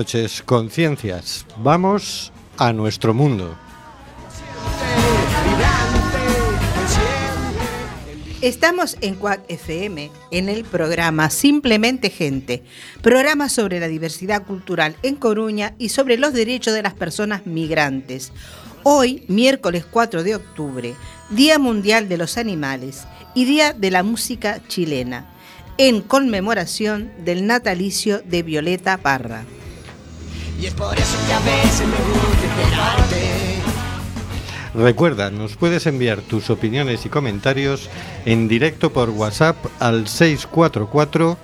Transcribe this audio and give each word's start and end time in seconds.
noches, 0.00 0.42
conciencias. 0.46 1.44
Vamos 1.58 2.32
a 2.56 2.72
nuestro 2.72 3.12
mundo. 3.12 3.54
Estamos 8.40 8.96
en 9.02 9.16
Cuac 9.16 9.42
FM, 9.48 10.10
en 10.30 10.48
el 10.48 10.64
programa 10.64 11.28
Simplemente 11.28 12.08
Gente, 12.08 12.62
programa 13.02 13.50
sobre 13.50 13.78
la 13.78 13.88
diversidad 13.88 14.46
cultural 14.46 14.96
en 15.02 15.16
Coruña 15.16 15.74
y 15.76 15.90
sobre 15.90 16.16
los 16.16 16.32
derechos 16.32 16.72
de 16.72 16.80
las 16.80 16.94
personas 16.94 17.44
migrantes. 17.44 18.32
Hoy, 18.84 19.24
miércoles 19.28 19.84
4 19.84 20.22
de 20.22 20.34
octubre, 20.34 20.94
Día 21.28 21.58
Mundial 21.58 22.08
de 22.08 22.16
los 22.16 22.38
Animales 22.38 23.02
y 23.34 23.44
Día 23.44 23.74
de 23.74 23.90
la 23.90 24.02
Música 24.02 24.62
Chilena, 24.66 25.26
en 25.76 26.00
conmemoración 26.00 27.12
del 27.22 27.46
natalicio 27.46 28.22
de 28.22 28.42
Violeta 28.42 28.96
Parra. 28.96 29.44
Y 30.60 30.66
es 30.66 30.74
por 30.74 30.98
eso 30.98 31.16
que 31.26 31.32
a 31.32 31.40
veces 31.40 31.86
me 31.86 31.96
gusta 31.96 32.46
esperarte. 32.46 33.40
Recuerda, 34.74 35.30
nos 35.30 35.56
puedes 35.56 35.86
enviar 35.86 36.20
tus 36.20 36.50
opiniones 36.50 37.06
y 37.06 37.08
comentarios 37.08 37.88
en 38.26 38.46
directo 38.46 38.92
por 38.92 39.10
WhatsApp 39.10 39.56
al 39.78 40.06
644 40.06 41.38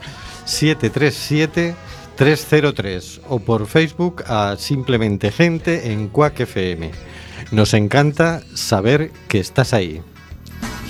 737 0.45 1.75
303 2.17 3.21
o 3.29 3.39
por 3.41 3.67
Facebook 3.67 4.23
a 4.27 4.57
Simplemente 4.59 5.31
Gente 5.31 5.93
en 5.93 6.09
Quack 6.09 6.41
FM. 6.41 6.91
Nos 7.53 7.75
encanta 7.75 8.43
saber 8.55 9.13
que 9.29 9.39
estás 9.39 9.73
ahí. 9.73 10.03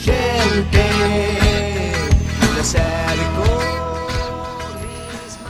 Gente, 0.01 0.96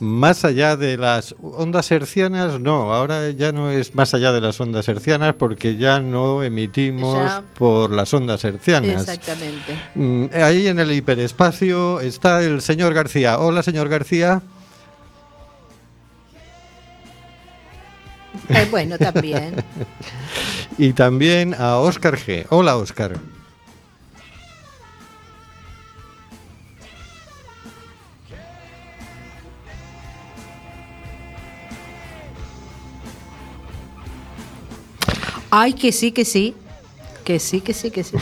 Más 0.00 0.44
allá 0.44 0.76
de 0.76 0.96
las 0.96 1.34
ondas 1.42 1.90
hercianas, 1.90 2.60
no, 2.60 2.94
ahora 2.94 3.30
ya 3.30 3.50
no 3.50 3.70
es 3.70 3.96
más 3.96 4.14
allá 4.14 4.30
de 4.32 4.40
las 4.40 4.60
ondas 4.60 4.86
hercianas 4.88 5.34
porque 5.36 5.76
ya 5.76 5.98
no 5.98 6.44
emitimos 6.44 7.16
Ya. 7.16 7.42
por 7.58 7.90
las 7.90 8.14
ondas 8.14 8.44
hercianas. 8.44 9.08
Exactamente. 9.08 9.76
Mm, 9.96 10.26
Ahí 10.34 10.68
en 10.68 10.78
el 10.78 10.92
hiperespacio 10.92 11.98
está 12.00 12.42
el 12.44 12.60
señor 12.62 12.94
García. 12.94 13.40
Hola, 13.40 13.64
señor 13.64 13.88
García. 13.88 14.40
Eh, 18.50 18.66
bueno, 18.70 18.98
también. 18.98 19.56
Y 20.80 20.92
también 20.92 21.56
a 21.58 21.78
Óscar 21.78 22.16
G. 22.16 22.46
Hola, 22.50 22.76
Óscar. 22.76 23.18
Ay, 35.50 35.72
que 35.72 35.92
sí, 35.92 36.12
que 36.12 36.24
sí. 36.24 36.54
Que 37.24 37.38
sí, 37.38 37.60
que 37.60 37.74
sí, 37.74 37.90
que 37.90 38.04
sí. 38.04 38.16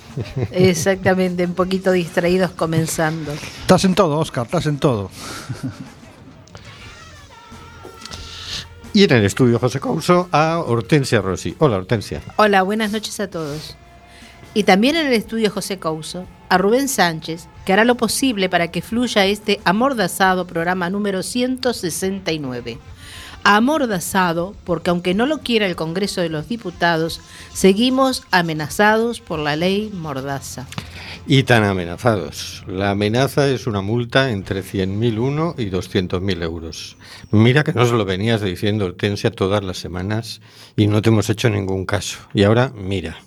Exactamente, 0.52 1.44
un 1.44 1.54
poquito 1.54 1.92
distraídos 1.92 2.50
comenzando. 2.50 3.32
Estás 3.32 3.84
en 3.84 3.94
todo, 3.94 4.18
Oscar, 4.18 4.46
estás 4.46 4.66
en 4.66 4.78
todo. 4.78 5.10
Y 8.94 9.04
en 9.04 9.12
el 9.12 9.24
estudio 9.24 9.58
José 9.58 9.80
Couso 9.80 10.28
a 10.32 10.58
Hortensia 10.58 11.22
Rossi. 11.22 11.54
Hola, 11.58 11.78
Hortensia. 11.78 12.20
Hola, 12.36 12.62
buenas 12.62 12.92
noches 12.92 13.18
a 13.20 13.28
todos. 13.30 13.74
Y 14.52 14.64
también 14.64 14.96
en 14.96 15.06
el 15.06 15.14
estudio 15.14 15.50
José 15.50 15.78
Couso, 15.78 16.26
a 16.50 16.58
Rubén 16.58 16.88
Sánchez, 16.88 17.48
que 17.64 17.72
hará 17.72 17.86
lo 17.86 17.96
posible 17.96 18.50
para 18.50 18.70
que 18.70 18.82
fluya 18.82 19.24
este 19.24 19.60
amordazado 19.64 20.46
programa 20.46 20.90
número 20.90 21.22
169. 21.22 22.78
Amordazado 23.44 24.54
porque 24.64 24.90
aunque 24.90 25.14
no 25.14 25.26
lo 25.26 25.38
quiera 25.38 25.66
el 25.66 25.76
Congreso 25.76 26.20
de 26.20 26.28
los 26.28 26.48
Diputados, 26.48 27.20
seguimos 27.52 28.24
amenazados 28.30 29.20
por 29.20 29.38
la 29.38 29.56
ley 29.56 29.90
Mordaza. 29.92 30.66
Y 31.26 31.44
tan 31.44 31.62
amenazados. 31.64 32.64
La 32.66 32.90
amenaza 32.90 33.48
es 33.48 33.66
una 33.66 33.80
multa 33.80 34.30
entre 34.30 34.62
100.001 34.62 35.54
y 35.58 35.70
200.000 35.70 36.42
euros. 36.42 36.96
Mira 37.30 37.62
que 37.62 37.72
nos 37.72 37.92
lo 37.92 38.04
venías 38.04 38.40
diciendo, 38.40 38.86
Hortensia, 38.86 39.30
todas 39.30 39.62
las 39.62 39.78
semanas 39.78 40.40
y 40.76 40.88
no 40.88 41.00
te 41.00 41.10
hemos 41.10 41.30
hecho 41.30 41.48
ningún 41.48 41.86
caso. 41.86 42.18
Y 42.34 42.42
ahora, 42.42 42.72
mira. 42.74 43.18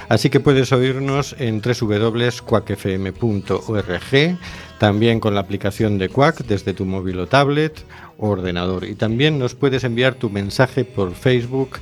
así 0.10 0.30
que 0.30 0.42
puedes 0.42 0.74
oírnos 0.74 1.34
en 1.40 1.62
www.quackfm.org, 1.62 4.38
también 4.80 5.22
con 5.22 5.34
la 5.34 5.40
aplicación 5.40 5.98
de 5.98 6.10
Quack 6.10 6.44
desde 6.44 6.74
tu 6.74 6.84
móvil 6.84 7.20
o 7.20 7.28
tablet 7.28 7.86
o 8.18 8.28
ordenador. 8.28 8.84
Y 8.84 8.96
también 8.96 9.40
nos 9.40 9.56
puedes 9.56 9.86
enviar 9.86 10.16
tu 10.16 10.30
mensaje 10.30 10.84
por 10.84 11.16
Facebook 11.16 11.80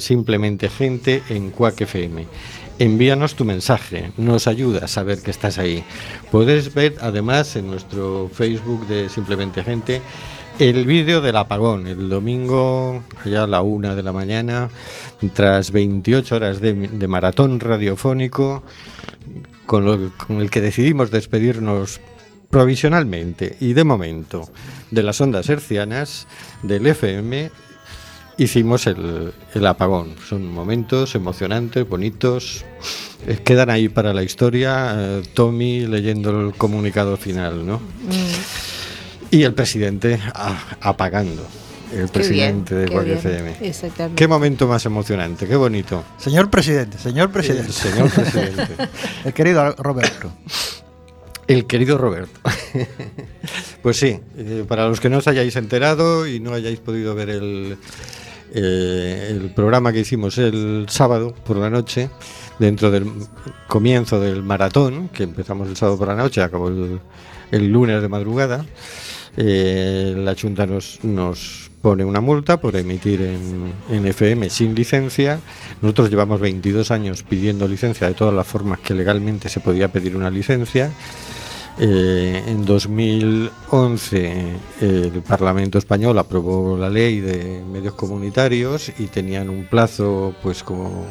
Simplemente 0.00 0.68
Gente 0.68 1.22
en 1.30 1.50
Quack 1.50 1.80
FM. 1.80 2.26
Envíanos 2.78 3.36
tu 3.36 3.44
mensaje, 3.44 4.10
nos 4.16 4.48
ayuda 4.48 4.86
a 4.86 4.88
saber 4.88 5.20
que 5.22 5.30
estás 5.30 5.58
ahí. 5.58 5.84
Puedes 6.32 6.74
ver 6.74 6.96
además 7.00 7.54
en 7.54 7.68
nuestro 7.68 8.28
Facebook 8.32 8.86
de 8.88 9.08
Simplemente 9.08 9.62
Gente 9.62 10.02
el 10.58 10.84
vídeo 10.84 11.20
del 11.20 11.36
apagón, 11.36 11.86
el 11.86 12.08
domingo, 12.08 13.02
allá 13.24 13.44
a 13.44 13.46
la 13.46 13.62
una 13.62 13.94
de 13.94 14.02
la 14.02 14.12
mañana, 14.12 14.70
tras 15.34 15.70
28 15.70 16.34
horas 16.36 16.60
de, 16.60 16.74
de 16.74 17.08
maratón 17.08 17.58
radiofónico, 17.60 18.62
con, 19.66 19.84
lo- 19.84 20.10
con 20.16 20.40
el 20.40 20.50
que 20.50 20.60
decidimos 20.60 21.10
despedirnos 21.12 22.00
provisionalmente 22.50 23.56
y 23.60 23.72
de 23.72 23.82
momento 23.84 24.48
de 24.92 25.02
las 25.02 25.20
ondas 25.20 25.48
hercianas 25.48 26.26
del 26.62 26.86
FM 26.86 27.50
hicimos 28.38 28.86
el, 28.86 29.32
el 29.54 29.66
apagón. 29.66 30.14
Son 30.28 30.46
momentos 30.46 31.14
emocionantes, 31.14 31.88
bonitos. 31.88 32.64
Quedan 33.44 33.70
ahí 33.70 33.88
para 33.88 34.12
la 34.12 34.22
historia. 34.22 34.94
eh, 34.96 35.22
Tommy 35.34 35.86
leyendo 35.86 36.48
el 36.48 36.54
comunicado 36.54 37.16
final, 37.16 37.66
¿no? 37.66 37.80
Y 39.30 39.42
el 39.42 39.54
presidente 39.54 40.20
ah, 40.34 40.76
apagando. 40.80 41.46
El 41.92 42.08
presidente 42.08 42.74
de. 42.74 43.12
FM. 43.14 43.56
Exactamente. 43.60 44.16
Qué 44.16 44.26
momento 44.26 44.66
más 44.66 44.84
emocionante, 44.84 45.46
qué 45.46 45.54
bonito. 45.54 46.02
Señor 46.18 46.50
presidente, 46.50 46.98
señor 46.98 47.30
presidente. 47.30 47.68
El 47.68 47.72
señor 47.72 48.10
presidente. 48.10 48.68
El 49.24 49.32
querido 49.32 49.72
Roberto. 49.76 50.32
El 51.46 51.66
querido 51.66 51.98
Roberto. 51.98 52.40
pues 53.84 53.98
sí, 53.98 54.18
eh, 54.38 54.64
para 54.66 54.88
los 54.88 54.98
que 54.98 55.10
no 55.10 55.18
os 55.18 55.28
hayáis 55.28 55.56
enterado 55.56 56.26
y 56.26 56.40
no 56.40 56.54
hayáis 56.54 56.78
podido 56.80 57.14
ver 57.14 57.28
el, 57.28 57.76
eh, 58.54 59.28
el 59.28 59.50
programa 59.50 59.92
que 59.92 60.00
hicimos 60.00 60.38
el 60.38 60.86
sábado 60.88 61.34
por 61.44 61.58
la 61.58 61.68
noche, 61.68 62.08
dentro 62.58 62.90
del 62.90 63.04
comienzo 63.68 64.18
del 64.18 64.42
maratón, 64.42 65.10
que 65.10 65.24
empezamos 65.24 65.68
el 65.68 65.76
sábado 65.76 65.98
por 65.98 66.08
la 66.08 66.14
noche, 66.14 66.40
acabó 66.40 66.68
el, 66.68 66.98
el 67.50 67.70
lunes 67.70 68.00
de 68.00 68.08
madrugada, 68.08 68.64
eh, 69.36 70.14
la 70.16 70.34
Junta 70.34 70.64
nos, 70.64 71.04
nos 71.04 71.70
pone 71.82 72.06
una 72.06 72.22
multa 72.22 72.58
por 72.58 72.76
emitir 72.76 73.20
en 73.20 74.06
FM 74.06 74.48
sin 74.48 74.74
licencia. 74.74 75.40
Nosotros 75.82 76.08
llevamos 76.08 76.40
22 76.40 76.90
años 76.90 77.22
pidiendo 77.22 77.68
licencia 77.68 78.08
de 78.08 78.14
todas 78.14 78.32
las 78.32 78.46
formas 78.46 78.80
que 78.80 78.94
legalmente 78.94 79.50
se 79.50 79.60
podía 79.60 79.88
pedir 79.88 80.16
una 80.16 80.30
licencia. 80.30 80.90
Eh, 81.78 82.42
en 82.46 82.64
2011 82.64 84.56
el 84.80 85.22
Parlamento 85.26 85.76
español 85.76 86.16
aprobó 86.18 86.76
la 86.76 86.88
ley 86.88 87.18
de 87.18 87.64
medios 87.64 87.94
comunitarios 87.94 88.92
y 88.96 89.08
tenían 89.08 89.50
un 89.50 89.64
plazo, 89.64 90.34
pues 90.40 90.62
como 90.62 91.08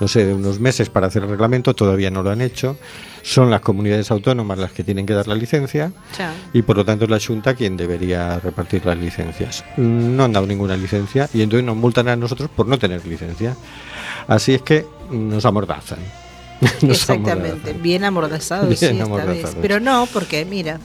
no 0.00 0.08
sé, 0.08 0.26
de 0.26 0.34
unos 0.34 0.60
meses 0.60 0.90
para 0.90 1.06
hacer 1.06 1.22
el 1.22 1.30
reglamento. 1.30 1.74
Todavía 1.74 2.10
no 2.10 2.22
lo 2.22 2.30
han 2.30 2.40
hecho. 2.40 2.76
Son 3.22 3.50
las 3.50 3.60
comunidades 3.60 4.10
autónomas 4.10 4.58
las 4.58 4.72
que 4.72 4.84
tienen 4.84 5.04
que 5.04 5.14
dar 5.14 5.26
la 5.26 5.34
licencia 5.34 5.92
y 6.52 6.62
por 6.62 6.76
lo 6.76 6.84
tanto 6.84 7.04
es 7.04 7.10
la 7.10 7.18
Junta 7.18 7.54
quien 7.54 7.76
debería 7.76 8.38
repartir 8.38 8.86
las 8.86 8.96
licencias. 8.96 9.64
No 9.76 10.24
han 10.24 10.32
dado 10.32 10.46
ninguna 10.46 10.76
licencia 10.76 11.28
y 11.34 11.42
entonces 11.42 11.66
nos 11.66 11.76
multan 11.76 12.08
a 12.08 12.16
nosotros 12.16 12.48
por 12.54 12.68
no 12.68 12.78
tener 12.78 13.04
licencia. 13.04 13.56
Así 14.28 14.54
es 14.54 14.62
que 14.62 14.86
nos 15.10 15.44
amordazan. 15.44 15.98
Exactamente, 16.82 17.72
bien 17.74 18.04
amordazado, 18.04 18.66
Bien 18.66 18.76
sí, 18.76 18.86
esta 18.86 19.04
amordazado. 19.04 19.34
vez. 19.54 19.56
Pero 19.60 19.80
no, 19.80 20.06
porque 20.12 20.44
mira, 20.44 20.78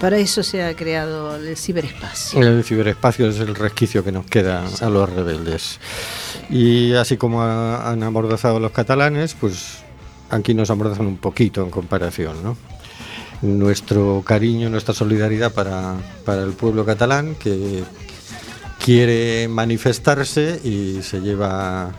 para 0.00 0.18
eso 0.18 0.42
se 0.42 0.62
ha 0.64 0.74
creado 0.74 1.36
el 1.36 1.56
ciberespacio. 1.56 2.40
El 2.40 2.62
ciberespacio 2.64 3.28
es 3.28 3.38
el 3.40 3.54
resquicio 3.54 4.02
que 4.04 4.12
nos 4.12 4.26
queda 4.26 4.64
a 4.80 4.88
los 4.88 5.08
rebeldes. 5.10 5.78
Y 6.50 6.94
así 6.94 7.16
como 7.16 7.42
ha- 7.42 7.90
han 7.90 8.02
amordazado 8.02 8.56
a 8.56 8.60
los 8.60 8.72
catalanes, 8.72 9.34
pues 9.38 9.78
aquí 10.30 10.54
nos 10.54 10.70
amordazan 10.70 11.06
un 11.06 11.16
poquito 11.18 11.62
en 11.62 11.70
comparación, 11.70 12.42
¿no? 12.42 12.56
Nuestro 13.42 14.22
cariño, 14.26 14.68
nuestra 14.68 14.92
solidaridad 14.94 15.52
para, 15.52 15.94
para 16.24 16.42
el 16.42 16.50
pueblo 16.52 16.84
catalán 16.84 17.36
que 17.36 17.84
quiere 18.84 19.46
manifestarse 19.48 20.60
y 20.64 21.02
se 21.02 21.20
lleva 21.20 21.92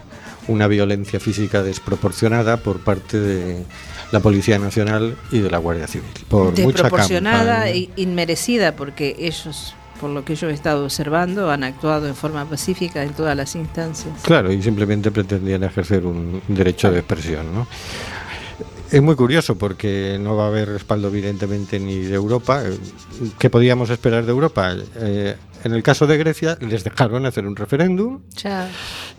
una 0.47 0.67
violencia 0.67 1.19
física 1.19 1.63
desproporcionada 1.63 2.57
por 2.57 2.79
parte 2.79 3.19
de 3.19 3.63
la 4.11 4.19
Policía 4.19 4.57
Nacional 4.57 5.15
y 5.31 5.39
de 5.39 5.51
la 5.51 5.57
Guardia 5.57 5.87
Civil. 5.87 6.09
Por 6.27 6.53
Desproporcionada 6.53 7.69
e 7.69 7.89
inmerecida, 7.95 8.75
porque 8.75 9.15
ellos, 9.19 9.75
por 10.01 10.09
lo 10.09 10.25
que 10.25 10.35
yo 10.35 10.49
he 10.49 10.53
estado 10.53 10.85
observando, 10.85 11.51
han 11.51 11.63
actuado 11.63 12.07
en 12.07 12.15
forma 12.15 12.45
pacífica 12.45 13.03
en 13.03 13.13
todas 13.13 13.35
las 13.35 13.55
instancias. 13.55 14.13
Claro, 14.23 14.51
y 14.51 14.61
simplemente 14.61 15.11
pretendían 15.11 15.63
ejercer 15.63 16.05
un 16.05 16.41
derecho 16.47 16.91
de 16.91 16.99
expresión, 16.99 17.53
¿no? 17.53 17.67
Es 18.91 19.03
muy 19.03 19.15
curioso 19.15 19.55
porque 19.55 20.17
no 20.19 20.35
va 20.35 20.45
a 20.45 20.47
haber 20.47 20.67
respaldo 20.69 21.09
evidentemente 21.09 21.79
ni 21.79 21.99
de 21.99 22.15
Europa. 22.15 22.63
¿Qué 23.37 23.51
podíamos 23.51 23.91
esperar 23.91 24.25
de 24.25 24.31
Europa? 24.31 24.73
Eh, 24.95 25.35
en 25.63 25.73
el 25.73 25.83
caso 25.83 26.07
de 26.07 26.17
Grecia 26.17 26.57
les 26.61 26.83
dejaron 26.83 27.25
hacer 27.25 27.45
un 27.45 27.55
referéndum 27.55 28.21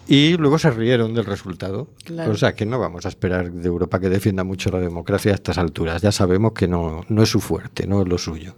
y 0.08 0.36
luego 0.36 0.58
se 0.58 0.70
rieron 0.70 1.14
del 1.14 1.24
resultado. 1.24 1.88
Claro. 2.04 2.32
O 2.32 2.36
sea 2.36 2.54
que 2.54 2.66
no 2.66 2.78
vamos 2.78 3.06
a 3.06 3.08
esperar 3.08 3.52
de 3.52 3.66
Europa 3.66 4.00
que 4.00 4.08
defienda 4.08 4.44
mucho 4.44 4.70
la 4.70 4.80
democracia 4.80 5.32
a 5.32 5.34
estas 5.34 5.58
alturas. 5.58 6.02
Ya 6.02 6.12
sabemos 6.12 6.52
que 6.52 6.68
no, 6.68 7.04
no 7.08 7.22
es 7.22 7.28
su 7.28 7.40
fuerte, 7.40 7.86
no 7.86 8.02
es 8.02 8.08
lo 8.08 8.18
suyo. 8.18 8.56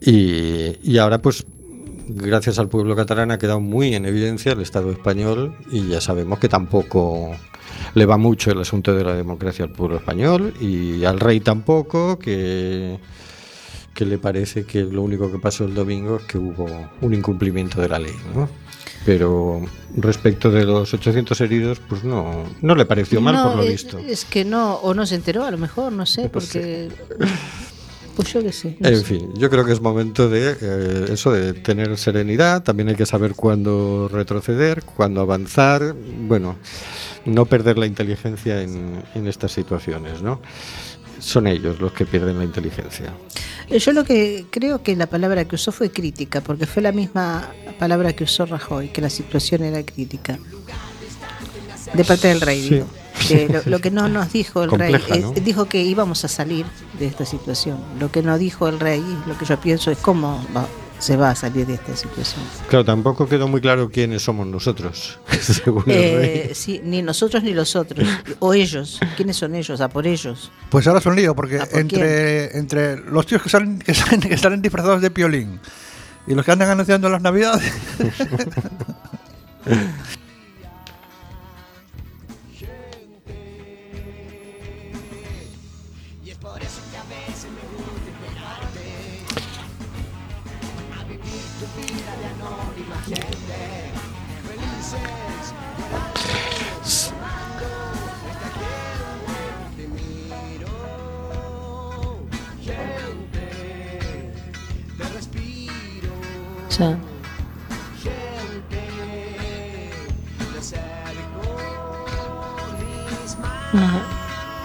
Y, 0.00 0.76
y 0.82 0.98
ahora 0.98 1.20
pues 1.20 1.44
gracias 2.08 2.58
al 2.58 2.68
pueblo 2.68 2.96
catalán 2.96 3.30
ha 3.30 3.38
quedado 3.38 3.60
muy 3.60 3.94
en 3.94 4.06
evidencia 4.06 4.52
el 4.52 4.60
Estado 4.60 4.90
español 4.90 5.56
y 5.70 5.88
ya 5.88 6.00
sabemos 6.00 6.38
que 6.38 6.48
tampoco 6.48 7.34
le 7.94 8.06
va 8.06 8.16
mucho 8.16 8.50
el 8.50 8.60
asunto 8.60 8.94
de 8.94 9.04
la 9.04 9.14
democracia 9.14 9.64
al 9.64 9.72
pueblo 9.72 9.96
español 9.96 10.54
y 10.60 11.04
al 11.04 11.20
rey 11.20 11.40
tampoco, 11.40 12.18
que, 12.18 12.98
que 13.98 14.06
le 14.06 14.16
parece 14.18 14.62
que 14.64 14.82
lo 14.84 15.02
único 15.02 15.28
que 15.32 15.40
pasó 15.40 15.64
el 15.64 15.74
domingo 15.74 16.18
es 16.18 16.22
que 16.22 16.38
hubo 16.38 16.66
un 17.00 17.14
incumplimiento 17.14 17.80
de 17.80 17.88
la 17.88 17.98
ley. 17.98 18.14
¿no? 18.32 18.48
Pero 19.04 19.60
respecto 19.96 20.52
de 20.52 20.64
los 20.64 20.94
800 20.94 21.40
heridos, 21.40 21.80
pues 21.88 22.04
no, 22.04 22.44
no 22.62 22.74
le 22.76 22.84
pareció 22.86 23.20
mal 23.20 23.34
No, 23.34 23.44
por 23.48 23.56
lo 23.56 23.62
es- 23.64 23.70
visto. 23.72 23.98
Es 23.98 24.24
que 24.24 24.44
no, 24.44 24.74
o 24.76 24.94
no 24.94 25.04
se 25.04 25.16
enteró, 25.16 25.42
a 25.44 25.50
lo 25.50 25.58
mejor, 25.58 25.92
no 25.92 26.06
sé, 26.06 26.28
porque. 26.28 26.88
Pues 28.16 28.32
yo 28.32 28.42
qué 28.42 28.50
sé. 28.50 28.76
no 28.80 28.88
En 28.88 28.96
sé. 28.96 29.04
fin, 29.04 29.32
yo 29.36 29.48
creo 29.48 29.64
que 29.64 29.70
es 29.72 29.80
momento 29.80 30.28
de 30.28 30.56
eh, 30.60 31.06
eso, 31.12 31.30
de 31.30 31.52
tener 31.54 31.96
serenidad. 31.96 32.64
También 32.64 32.88
hay 32.88 32.96
que 32.96 33.06
saber 33.06 33.34
cuándo 33.34 34.08
retroceder, 34.12 34.82
cuándo 34.82 35.20
avanzar. 35.20 35.94
Bueno, 36.26 36.56
no 37.26 37.46
perder 37.46 37.78
la 37.78 37.86
inteligencia 37.86 38.60
en, 38.62 39.04
en 39.14 39.28
estas 39.28 39.52
situaciones, 39.52 40.20
¿no? 40.20 40.40
Son 41.18 41.46
ellos 41.46 41.80
los 41.80 41.92
que 41.92 42.06
pierden 42.06 42.38
la 42.38 42.44
inteligencia. 42.44 43.12
Eh, 43.68 43.78
Yo 43.78 43.92
lo 43.92 44.04
que 44.04 44.46
creo 44.50 44.82
que 44.82 44.94
la 44.96 45.06
palabra 45.06 45.44
que 45.46 45.56
usó 45.56 45.72
fue 45.72 45.90
crítica, 45.90 46.40
porque 46.40 46.66
fue 46.66 46.82
la 46.82 46.92
misma 46.92 47.50
palabra 47.78 48.12
que 48.14 48.24
usó 48.24 48.46
Rajoy, 48.46 48.88
que 48.88 49.00
la 49.00 49.10
situación 49.10 49.62
era 49.64 49.82
crítica. 49.82 50.38
De 51.94 52.04
parte 52.04 52.28
del 52.28 52.40
rey, 52.40 52.62
Sí. 52.62 52.74
digo. 52.76 52.86
Que 53.28 53.48
lo, 53.48 53.60
lo 53.68 53.80
que 53.80 53.90
no 53.90 54.08
nos 54.08 54.32
dijo 54.32 54.62
el 54.62 54.70
Compleja, 54.70 55.12
rey, 55.14 55.20
¿no? 55.22 55.32
es- 55.32 55.44
dijo 55.44 55.64
que 55.68 55.82
íbamos 55.82 56.24
a 56.24 56.28
salir 56.28 56.64
de 57.00 57.06
esta 57.06 57.24
situación. 57.24 57.78
Lo 57.98 58.12
que 58.12 58.22
no 58.22 58.38
dijo 58.38 58.68
el 58.68 58.78
rey, 58.78 59.02
lo 59.26 59.36
que 59.36 59.44
yo 59.44 59.58
pienso 59.60 59.90
es 59.90 59.98
cómo 59.98 60.40
se 60.98 61.16
va 61.16 61.30
a 61.30 61.34
salir 61.34 61.66
de 61.66 61.74
esta 61.74 61.94
situación. 61.96 62.42
Claro, 62.68 62.84
tampoco 62.84 63.28
quedó 63.28 63.46
muy 63.48 63.60
claro 63.60 63.88
quiénes 63.90 64.22
somos 64.22 64.46
nosotros, 64.46 65.18
según 65.40 65.84
el 65.86 65.92
Eh, 65.96 66.42
rey. 66.46 66.54
sí, 66.54 66.80
ni 66.84 67.02
nosotros 67.02 67.42
ni 67.42 67.54
los 67.54 67.76
otros, 67.76 68.06
o 68.40 68.52
ellos. 68.54 68.98
¿Quiénes 69.16 69.36
son 69.36 69.54
ellos? 69.54 69.80
A 69.80 69.88
por 69.88 70.06
ellos. 70.06 70.50
Pues 70.70 70.86
ahora 70.86 71.00
es 71.00 71.06
un 71.06 71.16
lío, 71.16 71.34
porque 71.34 71.58
¿A 71.60 71.66
por 71.66 71.78
entre, 71.80 72.56
entre 72.58 72.96
los 72.98 73.26
tíos 73.26 73.42
que 73.42 73.48
salen, 73.48 73.78
que, 73.78 73.94
salen, 73.94 74.20
que 74.20 74.36
salen 74.36 74.60
disfrazados 74.62 75.00
de 75.00 75.10
piolín 75.10 75.60
y 76.26 76.34
los 76.34 76.44
que 76.44 76.52
andan 76.52 76.68
anunciando 76.70 77.08
las 77.08 77.22
navidades, 77.22 77.72
Ya. 106.78 106.96
Ajá, 113.72 114.02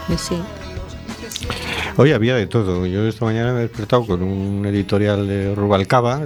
pues 0.07 0.21
sí. 0.21 0.62
Hoy 1.95 2.11
había 2.11 2.35
de 2.35 2.47
todo. 2.47 2.87
Yo 2.87 3.07
esta 3.07 3.23
mañana 3.23 3.53
me 3.53 3.59
he 3.59 3.61
despertado 3.63 4.03
con 4.07 4.23
un 4.23 4.65
editorial 4.65 5.27
de 5.27 5.53
Rubalcaba, 5.53 6.21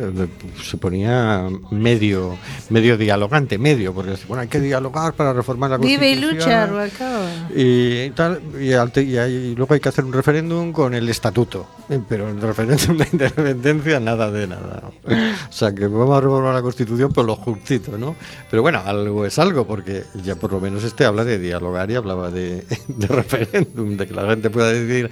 se 0.63 0.77
ponía 0.77 1.45
medio, 1.71 2.37
medio 2.69 2.97
dialogante, 2.97 3.57
medio, 3.57 3.93
porque 3.93 4.13
bueno, 4.29 4.43
hay 4.43 4.47
que 4.47 4.61
dialogar 4.61 5.11
para 5.13 5.33
reformar 5.33 5.71
la 5.71 5.77
Vive 5.77 6.09
y 6.11 6.13
Constitución. 6.21 6.39
lucha, 6.39 6.65
Rubalcaba. 6.67 7.25
y 7.53 8.09
tal 8.11 8.41
y, 8.61 8.69
y 8.69 9.17
ahí- 9.17 9.55
luego 9.55 9.73
hay 9.73 9.81
que 9.81 9.89
hacer 9.89 10.05
un 10.05 10.13
referéndum 10.13 10.71
con 10.71 10.93
el 10.93 11.09
estatuto 11.09 11.67
Eh, 11.89 11.99
pero 12.07 12.29
el 12.29 12.39
referéndum 12.41 12.97
de 12.97 13.07
independencia 13.11 13.99
nada 13.99 14.31
de 14.31 14.47
nada 14.47 14.83
o 15.05 15.51
sea 15.53 15.73
que 15.75 15.87
vamos 15.87 16.17
a 16.17 16.21
reformar 16.21 16.53
la 16.53 16.61
constitución 16.61 17.11
por 17.11 17.25
lo 17.25 17.35
justito 17.35 17.97
no 17.97 18.15
pero 18.49 18.61
bueno 18.61 18.81
algo 18.85 19.25
es 19.25 19.37
algo 19.39 19.65
porque 19.67 20.03
ya 20.23 20.35
por 20.35 20.51
lo 20.53 20.59
menos 20.61 20.83
este 20.85 21.03
habla 21.05 21.23
de 21.25 21.39
dialogar 21.39 21.89
y 21.91 21.95
hablaba 21.95 22.29
de, 22.31 22.63
de 22.87 23.07
referéndum 23.07 23.97
de 23.97 24.07
que 24.07 24.13
la 24.13 24.27
gente 24.29 24.49
pueda 24.49 24.71
decir 24.71 25.09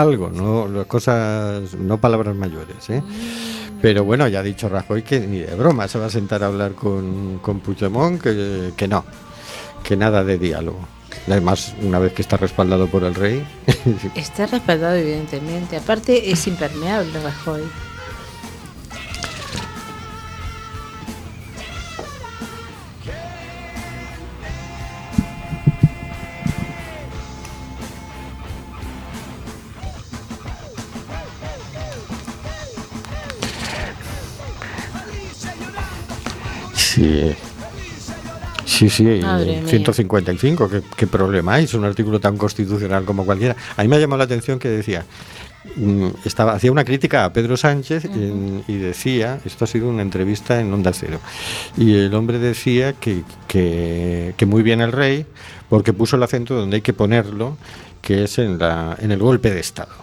algo 0.00 0.30
no 0.30 0.86
cosas 0.86 1.74
no 1.74 1.98
palabras 1.98 2.34
mayores 2.34 2.90
¿eh? 2.90 3.02
pero 3.82 4.04
bueno 4.04 4.28
ya 4.28 4.40
ha 4.40 4.42
dicho 4.42 4.68
Rajoy 4.68 5.02
que 5.02 5.20
ni 5.20 5.38
de 5.38 5.54
broma 5.54 5.88
se 5.88 5.98
va 5.98 6.06
a 6.06 6.10
sentar 6.10 6.42
a 6.42 6.46
hablar 6.46 6.72
con, 6.72 7.38
con 7.38 7.60
Puigdemont 7.60 8.20
que, 8.20 8.72
que 8.76 8.88
no 8.88 9.04
que 9.82 9.96
nada 9.96 10.22
de 10.22 10.38
diálogo. 10.38 10.80
Además, 11.26 11.74
una 11.82 11.98
vez 11.98 12.12
que 12.12 12.22
está 12.22 12.36
respaldado 12.36 12.88
por 12.88 13.04
el 13.04 13.14
rey, 13.14 13.46
Está 14.14 14.46
respaldado, 14.46 14.96
evidentemente. 14.96 15.76
Aparte, 15.76 16.30
es 16.30 16.46
impermeable, 16.46 17.10
Rajoy. 17.22 17.62
Sí, 36.98 37.34
Sí. 38.68 38.90
Sí, 38.90 39.20
Madre 39.22 39.62
mía. 39.62 39.68
155, 39.68 40.68
¿qué, 40.68 40.82
qué 40.94 41.06
problema 41.06 41.54
hay? 41.54 41.64
Es 41.64 41.74
un 41.74 41.84
artículo 41.84 42.20
tan 42.20 42.36
constitucional 42.36 43.04
como 43.06 43.24
cualquiera. 43.24 43.56
A 43.76 43.82
mí 43.82 43.88
me 43.88 43.96
ha 43.96 43.98
llamado 43.98 44.18
la 44.18 44.24
atención 44.24 44.58
que 44.58 44.68
decía, 44.68 45.06
mm, 45.76 46.08
estaba, 46.26 46.52
hacía 46.52 46.70
una 46.70 46.84
crítica 46.84 47.24
a 47.24 47.32
Pedro 47.32 47.56
Sánchez 47.56 48.04
y 48.68 48.76
decía, 48.76 49.40
esto 49.46 49.64
ha 49.64 49.68
sido 49.68 49.88
una 49.88 50.02
entrevista 50.02 50.60
en 50.60 50.72
Onda 50.72 50.92
Cero, 50.92 51.18
y 51.78 51.94
el 51.94 52.14
hombre 52.14 52.38
decía 52.38 52.92
que, 52.92 53.22
que, 53.48 54.34
que 54.36 54.46
muy 54.46 54.62
bien 54.62 54.82
el 54.82 54.92
rey, 54.92 55.24
porque 55.70 55.94
puso 55.94 56.16
el 56.16 56.22
acento 56.22 56.54
donde 56.54 56.76
hay 56.76 56.82
que 56.82 56.92
ponerlo, 56.92 57.56
que 58.02 58.24
es 58.24 58.38
en, 58.38 58.58
la, 58.58 58.96
en 59.00 59.12
el 59.12 59.18
golpe 59.18 59.50
de 59.50 59.60
Estado. 59.60 59.94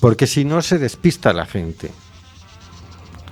Porque 0.00 0.26
si 0.26 0.44
no 0.44 0.60
se 0.60 0.78
despista 0.78 1.32
la 1.32 1.46
gente. 1.46 1.90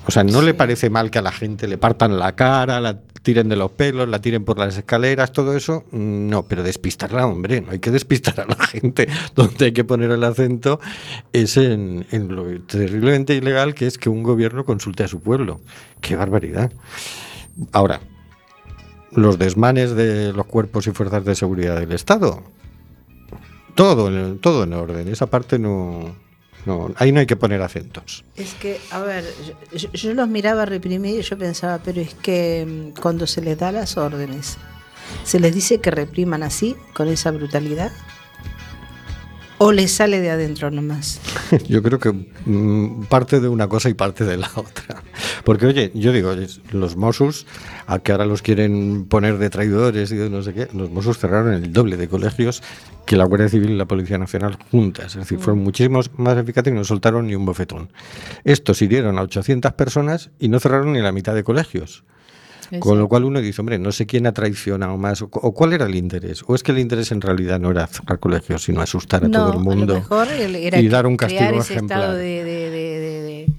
O 0.06 0.10
sea, 0.12 0.22
no 0.24 0.40
le 0.40 0.54
parece 0.54 0.88
mal 0.88 1.10
que 1.10 1.18
a 1.18 1.22
la 1.22 1.32
gente 1.32 1.66
le 1.66 1.78
partan 1.78 2.18
la 2.18 2.36
cara, 2.36 2.80
la 2.80 3.00
tiren 3.22 3.48
de 3.48 3.56
los 3.56 3.72
pelos, 3.72 4.08
la 4.08 4.20
tiren 4.20 4.44
por 4.44 4.56
las 4.56 4.76
escaleras, 4.76 5.32
todo 5.32 5.56
eso. 5.56 5.82
Mm, 5.90 6.28
No, 6.28 6.44
pero 6.44 6.62
despistarla, 6.62 7.26
hombre, 7.26 7.60
no 7.60 7.72
hay 7.72 7.80
que 7.80 7.90
despistar 7.90 8.40
a 8.40 8.46
la 8.46 8.54
gente. 8.66 9.08
Donde 9.34 9.66
hay 9.66 9.72
que 9.72 9.82
poner 9.84 10.12
el 10.12 10.22
acento 10.22 10.78
es 11.32 11.56
en, 11.56 12.06
en 12.12 12.34
lo 12.34 12.60
terriblemente 12.62 13.34
ilegal 13.34 13.74
que 13.74 13.86
es 13.88 13.98
que 13.98 14.08
un 14.08 14.22
gobierno 14.22 14.64
consulte 14.64 15.02
a 15.02 15.08
su 15.08 15.20
pueblo. 15.20 15.60
¡Qué 16.00 16.14
barbaridad! 16.14 16.70
Ahora, 17.72 18.00
los 19.10 19.38
desmanes 19.38 19.96
de 19.96 20.32
los 20.32 20.46
cuerpos 20.46 20.86
y 20.86 20.92
fuerzas 20.92 21.24
de 21.24 21.34
seguridad 21.34 21.80
del 21.80 21.92
Estado. 21.92 22.42
Todo, 23.74 24.36
todo 24.36 24.64
en 24.64 24.72
orden. 24.72 25.08
Esa 25.08 25.26
parte 25.26 25.58
no, 25.58 26.14
no. 26.66 26.92
Ahí 26.96 27.12
no 27.12 27.20
hay 27.20 27.26
que 27.26 27.36
poner 27.36 27.62
acentos. 27.62 28.24
Es 28.36 28.54
que, 28.54 28.78
a 28.90 29.00
ver, 29.00 29.24
yo, 29.74 29.90
yo- 29.92 30.14
los 30.14 30.28
miraba 30.28 30.64
reprimir 30.66 31.18
y 31.20 31.22
yo 31.22 31.38
pensaba, 31.38 31.78
pero 31.82 32.00
es 32.00 32.14
que 32.14 32.92
mm, 32.94 33.00
cuando 33.00 33.26
se 33.26 33.40
les 33.40 33.56
da 33.58 33.72
las 33.72 33.96
órdenes, 33.96 34.56
¿se 35.24 35.40
les 35.40 35.54
dice 35.54 35.78
que 35.80 35.90
repriman 35.90 36.42
así, 36.42 36.76
con 36.92 37.08
esa 37.08 37.30
brutalidad? 37.30 37.92
¿O 39.58 39.72
les 39.72 39.92
sale 39.92 40.20
de 40.20 40.30
adentro 40.30 40.70
nomás? 40.70 41.20
Yo 41.68 41.82
creo 41.82 41.98
que 41.98 42.12
mm, 42.12 43.04
parte 43.04 43.40
de 43.40 43.48
una 43.48 43.68
cosa 43.68 43.88
y 43.88 43.94
parte 43.94 44.24
de 44.24 44.36
la 44.36 44.50
otra. 44.54 45.02
Porque, 45.44 45.66
oye, 45.66 45.92
yo 45.94 46.12
digo, 46.12 46.34
los 46.72 46.96
Mossos, 46.96 47.46
a 47.86 48.00
que 48.00 48.12
ahora 48.12 48.26
los 48.26 48.42
quieren 48.42 49.06
poner 49.06 49.38
de 49.38 49.48
traidores 49.48 50.10
y 50.10 50.16
de 50.16 50.28
no 50.28 50.42
sé 50.42 50.52
qué, 50.52 50.68
los 50.74 50.90
Mossos 50.90 51.18
cerraron 51.18 51.54
el 51.54 51.72
doble 51.72 51.96
de 51.96 52.08
colegios 52.08 52.62
que 53.06 53.16
la 53.16 53.24
Guardia 53.24 53.48
Civil 53.48 53.70
y 53.70 53.76
la 53.76 53.86
Policía 53.86 54.18
Nacional 54.18 54.58
juntas. 54.70 55.14
Es 55.14 55.20
decir, 55.20 55.38
fueron 55.38 55.62
muchísimos 55.62 56.10
más 56.18 56.36
eficaces 56.36 56.72
y 56.72 56.76
no 56.76 56.84
soltaron 56.84 57.28
ni 57.28 57.36
un 57.36 57.46
bofetón. 57.46 57.90
Estos 58.44 58.82
hirieron 58.82 59.18
a 59.18 59.22
800 59.22 59.72
personas 59.74 60.30
y 60.38 60.48
no 60.48 60.58
cerraron 60.58 60.92
ni 60.92 61.00
la 61.00 61.12
mitad 61.12 61.34
de 61.34 61.44
colegios. 61.44 62.04
Con 62.80 62.98
lo 62.98 63.08
cual 63.08 63.24
uno 63.24 63.40
dice, 63.40 63.60
hombre, 63.60 63.78
no 63.78 63.92
sé 63.92 64.06
quién 64.06 64.26
ha 64.26 64.32
traicionado 64.32 64.96
más 64.96 65.22
o, 65.22 65.28
cu- 65.28 65.40
o 65.42 65.52
cuál 65.52 65.72
era 65.72 65.86
el 65.86 65.94
interés. 65.94 66.42
O 66.46 66.54
es 66.54 66.62
que 66.62 66.72
el 66.72 66.78
interés 66.78 67.12
en 67.12 67.20
realidad 67.20 67.58
no 67.60 67.70
era 67.70 67.86
cerrar 67.86 68.18
colegios, 68.18 68.62
sino 68.62 68.80
asustar 68.80 69.24
a 69.24 69.30
todo 69.30 69.52
el 69.52 69.58
mundo. 69.60 69.92
a 69.92 69.96
lo 69.96 70.00
mejor 70.02 70.28
era 70.28 70.78
y 70.80 70.88
dar 70.88 71.06
un 71.06 71.16
crear 71.16 71.32
castigo 71.32 71.60
ese 71.62 71.72
ejemplar. 71.74 72.00
estado 72.00 72.16
de, 72.16 72.44
de, 72.44 72.70
de, 72.70 72.70
de- 72.70 73.22
de- 73.22 73.50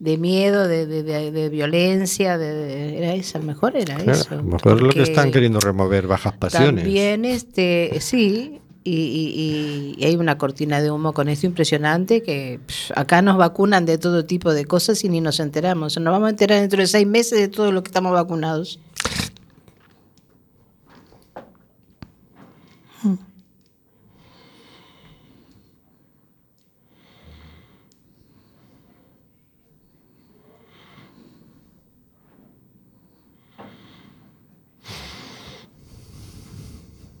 de 0.00 0.16
miedo, 0.16 0.66
de, 0.66 1.48
violencia, 1.50 2.36
era 2.36 3.12
eso, 3.14 3.36
a 3.36 3.40
lo 3.42 3.46
mejor 3.46 3.76
era 3.76 3.96
Claro, 3.96 4.12
eso. 4.12 4.28
a 4.32 4.36
lo 4.38 4.44
mejor 4.44 4.76
es 4.76 4.80
lo 4.82 4.88
que 4.90 5.02
están 5.02 5.30
queriendo 5.30 5.60
remover 5.60 6.06
bajas 6.06 6.32
pasiones. 6.38 6.84
También, 6.84 7.26
este, 7.26 7.98
sí, 8.00 8.60
y, 8.82 8.92
y- 8.92 9.94
y- 9.98 10.04
hay 10.04 10.16
una 10.16 10.38
cortina 10.38 10.80
de 10.80 10.90
humo 10.90 11.12
con 11.12 11.28
esto 11.28 11.46
impresionante 11.46 12.22
que 12.22 12.60
pff, 12.66 12.92
acá 12.96 13.20
nos 13.22 13.36
vacunan 13.36 13.84
de 13.86 13.98
todo 13.98 14.24
tipo 14.24 14.52
de 14.54 14.64
cosas 14.64 15.04
y 15.04 15.08
ni 15.08 15.20
nos 15.20 15.38
enteramos. 15.40 15.98
Nos 15.98 16.12
vamos 16.12 16.26
a 16.28 16.30
enterar 16.30 16.60
dentro 16.60 16.80
de 16.80 16.86
seis 16.86 17.06
meses 17.06 17.38
de 17.38 17.48
todo 17.48 17.72
lo 17.72 17.82
que 17.82 17.88
estamos 17.88 18.12
vacunados. 18.12 18.78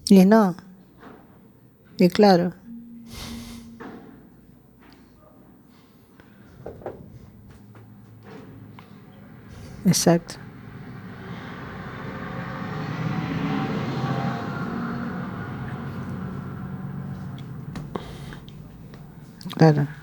Y 0.08 0.24
no. 0.24 0.56
Y 2.00 2.08
claro. 2.08 2.54
Exacto. 9.84 10.36
Claro. 19.56 19.99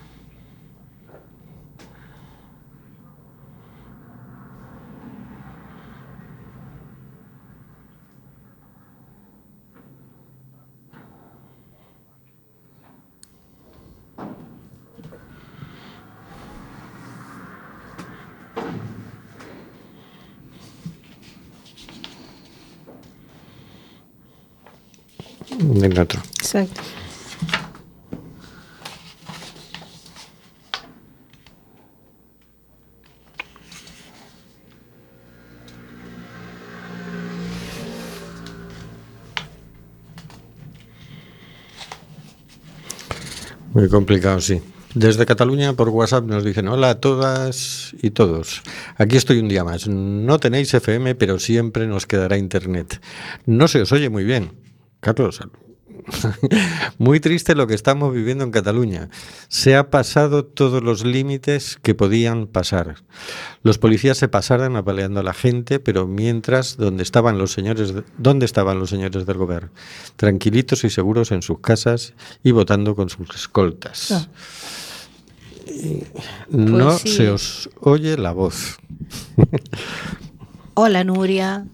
En 25.88 25.98
otro. 25.98 26.22
Exacto. 26.39 26.82
Muy 43.74 43.88
complicado, 43.88 44.41
sí. 44.41 44.62
Desde 44.94 45.25
Cataluña 45.25 45.72
por 45.74 45.88
WhatsApp 45.88 46.25
nos 46.25 46.44
dicen, 46.44 46.67
hola 46.67 46.89
a 46.89 47.00
todas 47.00 47.96
y 48.01 48.10
todos. 48.10 48.62
Aquí 48.98 49.15
estoy 49.15 49.39
un 49.39 49.48
día 49.48 49.63
más. 49.63 49.88
No 49.88 50.38
tenéis 50.38 50.74
FM, 50.74 51.15
pero 51.15 51.39
siempre 51.39 51.88
nos 51.88 52.06
quedará 52.06 52.38
Internet. 52.38 53.01
No 53.46 53.70
se 53.70 53.82
os 53.82 53.94
oye 53.94 54.10
muy 54.10 54.25
bien. 54.25 54.51
Carlos, 55.00 55.39
muy 56.97 57.19
triste 57.19 57.55
lo 57.55 57.67
que 57.67 57.73
estamos 57.73 58.13
viviendo 58.13 58.43
en 58.43 58.51
Cataluña. 58.51 59.09
Se 59.49 59.75
ha 59.75 59.89
pasado 59.89 60.45
todos 60.45 60.81
los 60.83 61.03
límites 61.05 61.77
que 61.81 61.95
podían 61.95 62.47
pasar. 62.47 62.95
Los 63.63 63.77
policías 63.77 64.17
se 64.17 64.27
pasaron 64.27 64.75
apaleando 64.77 65.19
a 65.19 65.23
la 65.23 65.33
gente, 65.33 65.79
pero 65.79 66.07
mientras, 66.07 66.77
¿dónde 66.77 67.03
estaban 67.03 67.37
los 67.37 67.51
señores, 67.51 67.93
de- 67.93 68.03
dónde 68.17 68.45
estaban 68.45 68.79
los 68.79 68.89
señores 68.89 69.25
del 69.25 69.37
gobierno? 69.37 69.69
Tranquilitos 70.15 70.83
y 70.83 70.89
seguros 70.89 71.31
en 71.31 71.41
sus 71.41 71.59
casas 71.59 72.13
y 72.43 72.51
votando 72.51 72.95
con 72.95 73.09
sus 73.09 73.29
escoltas. 73.35 74.11
Ah. 74.11 74.27
No 76.49 76.87
Pues 76.89 77.01
sí. 77.01 77.09
se 77.09 77.29
os 77.29 77.69
oye 77.81 78.17
la 78.17 78.31
voz. 78.31 78.77
Hola 80.75 81.03
Nuria. 81.03 81.65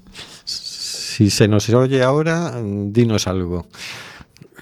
Si 0.45 1.29
se 1.29 1.47
nos 1.47 1.69
oye 1.69 2.01
ahora, 2.01 2.59
dinos 2.63 3.27
algo. 3.27 3.67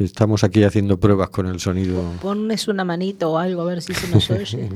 Estamos 0.03 0.43
aquí 0.43 0.63
haciendo 0.63 0.99
pruebas 0.99 1.29
con 1.29 1.45
el 1.47 1.59
sonido. 1.59 2.01
Ponles 2.21 2.67
una 2.67 2.83
manito 2.83 3.31
o 3.31 3.37
algo 3.37 3.61
a 3.61 3.65
ver 3.65 3.81
si 3.81 3.93
se 3.93 4.07
nos 4.09 4.29
oye. 4.31 4.69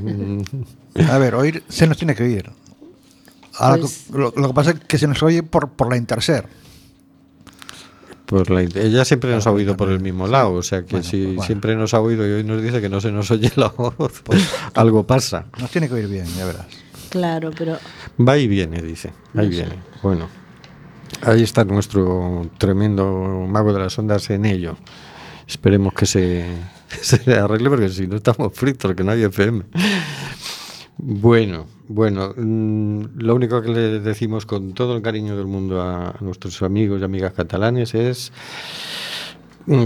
A 1.09 1.17
ver, 1.17 1.35
oír 1.35 1.63
se 1.67 1.87
nos 1.87 1.97
tiene 1.97 2.15
que 2.15 2.23
oír. 2.23 2.49
Ahora, 3.57 3.77
Pues- 3.81 4.09
lo, 4.11 4.33
lo 4.35 4.47
que 4.49 4.53
pasa 4.53 4.71
es 4.71 4.79
que 4.81 4.97
se 4.97 5.07
nos 5.07 5.21
oye 5.23 5.43
por, 5.43 5.69
por 5.69 5.89
la 5.89 5.97
interser. 5.97 6.45
Por 8.25 8.49
la, 8.49 8.61
ella 8.61 9.05
siempre 9.05 9.29
nos 9.31 9.45
ha 9.45 9.51
oído 9.51 9.77
por 9.77 9.89
el 9.91 9.99
mismo 9.99 10.27
lado, 10.27 10.53
o 10.53 10.63
sea 10.63 10.81
que 10.81 10.91
Bueno, 10.93 11.03
si 11.05 11.17
pues 11.17 11.27
bueno. 11.35 11.43
siempre 11.43 11.75
nos 11.75 11.93
ha 11.93 11.99
oído 12.01 12.27
y 12.27 12.31
hoy 12.31 12.43
nos 12.43 12.61
dice 12.63 12.81
que 12.81 12.89
no 12.89 12.99
se 12.99 13.11
nos 13.11 13.29
oye 13.29 13.51
la 13.55 13.67
voz, 13.67 13.93
algo 14.73 15.05
pasa. 15.05 15.45
Nos 15.59 15.69
tiene 15.69 15.87
que 15.87 15.93
oír 15.93 16.07
bien, 16.07 16.25
ya 16.35 16.45
verás. 16.45 16.65
claro, 17.09 17.51
pero 17.55 17.77
Va 18.19 18.35
y 18.37 18.47
viene, 18.47 18.81
dice. 18.81 19.13
Ahí 19.35 19.47
viene. 19.49 19.75
Bueno, 20.01 20.27
ahí 21.21 21.43
está 21.43 21.63
nuestro 21.65 22.49
tremendo 22.57 23.45
mago 23.47 23.71
de 23.73 23.79
las 23.79 23.97
ondas 23.99 24.27
en 24.31 24.45
ello. 24.45 24.75
Esperemos 25.47 25.93
que 25.93 26.05
se, 26.05 26.45
se 27.01 27.33
arregle 27.33 27.69
porque 27.69 27.89
si 27.89 28.07
no 28.07 28.17
estamos 28.17 28.53
fritos, 28.53 28.93
que 28.95 29.03
no 29.03 29.11
hay 29.11 29.23
FM. 29.23 29.63
Bueno, 30.97 31.67
bueno, 31.87 32.33
mm, 32.35 33.17
lo 33.17 33.35
único 33.35 33.61
que 33.61 33.69
le 33.69 33.99
decimos 33.99 34.45
con 34.45 34.73
todo 34.73 34.95
el 34.95 35.01
cariño 35.01 35.35
del 35.35 35.45
mundo 35.45 35.81
a, 35.81 36.15
nuestros 36.21 36.61
amigos 36.61 37.01
y 37.01 37.03
amigas 37.03 37.33
catalanes 37.33 37.93
es 37.93 38.31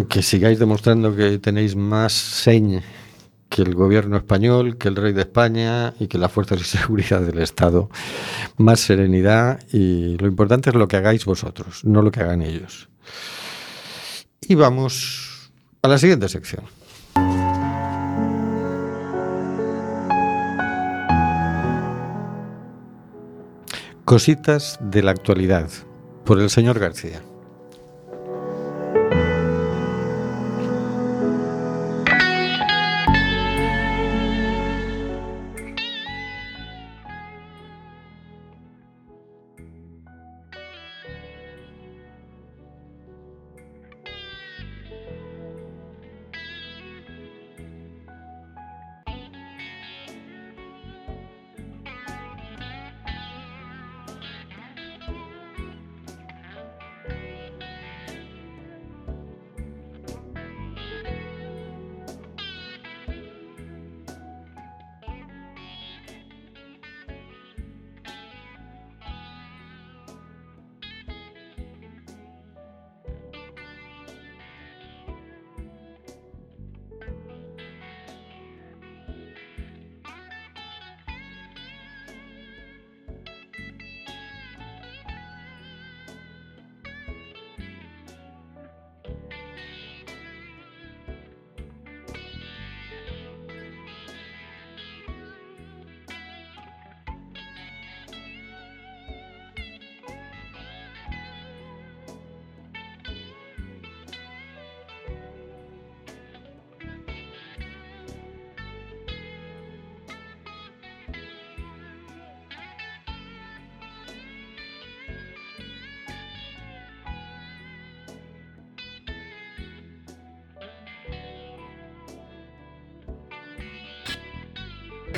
que 0.10 0.22
sigáis 0.22 0.60
demostrando 0.60 1.16
que 1.16 1.40
tenéis 1.40 1.76
más 1.76 2.14
señ 2.14 2.82
que 3.50 3.64
el 3.64 3.74
gobierno 3.74 4.18
español, 4.18 4.78
que 4.78 4.90
el 4.90 4.96
rey 4.96 5.14
de 5.14 5.22
España 5.22 5.94
y 6.00 6.08
que 6.08 6.18
las 6.18 6.32
fuerzas 6.32 6.60
de 6.60 6.66
seguridad 6.66 7.22
del 7.22 7.40
Estado. 7.40 7.90
Más 8.58 8.80
serenidad 8.80 9.60
y 9.74 10.16
lo 10.18 10.28
importante 10.28 10.70
es 10.70 10.76
lo 10.76 10.88
que 10.88 10.98
hagáis 10.98 11.26
vosotros, 11.26 11.84
no 11.84 12.02
lo 12.02 12.12
que 12.12 12.22
hagan 12.22 12.42
ellos. 12.44 12.88
Y 14.42 14.56
vamos 14.56 15.29
a 15.82 15.88
la 15.88 15.98
siguiente 15.98 16.28
sección. 16.28 16.64
Cositas 24.06 24.80
de 24.82 25.04
la 25.04 25.12
actualidad 25.12 25.70
por 26.26 26.40
el 26.40 26.50
señor 26.50 26.80
García. 26.80 27.22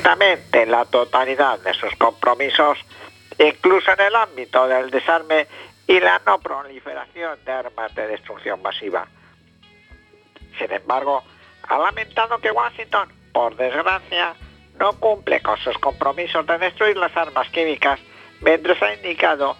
En 0.04 0.70
la 0.70 0.84
totalidad 0.84 1.60
de 1.60 1.72
sus 1.74 1.94
compromisos, 1.94 2.78
incluso 3.38 3.92
en 3.92 4.00
el 4.00 4.16
ámbito 4.16 4.66
del 4.66 4.90
desarme 4.90 5.46
y 5.86 6.00
la 6.00 6.20
no 6.26 6.40
proliferación 6.40 7.38
de 7.44 7.52
armas 7.52 7.94
de 7.94 8.08
destrucción 8.08 8.60
masiva. 8.62 9.06
Sin 10.58 10.72
embargo, 10.72 11.22
ha 11.68 11.78
lamentado 11.78 12.38
que 12.38 12.50
Washington, 12.50 13.12
por 13.32 13.54
desgracia, 13.56 14.34
no 14.78 14.92
cumple 14.94 15.40
con 15.40 15.56
sus 15.58 15.78
compromisos 15.78 16.44
de 16.46 16.58
destruir 16.58 16.96
las 16.96 17.16
armas 17.16 17.48
químicas, 17.50 18.00
mientras 18.40 18.82
ha 18.82 18.94
indicado 18.94 19.56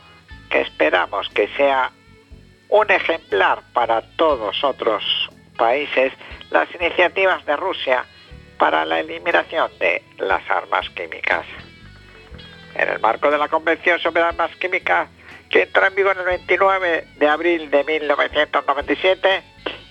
que 0.50 0.62
esperamos 0.62 1.28
que 1.28 1.48
sea 1.56 1.92
un 2.68 2.90
ejemplar 2.90 3.62
para 3.72 4.02
todos 4.16 4.64
otros 4.64 5.04
países 5.56 6.12
las 6.50 6.68
iniciativas 6.74 7.44
de 7.46 7.56
Rusia 7.56 8.04
para 8.62 8.84
la 8.84 9.00
eliminación 9.00 9.72
de 9.80 10.04
las 10.18 10.48
armas 10.48 10.88
químicas. 10.90 11.44
En 12.76 12.88
el 12.90 13.00
marco 13.00 13.28
de 13.28 13.36
la 13.36 13.48
Convención 13.48 13.98
sobre 13.98 14.22
Armas 14.22 14.54
Químicas, 14.54 15.08
que 15.50 15.62
entró 15.62 15.84
en 15.84 15.96
vigor 15.96 16.16
el 16.16 16.24
29 16.24 17.08
de 17.16 17.28
abril 17.28 17.68
de 17.72 17.82
1997 17.82 19.42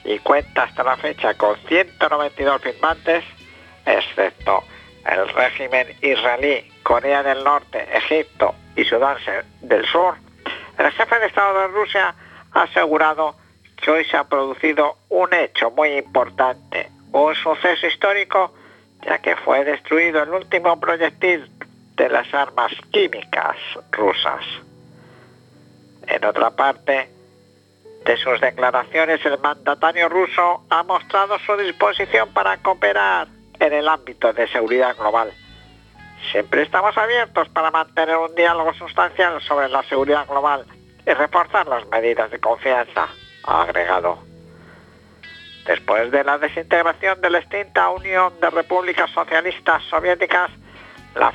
y 0.05 0.19
cuenta 0.19 0.63
hasta 0.63 0.85
la 0.85 0.95
fecha 0.95 1.33
con 1.33 1.57
192 1.67 2.61
firmantes, 2.61 3.25
excepto 3.85 4.63
el 5.05 5.27
régimen 5.27 5.87
israelí, 6.01 6.71
Corea 6.81 7.23
del 7.23 7.43
Norte, 7.43 7.85
Egipto 7.93 8.55
y 8.77 8.85
Sudán 8.85 9.17
del 9.63 9.85
Sur, 9.87 10.15
el 10.77 10.89
jefe 10.93 11.19
de 11.19 11.25
Estado 11.25 11.59
de 11.59 11.67
Rusia 11.67 12.15
ha 12.53 12.61
asegurado 12.61 13.35
que 13.75 13.91
hoy 13.91 14.05
se 14.05 14.15
ha 14.15 14.23
producido 14.29 14.95
un 15.09 15.33
hecho 15.33 15.71
muy 15.71 15.89
importante, 15.97 16.89
un 17.11 17.35
suceso 17.35 17.85
histórico 17.85 18.53
ya 19.03 19.19
que 19.19 19.35
fue 19.37 19.63
destruido 19.63 20.23
el 20.23 20.29
último 20.29 20.79
proyectil 20.79 21.49
de 21.95 22.09
las 22.09 22.33
armas 22.33 22.71
químicas 22.91 23.57
rusas. 23.91 24.43
En 26.07 26.25
otra 26.25 26.51
parte 26.51 27.09
de 28.05 28.17
sus 28.17 28.39
declaraciones, 28.41 29.23
el 29.25 29.37
mandatario 29.39 30.09
ruso 30.09 30.63
ha 30.69 30.83
mostrado 30.83 31.37
su 31.39 31.55
disposición 31.57 32.33
para 32.33 32.57
cooperar 32.57 33.27
en 33.59 33.73
el 33.73 33.87
ámbito 33.87 34.33
de 34.33 34.47
seguridad 34.47 34.95
global. 34.97 35.31
Siempre 36.31 36.63
estamos 36.63 36.97
abiertos 36.97 37.49
para 37.49 37.71
mantener 37.71 38.17
un 38.17 38.33
diálogo 38.35 38.73
sustancial 38.73 39.41
sobre 39.41 39.69
la 39.69 39.83
seguridad 39.83 40.27
global 40.27 40.65
y 41.05 41.13
reforzar 41.13 41.67
las 41.67 41.87
medidas 41.87 42.29
de 42.31 42.39
confianza, 42.39 43.07
ha 43.43 43.61
agregado. 43.63 44.30
Después 45.65 46.11
de 46.11 46.23
la 46.23 46.37
desintegración 46.37 47.21
de 47.21 47.29
la 47.29 47.39
extinta 47.39 47.89
Unión 47.89 48.33
de 48.39 48.49
Repúblicas 48.49 49.11
Socialistas 49.11 49.83
Soviéticas, 49.83 50.49
la 51.15 51.31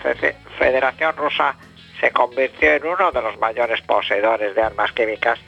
Federación 0.59 1.17
Rusa 1.17 1.55
se 2.01 2.11
convirtió 2.11 2.73
en 2.73 2.87
uno 2.87 3.13
de 3.13 3.23
los 3.23 3.39
mayores 3.39 3.81
poseedores 3.83 4.55
de 4.55 4.63
armas 4.63 4.93
químicas 4.93 5.39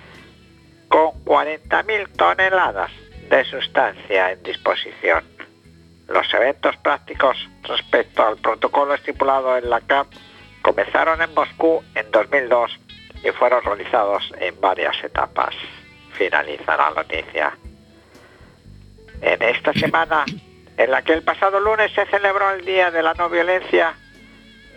con 0.88 1.24
40.000 1.24 2.16
toneladas 2.16 2.90
de 3.28 3.44
sustancia 3.44 4.32
en 4.32 4.42
disposición. 4.42 5.24
Los 6.06 6.32
eventos 6.32 6.76
prácticos 6.78 7.36
respecto 7.64 8.26
al 8.26 8.38
protocolo 8.38 8.94
estipulado 8.94 9.58
en 9.58 9.68
la 9.68 9.80
CAP 9.80 10.06
comenzaron 10.62 11.20
en 11.20 11.34
Moscú 11.34 11.82
en 11.94 12.10
2002 12.10 12.78
y 13.24 13.30
fueron 13.32 13.62
realizados 13.62 14.32
en 14.38 14.58
varias 14.60 14.96
etapas. 15.04 15.54
Finaliza 16.12 16.76
la 16.76 16.90
noticia 16.90 17.52
en 19.20 19.42
esta 19.42 19.72
semana 19.72 20.24
en 20.76 20.90
la 20.90 21.02
que 21.02 21.12
el 21.12 21.22
pasado 21.22 21.58
lunes 21.60 21.92
se 21.92 22.06
celebró 22.06 22.50
el 22.52 22.64
Día 22.64 22.90
de 22.90 23.02
la 23.02 23.14
No 23.14 23.28
Violencia, 23.28 23.94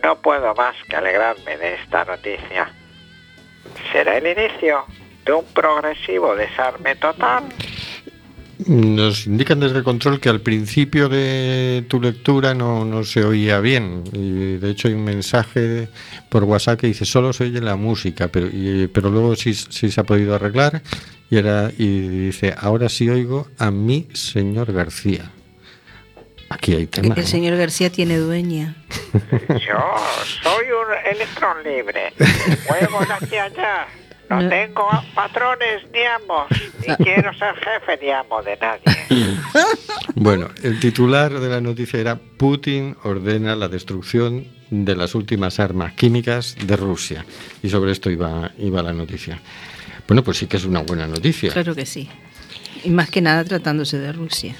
no 0.04 0.16
puedo 0.16 0.54
más 0.56 0.76
que 0.90 0.96
alegrarme 0.96 1.58
de 1.58 1.76
esta 1.76 2.04
noticia. 2.06 2.72
¿Será 3.92 4.18
el 4.18 4.26
inicio 4.26 4.86
de 5.24 5.34
un 5.34 5.46
progresivo 5.54 6.36
desarme 6.36 6.96
total? 6.96 7.44
Nos 8.68 9.28
indican 9.28 9.60
desde 9.60 9.78
el 9.78 9.84
control 9.84 10.20
que 10.20 10.30
al 10.30 10.42
principio 10.42 11.10
de 11.10 11.86
tu 11.88 12.00
lectura 12.00 12.54
no, 12.54 13.04
se 13.04 13.24
oía 13.24 13.60
bien. 13.60 14.04
Y 14.14 14.58
de 14.58 14.70
hecho 14.70 14.88
hay 14.88 14.94
un 14.94 15.04
mensaje 15.04 15.88
por 16.30 16.44
WhatsApp 16.44 16.80
que 16.80 16.88
dice 16.88 17.06
solo 17.06 17.34
se 17.34 17.46
oye 17.46 17.62
la 17.62 17.76
música, 17.76 18.28
pero, 18.28 18.50
pero 18.94 19.10
luego 19.10 19.36
sí, 19.36 19.54
sí 19.54 19.90
se 19.90 20.02
ha 20.02 20.04
podido 20.04 20.36
arreglar 20.36 20.82
y, 21.30 21.38
era, 21.38 21.72
y 21.78 22.08
dice, 22.26 22.54
ahora 22.58 22.90
sí 22.90 23.10
oigo 23.10 23.48
a 23.58 23.72
mi 23.72 24.08
señor 24.14 24.74
García. 24.74 25.32
Aquí 26.50 26.76
hay 26.76 26.88
tema. 26.88 27.16
El 27.16 27.26
señor 27.26 27.58
García 27.58 27.90
tiene 27.90 28.18
dueña. 28.18 28.76
Yo 29.50 29.96
soy 30.44 30.66
un 30.66 31.10
electrón 31.10 31.64
libre. 31.64 32.12
Juego 32.68 33.06
de 33.06 33.14
aquí 33.14 33.38
allá. 33.38 33.88
No, 34.32 34.48
tengo 34.48 34.88
patrones 35.14 35.84
ni 35.92 36.00
amos. 36.04 36.48
Ni 36.88 36.96
quiero 37.04 37.34
ser 37.34 37.54
jefe 37.56 38.00
ni 38.02 38.12
amo 38.12 38.42
de 38.42 38.58
nadie. 38.58 38.82
Bueno, 40.16 40.50
el 40.62 40.80
titular 40.80 41.40
de 41.40 41.50
la 41.50 41.62
noticia 41.62 42.00
era 42.00 42.16
Putin 42.16 42.96
ordena 43.04 43.56
la 43.56 43.68
destrucción 43.68 44.46
de 44.70 44.96
las 44.96 45.16
últimas 45.16 45.60
armas 45.60 45.94
químicas 45.94 46.56
de 46.66 46.76
Rusia. 46.76 47.26
Y 47.64 47.70
sobre 47.70 47.92
esto 47.92 48.10
iba, 48.10 48.52
iba 48.58 48.82
la 48.84 48.94
noticia. 48.94 49.40
Bueno, 50.08 50.24
pues 50.24 50.38
sí 50.38 50.48
que 50.48 50.58
es 50.58 50.66
una 50.66 50.82
buena 50.82 51.08
noticia. 51.08 51.52
Claro 51.52 51.76
que 51.76 51.86
sí. 51.86 52.10
Y 52.84 52.90
más 52.90 53.10
que 53.10 53.22
nada 53.22 53.44
tratándose 53.44 53.98
de 53.98 54.12
Rusia. 54.12 54.56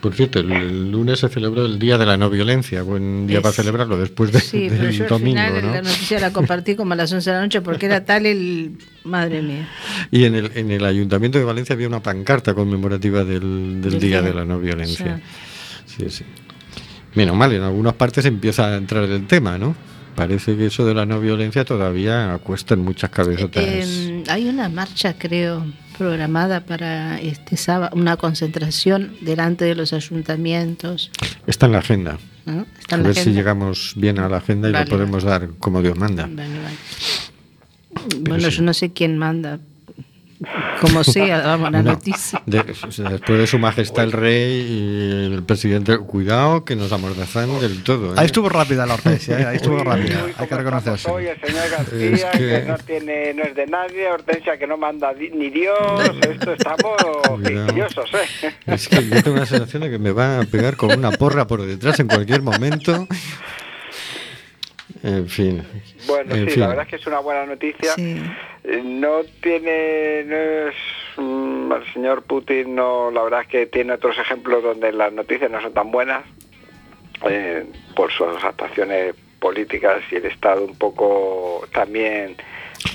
Por 0.00 0.14
cierto, 0.14 0.40
el, 0.40 0.50
el 0.50 0.90
lunes 0.90 1.18
se 1.20 1.28
celebró 1.28 1.66
el 1.66 1.78
Día 1.78 1.98
de 1.98 2.06
la 2.06 2.16
No 2.16 2.30
Violencia. 2.30 2.82
Buen 2.82 3.26
día 3.26 3.38
Es- 3.38 3.42
para 3.42 3.52
celebrarlo 3.54 3.98
después 3.98 4.32
de- 4.32 4.40
Sí, 4.40 4.66
pero 4.70 4.84
del 4.84 5.02
al 5.02 5.08
domingo, 5.08 5.40
final 5.42 5.62
¿no? 5.62 5.74
la 5.74 5.82
noticia 5.82 6.18
la 6.20 6.32
compartí 6.32 6.74
como 6.74 6.94
a 6.94 6.96
las 6.96 7.12
11 7.12 7.30
de 7.30 7.36
la 7.36 7.42
noche 7.42 7.60
porque 7.60 7.86
era 7.86 8.04
tal 8.04 8.24
el... 8.26 8.78
Madre 9.04 9.42
mía. 9.42 9.68
Y 10.10 10.24
en 10.24 10.34
el, 10.34 10.50
en 10.54 10.70
el 10.70 10.84
Ayuntamiento 10.84 11.38
de 11.38 11.44
Valencia 11.44 11.74
había 11.74 11.88
una 11.88 12.02
pancarta 12.02 12.54
conmemorativa 12.54 13.24
del, 13.24 13.80
Día 14.00 14.22
de 14.22 14.32
la 14.34 14.44
No 14.44 14.58
Violencia. 14.58 15.20
Sí, 15.86 16.04
sí. 16.08 16.24
Menos 17.14 17.34
mal, 17.36 17.52
en 17.52 17.62
algunas 17.62 17.94
partes 17.94 18.24
empieza 18.24 18.68
a 18.68 18.76
entrar 18.76 19.04
el 19.04 19.26
tema, 19.26 19.58
¿no? 19.58 19.74
Parece 20.14 20.56
que 20.56 20.66
eso 20.66 20.84
de 20.84 20.92
la 20.94 21.06
no 21.06 21.18
violencia 21.20 21.64
todavía 21.64 22.38
cuesta 22.42 22.74
en 22.74 22.80
muchas 22.80 23.10
cabezotas. 23.10 23.64
Eh, 23.64 24.22
hay 24.28 24.48
una 24.48 24.68
marcha, 24.68 25.14
creo, 25.18 25.64
programada 26.04 26.64
para 26.64 27.20
este 27.20 27.58
sábado, 27.58 27.94
una 27.94 28.16
concentración 28.16 29.12
delante 29.20 29.66
de 29.66 29.74
los 29.74 29.92
ayuntamientos. 29.92 31.10
Está 31.46 31.66
en 31.66 31.72
la 31.72 31.78
agenda. 31.80 32.18
¿no? 32.46 32.64
Está 32.78 32.96
A 32.96 32.98
en 32.98 33.02
la 33.02 33.08
ver 33.08 33.14
si 33.16 33.20
agenda. 33.20 33.38
llegamos 33.38 33.92
bien 33.96 34.18
a 34.18 34.26
la 34.30 34.38
agenda 34.38 34.70
y 34.70 34.72
Vale, 34.72 34.86
lo 34.86 34.90
podemos 34.90 35.24
dar 35.24 35.50
como 35.58 35.82
Dios 35.82 35.98
manda. 35.98 36.22
Vale, 36.22 36.48
vale. 36.62 36.76
Bueno, 38.20 38.50
sí. 38.50 38.56
yo 38.56 38.62
no 38.62 38.72
sé 38.72 38.94
quién 38.94 39.18
manda. 39.18 39.60
Como 40.80 41.04
sea, 41.04 41.42
vamos, 41.42 41.70
la 41.70 41.82
No. 41.82 41.92
noticia. 41.92 42.42
De- 42.46 42.62
después 42.62 43.38
de 43.38 43.46
su 43.46 43.58
majestad 43.58 44.04
el 44.04 44.12
rey 44.12 44.52
y 44.70 45.34
el 45.34 45.42
presidente, 45.42 45.98
cuidado 45.98 46.64
que 46.64 46.76
nos 46.76 46.90
amordazan 46.92 47.60
del 47.60 47.82
todo. 47.82 48.12
¿eh? 48.14 48.16
Ahí 48.18 48.26
estuvo 48.26 48.48
rápida 48.48 48.86
la 48.86 48.94
Hortensia, 48.94 49.38
¿eh? 49.40 49.44
ahí 49.46 49.56
estuvo 49.56 49.76
Uy, 49.76 49.82
rápida, 49.82 50.22
uy, 50.24 50.32
hay 50.36 50.46
que 50.46 50.54
reconocerse. 50.56 51.10
Hoy 51.10 51.26
el 51.26 51.40
señor 51.40 51.68
García, 51.70 52.10
Es 52.10 52.24
que... 52.24 52.38
que- 52.38 52.64
no 52.66 52.78
tiene, 52.78 53.34
no 53.34 53.42
es 53.44 53.54
de 53.54 53.66
nadie, 53.66 54.08
Hortensia 54.10 54.56
que 54.58 54.66
no 54.66 54.76
manda 54.78 55.12
ni 55.12 55.50
Dios, 55.50 55.76
esto 56.22 56.52
estamos 56.54 56.96
quisquillosos, 57.44 58.10
¿eh? 58.14 58.52
Es 58.66 58.88
que 58.88 59.06
yo 59.08 59.22
tengo 59.22 59.36
la 59.36 59.46
sensación 59.46 59.82
de 59.82 59.90
que 59.90 59.98
me 59.98 60.12
van 60.12 60.40
a 60.40 60.44
pegar 60.44 60.76
con 60.76 60.96
una 60.96 61.10
porra 61.12 61.46
por 61.46 61.62
detrás 61.66 62.00
en 62.00 62.08
cualquier 62.08 62.40
momento. 62.42 63.06
En 65.02 65.28
fin. 65.28 65.62
Bueno, 66.06 66.34
En 66.34 66.44
sí, 66.44 66.50
fin. 66.52 66.60
la 66.60 66.68
verdad 66.68 66.84
es 66.84 66.90
que 66.90 66.96
es 66.96 67.06
una 67.06 67.20
buena 67.20 67.46
noticia. 67.46 67.92
Sí. 67.94 68.20
Eh, 68.64 68.82
No 68.84 69.22
tiene, 69.42 70.24
no 70.26 70.36
es, 70.36 70.74
mm, 71.16 71.72
el 71.72 71.92
señor 71.94 72.22
Putin, 72.24 72.74
no, 72.74 73.10
la 73.10 73.22
verdad 73.22 73.40
es 73.42 73.48
que 73.48 73.66
tiene 73.66 73.94
otros 73.94 74.18
ejemplos 74.18 74.62
donde 74.62 74.92
las 74.92 75.12
noticias 75.12 75.50
no 75.50 75.60
son 75.62 75.72
tan 75.72 75.90
buenas 75.90 76.24
eh, 77.28 77.64
por 77.96 78.10
sus 78.12 78.42
actuaciones 78.44 79.14
políticas 79.38 80.02
y 80.10 80.16
el 80.16 80.26
Estado 80.26 80.64
un 80.64 80.76
poco 80.76 81.66
también 81.72 82.36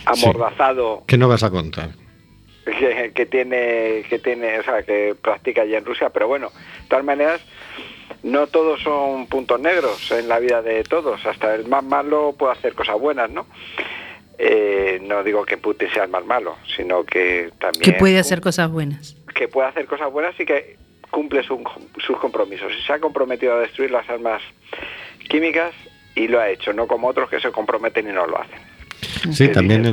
amordazado 0.05 1.03
¿Qué 1.07 1.17
no 1.17 1.27
vas 1.27 1.43
a 1.43 1.49
contar? 1.49 1.89
que, 2.65 3.11
que 3.13 3.25
tiene 3.25 4.03
que 4.09 4.19
tiene 4.19 4.59
o 4.59 4.63
sea 4.63 4.83
que 4.83 5.15
practica 5.19 5.61
allí 5.63 5.75
en 5.75 5.85
Rusia 5.85 6.09
pero 6.09 6.27
bueno 6.27 6.49
de 6.83 6.87
todas 6.89 7.05
maneras 7.05 7.41
no 8.25 8.47
todos 8.47 8.81
son 8.81 9.27
puntos 9.27 9.59
negros 9.59 10.11
en 10.11 10.27
la 10.27 10.39
vida 10.39 10.61
de 10.61 10.83
todos 10.83 11.25
hasta 11.25 11.53
el 11.55 11.67
más 11.67 11.83
malo 11.83 12.33
puede 12.37 12.53
hacer 12.53 12.73
cosas 12.73 12.99
buenas 12.99 13.29
no 13.29 13.45
Eh, 14.37 14.99
no 15.01 15.23
digo 15.23 15.45
que 15.45 15.55
Putin 15.57 15.87
sea 15.93 16.03
el 16.03 16.09
más 16.09 16.25
malo 16.25 16.57
sino 16.75 17.05
que 17.05 17.51
también 17.59 17.83
Que 17.83 17.93
puede 17.93 18.19
hacer 18.19 18.41
cosas 18.41 18.69
buenas. 18.69 19.15
que 19.33 19.47
puede 19.47 19.69
hacer 19.69 19.85
cosas 19.85 20.11
buenas 20.11 20.37
y 20.39 20.45
que 20.45 20.75
cumple 21.09 21.41
su- 21.43 21.63
sus 22.05 22.17
compromisos 22.19 22.69
y 22.77 22.81
se 22.85 22.91
ha 22.93 22.99
comprometido 22.99 23.53
a 23.55 23.59
destruir 23.61 23.91
las 23.91 24.09
armas 24.09 24.41
químicas 25.29 25.71
y 26.15 26.27
lo 26.27 26.39
ha 26.41 26.49
hecho 26.49 26.73
no 26.73 26.85
como 26.87 27.07
otros 27.07 27.29
que 27.29 27.39
se 27.39 27.49
comprometen 27.51 28.09
y 28.09 28.11
no 28.11 28.25
lo 28.27 28.37
hacen 28.41 28.59
Sí, 29.33 29.47
también 29.49 29.85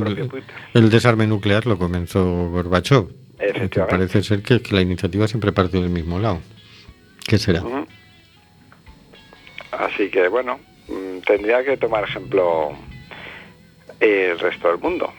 el 0.73 0.89
desarme 0.89 1.25
nuclear 1.27 1.65
lo 1.65 1.77
comenzó 1.77 2.49
Gorbachev. 2.49 3.07
Que 3.37 3.45
Efectivamente. 3.49 3.85
parece 3.97 4.23
ser 4.23 4.41
que, 4.41 4.61
que 4.61 4.73
la 4.75 4.81
iniciativa 4.81 5.27
siempre 5.27 5.51
parte 5.51 5.77
del 5.79 5.89
mismo 5.89 6.17
lado. 6.19 6.39
¿Qué 7.27 7.37
será? 7.37 7.61
Ujú. 7.61 7.85
Así 9.79 10.09
que 10.09 10.27
bueno, 10.27 10.59
mm, 10.87 11.19
tendría 11.19 11.63
que 11.63 11.77
tomar 11.77 12.03
ejemplo 12.03 12.75
el 13.99 14.39
resto 14.39 14.69
del 14.69 14.79
mundo. 14.79 15.13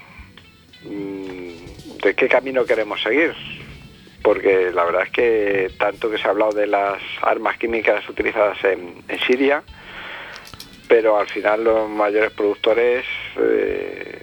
Mm, 0.84 2.00
¿De 2.02 2.14
qué 2.14 2.28
camino 2.28 2.64
queremos 2.64 3.02
seguir? 3.02 3.34
Porque 4.22 4.70
la 4.72 4.84
verdad 4.84 5.02
es 5.04 5.10
que 5.10 5.70
tanto 5.78 6.10
que 6.10 6.18
se 6.18 6.26
ha 6.26 6.30
hablado 6.30 6.52
de 6.52 6.66
las 6.66 7.00
armas 7.22 7.58
químicas 7.58 8.08
utilizadas 8.08 8.62
en, 8.64 9.02
en 9.08 9.20
Siria, 9.20 9.62
pero 10.88 11.18
al 11.18 11.26
final 11.28 11.64
los 11.64 11.88
mayores 11.88 12.32
productores 12.32 13.04
eh, 13.38 14.22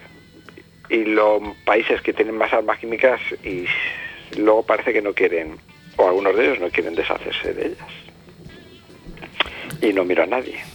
y 0.89 1.05
los 1.05 1.41
países 1.65 2.01
que 2.01 2.13
tienen 2.13 2.37
más 2.37 2.53
armas 2.53 2.79
químicas 2.79 3.19
y 3.43 3.65
luego 4.37 4.63
parece 4.63 4.93
que 4.93 5.01
no 5.01 5.13
quieren, 5.13 5.57
o 5.97 6.07
algunos 6.07 6.35
de 6.35 6.45
ellos 6.45 6.59
no 6.59 6.69
quieren 6.69 6.95
deshacerse 6.95 7.53
de 7.53 7.67
ellas. 7.67 8.10
Y 9.81 9.93
no 9.93 10.05
miro 10.05 10.23
a 10.23 10.27
nadie. 10.27 10.59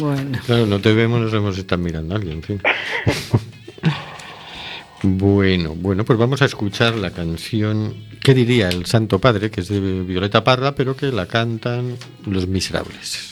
Bueno. 0.00 0.38
Claro, 0.46 0.66
no 0.66 0.80
te 0.80 0.92
vemos, 0.92 1.20
nos 1.20 1.30
vemos 1.30 1.56
estar 1.56 1.78
mirando 1.78 2.14
a 2.14 2.18
alguien, 2.18 2.38
en 2.38 2.42
fin. 2.42 2.60
Bueno, 5.02 5.74
bueno, 5.76 6.04
pues 6.04 6.18
vamos 6.18 6.42
a 6.42 6.44
escuchar 6.46 6.96
la 6.96 7.10
canción 7.10 7.94
¿Qué 8.22 8.34
diría 8.34 8.68
el 8.68 8.84
Santo 8.84 9.18
Padre? 9.18 9.50
que 9.50 9.62
es 9.62 9.68
de 9.68 9.80
Violeta 9.80 10.44
Parra, 10.44 10.74
pero 10.74 10.94
que 10.94 11.10
la 11.10 11.26
cantan 11.26 11.96
Los 12.26 12.46
Miserables. 12.46 13.29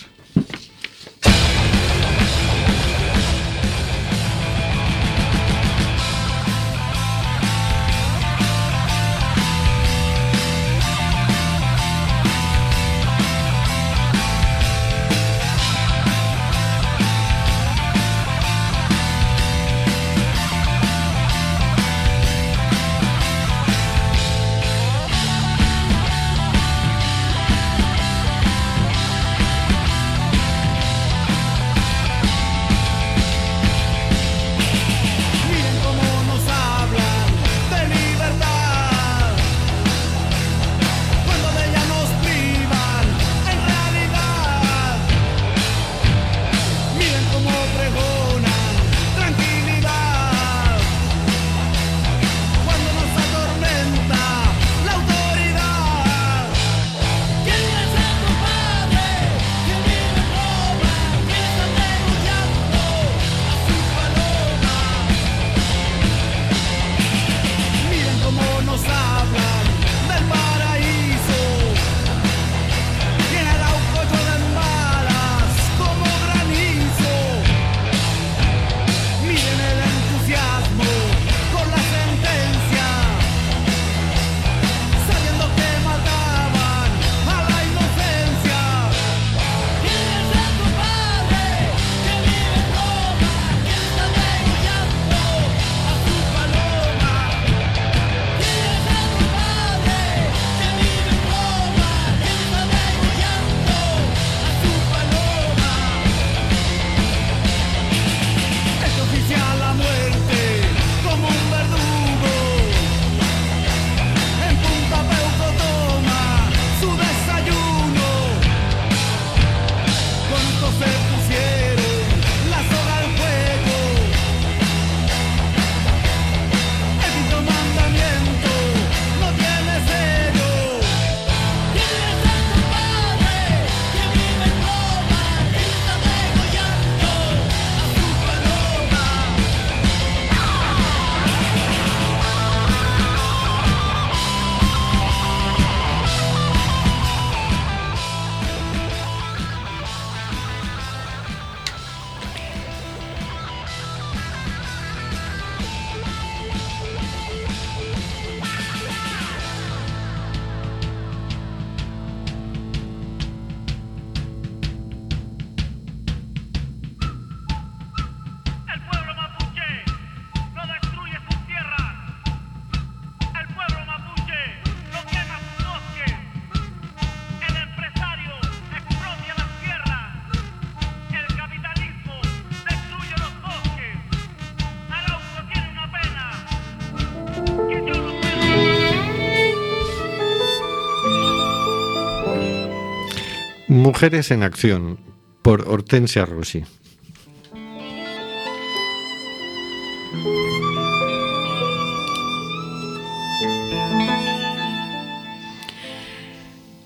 Mujeres 193.99 194.31
en 194.31 194.45
Acción, 194.45 195.01
por 195.43 195.69
Hortensia 195.69 196.25
Rossi. 196.25 196.63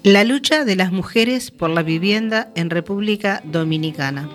La 0.03 0.25
lucha 0.25 0.65
de 0.65 0.75
las 0.75 0.91
mujeres 0.91 1.51
por 1.51 1.69
la 1.69 1.83
vivienda 1.83 2.51
en 2.55 2.71
República 2.71 3.43
Dominicana. 3.45 4.31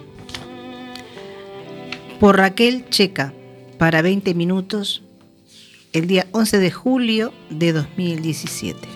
Por 2.19 2.37
Raquel 2.37 2.87
Checa, 2.89 3.33
para 3.79 4.03
20 4.03 4.35
minutos, 4.35 5.01
el 5.93 6.05
día 6.05 6.27
11 6.31 6.59
de 6.59 6.69
julio 6.69 7.33
de 7.49 7.73
2017. 7.73 8.87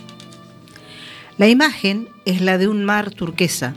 La 1.39 1.47
imagen 1.47 2.10
es 2.31 2.41
la 2.41 2.57
de 2.57 2.67
un 2.67 2.83
mar 2.83 3.11
turquesa, 3.11 3.75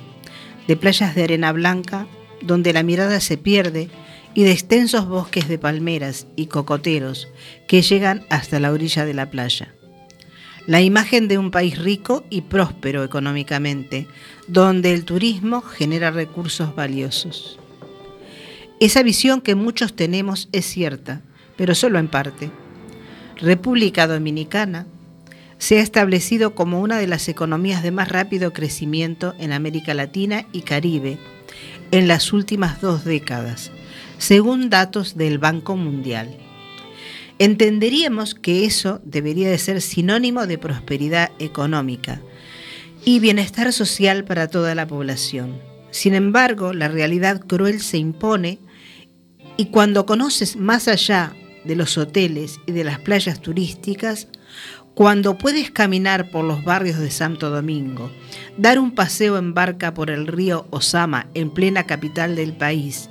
de 0.67 0.77
playas 0.77 1.15
de 1.15 1.25
arena 1.25 1.53
blanca, 1.53 2.07
donde 2.41 2.73
la 2.73 2.83
mirada 2.83 3.21
se 3.21 3.37
pierde, 3.37 3.89
y 4.33 4.43
de 4.43 4.53
extensos 4.53 5.07
bosques 5.07 5.47
de 5.47 5.59
palmeras 5.59 6.27
y 6.35 6.47
cocoteros 6.47 7.29
que 7.69 7.83
llegan 7.83 8.25
hasta 8.31 8.59
la 8.59 8.73
orilla 8.73 9.05
de 9.05 9.15
la 9.15 9.31
playa 9.31 9.75
la 10.67 10.81
imagen 10.81 11.29
de 11.29 11.39
un 11.39 11.51
país 11.51 11.79
rico 11.79 12.25
y 12.31 12.43
próspero 12.43 13.05
económicamente, 13.05 14.07
donde 14.49 14.95
el 14.95 15.05
turismo 15.05 15.61
genera 15.61 16.11
recursos 16.11 16.75
valiosos. 16.75 17.59
Esa 18.81 19.03
visión 19.03 19.41
que 19.41 19.55
muchos 19.55 19.95
tenemos 19.95 20.49
es 20.53 20.65
cierta, 20.65 21.21
pero 21.57 21.75
solo 21.75 21.99
en 21.99 22.09
parte. 22.09 22.51
República 23.37 24.07
Dominicana 24.07 24.87
se 25.65 25.79
ha 25.79 25.83
establecido 25.83 26.55
como 26.55 26.81
una 26.81 26.99
de 26.99 27.07
las 27.07 27.27
economías 27.29 27.83
de 27.83 27.91
más 27.91 28.11
rápido 28.11 28.53
crecimiento 28.53 29.35
en 29.39 29.53
América 29.53 29.95
Latina 29.95 30.47
y 30.53 30.61
Caribe 30.61 31.17
en 31.91 32.07
las 32.07 32.35
últimas 32.35 32.83
dos 32.83 33.05
décadas, 33.05 33.71
según 34.19 34.69
datos 34.69 35.17
del 35.17 35.39
Banco 35.39 35.77
Mundial 35.77 36.37
entenderíamos 37.39 38.35
que 38.35 38.65
eso 38.65 39.01
debería 39.05 39.51
de 39.51 39.59
ser 39.59 39.81
sinónimo 39.81 40.47
de 40.47 40.59
prosperidad 40.59 41.31
económica 41.39 42.21
y 43.05 43.19
bienestar 43.19 43.73
social 43.73 44.25
para 44.25 44.49
toda 44.49 44.75
la 44.75 44.87
población. 44.87 45.61
Sin 45.91 46.15
embargo, 46.15 46.73
la 46.73 46.89
realidad 46.89 47.41
cruel 47.47 47.81
se 47.81 47.99
impone 47.99 48.59
y 49.57 49.67
cuando 49.67 50.07
conoces 50.07 50.57
más 50.57 50.89
allá 50.89 51.35
de 51.65 51.77
los 51.77 51.97
hoteles 51.99 52.61
y 52.67 52.73
de 52.73 52.85
las 52.85 52.99
playas 53.01 53.41
turísticas, 53.41 54.29
cuando 54.95 55.37
puedes 55.37 55.71
caminar 55.71 56.31
por 56.31 56.45
los 56.45 56.65
barrios 56.65 56.99
de 56.99 57.11
Santo 57.11 57.51
Domingo, 57.51 58.11
dar 58.57 58.79
un 58.79 58.93
paseo 58.93 59.37
en 59.39 59.53
barca 59.53 59.93
por 59.93 60.11
el 60.11 60.27
río 60.27 60.67
Osama 60.71 61.29
en 61.35 61.51
plena 61.51 61.85
capital 61.85 62.37
del 62.37 62.53
país 62.53 63.11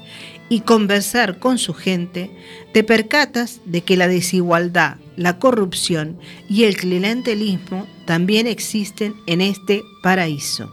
y 0.49 0.61
conversar 0.61 1.39
con 1.39 1.57
su 1.57 1.73
gente, 1.73 2.31
te 2.73 2.83
percatas 2.83 3.59
de 3.65 3.81
que 3.81 3.97
la 3.97 4.07
desigualdad, 4.07 4.97
la 5.17 5.39
corrupción 5.39 6.17
y 6.49 6.63
el 6.63 6.77
clientelismo 6.77 7.87
también 8.05 8.47
existen 8.47 9.15
en 9.25 9.41
este 9.41 9.83
paraíso. 10.01 10.71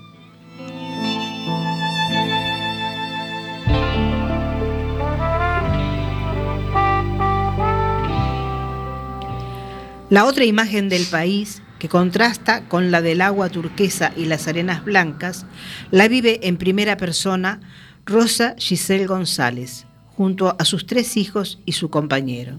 La 10.10 10.24
otra 10.24 10.44
imagen 10.44 10.88
del 10.88 11.06
país, 11.06 11.62
que 11.78 11.88
contrasta 11.88 12.68
con 12.68 12.90
la 12.90 13.00
del 13.00 13.20
agua 13.20 13.48
turquesa 13.48 14.12
y 14.16 14.24
las 14.24 14.48
arenas 14.48 14.84
blancas, 14.84 15.46
la 15.92 16.08
vive 16.08 16.40
en 16.48 16.56
primera 16.56 16.96
persona 16.96 17.60
Rosa 18.06 18.56
Giselle 18.58 19.06
González, 19.06 19.86
junto 20.16 20.56
a 20.58 20.64
sus 20.64 20.84
tres 20.86 21.16
hijos 21.16 21.60
y 21.64 21.72
su 21.72 21.90
compañero. 21.90 22.58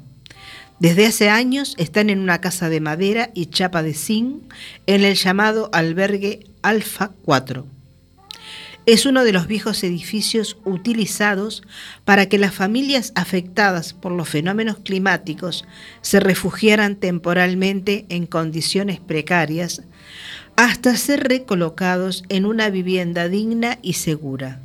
Desde 0.79 1.05
hace 1.05 1.29
años 1.29 1.75
están 1.77 2.09
en 2.09 2.21
una 2.21 2.39
casa 2.39 2.69
de 2.69 2.79
madera 2.79 3.31
y 3.33 3.47
chapa 3.47 3.83
de 3.83 3.95
zinc 3.95 4.43
en 4.87 5.03
el 5.03 5.15
llamado 5.15 5.69
albergue 5.73 6.47
Alfa 6.61 7.11
4. 7.25 7.80
Es 8.87 9.05
uno 9.05 9.23
de 9.23 9.31
los 9.31 9.45
viejos 9.45 9.83
edificios 9.83 10.57
utilizados 10.65 11.61
para 12.03 12.27
que 12.27 12.39
las 12.39 12.53
familias 12.53 13.13
afectadas 13.15 13.93
por 13.93 14.11
los 14.11 14.27
fenómenos 14.27 14.77
climáticos 14.79 15.65
se 16.01 16.19
refugiaran 16.19 16.95
temporalmente 16.95 18.05
en 18.09 18.25
condiciones 18.25 18.99
precarias 18.99 19.83
hasta 20.55 20.97
ser 20.97 21.27
recolocados 21.27 22.23
en 22.29 22.45
una 22.45 22.71
vivienda 22.71 23.29
digna 23.29 23.77
y 23.83 23.93
segura. 23.93 24.59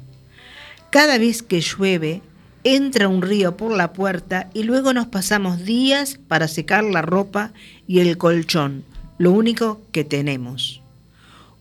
Cada 0.91 1.19
vez 1.19 1.43
que 1.43 1.61
llueve, 1.61 2.23
entra 2.65 3.09
un 3.09 3.21
río 3.21 3.57
por 3.57 3.77
la 3.77 3.93
puerta 3.93 4.49
y 4.55 4.63
luego 4.63 4.95
nos 4.95 5.07
pasamos 5.07 5.65
días 5.65 6.19
para 6.27 6.49
secar 6.49 6.85
la 6.85 7.03
ropa 7.03 7.53
y 7.87 8.01
el 8.01 8.17
colchón, 8.17 8.83
lo 9.19 9.31
único 9.31 9.83
que 9.93 10.05
tenemos. 10.05 10.81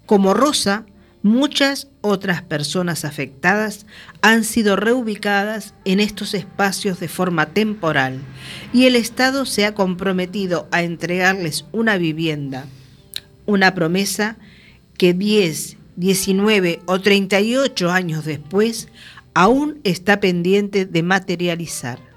Como 0.06 0.34
Rosa, 0.34 0.86
muchas 1.25 1.88
otras 2.01 2.43
personas 2.43 3.03
afectadas 3.03 3.88
han 4.21 4.43
sido 4.43 4.75
reubicadas 4.75 5.73
en 5.83 5.99
estos 5.99 6.35
espacios 6.35 6.99
de 6.99 7.07
forma 7.07 7.47
temporal 7.47 8.19
y 8.71 8.85
el 8.85 8.95
Estado 8.95 9.47
se 9.47 9.65
ha 9.65 9.73
comprometido 9.73 10.67
a 10.71 10.83
entregarles 10.83 11.65
una 11.71 11.97
vivienda, 11.97 12.67
una 13.47 13.73
promesa 13.73 14.38
que 14.99 15.15
10, 15.15 15.77
19 15.95 16.81
o 16.85 17.01
38 17.01 17.89
años 17.89 18.23
después 18.23 18.88
aún 19.33 19.79
está 19.83 20.19
pendiente 20.19 20.85
de 20.85 21.01
materializar. 21.01 22.14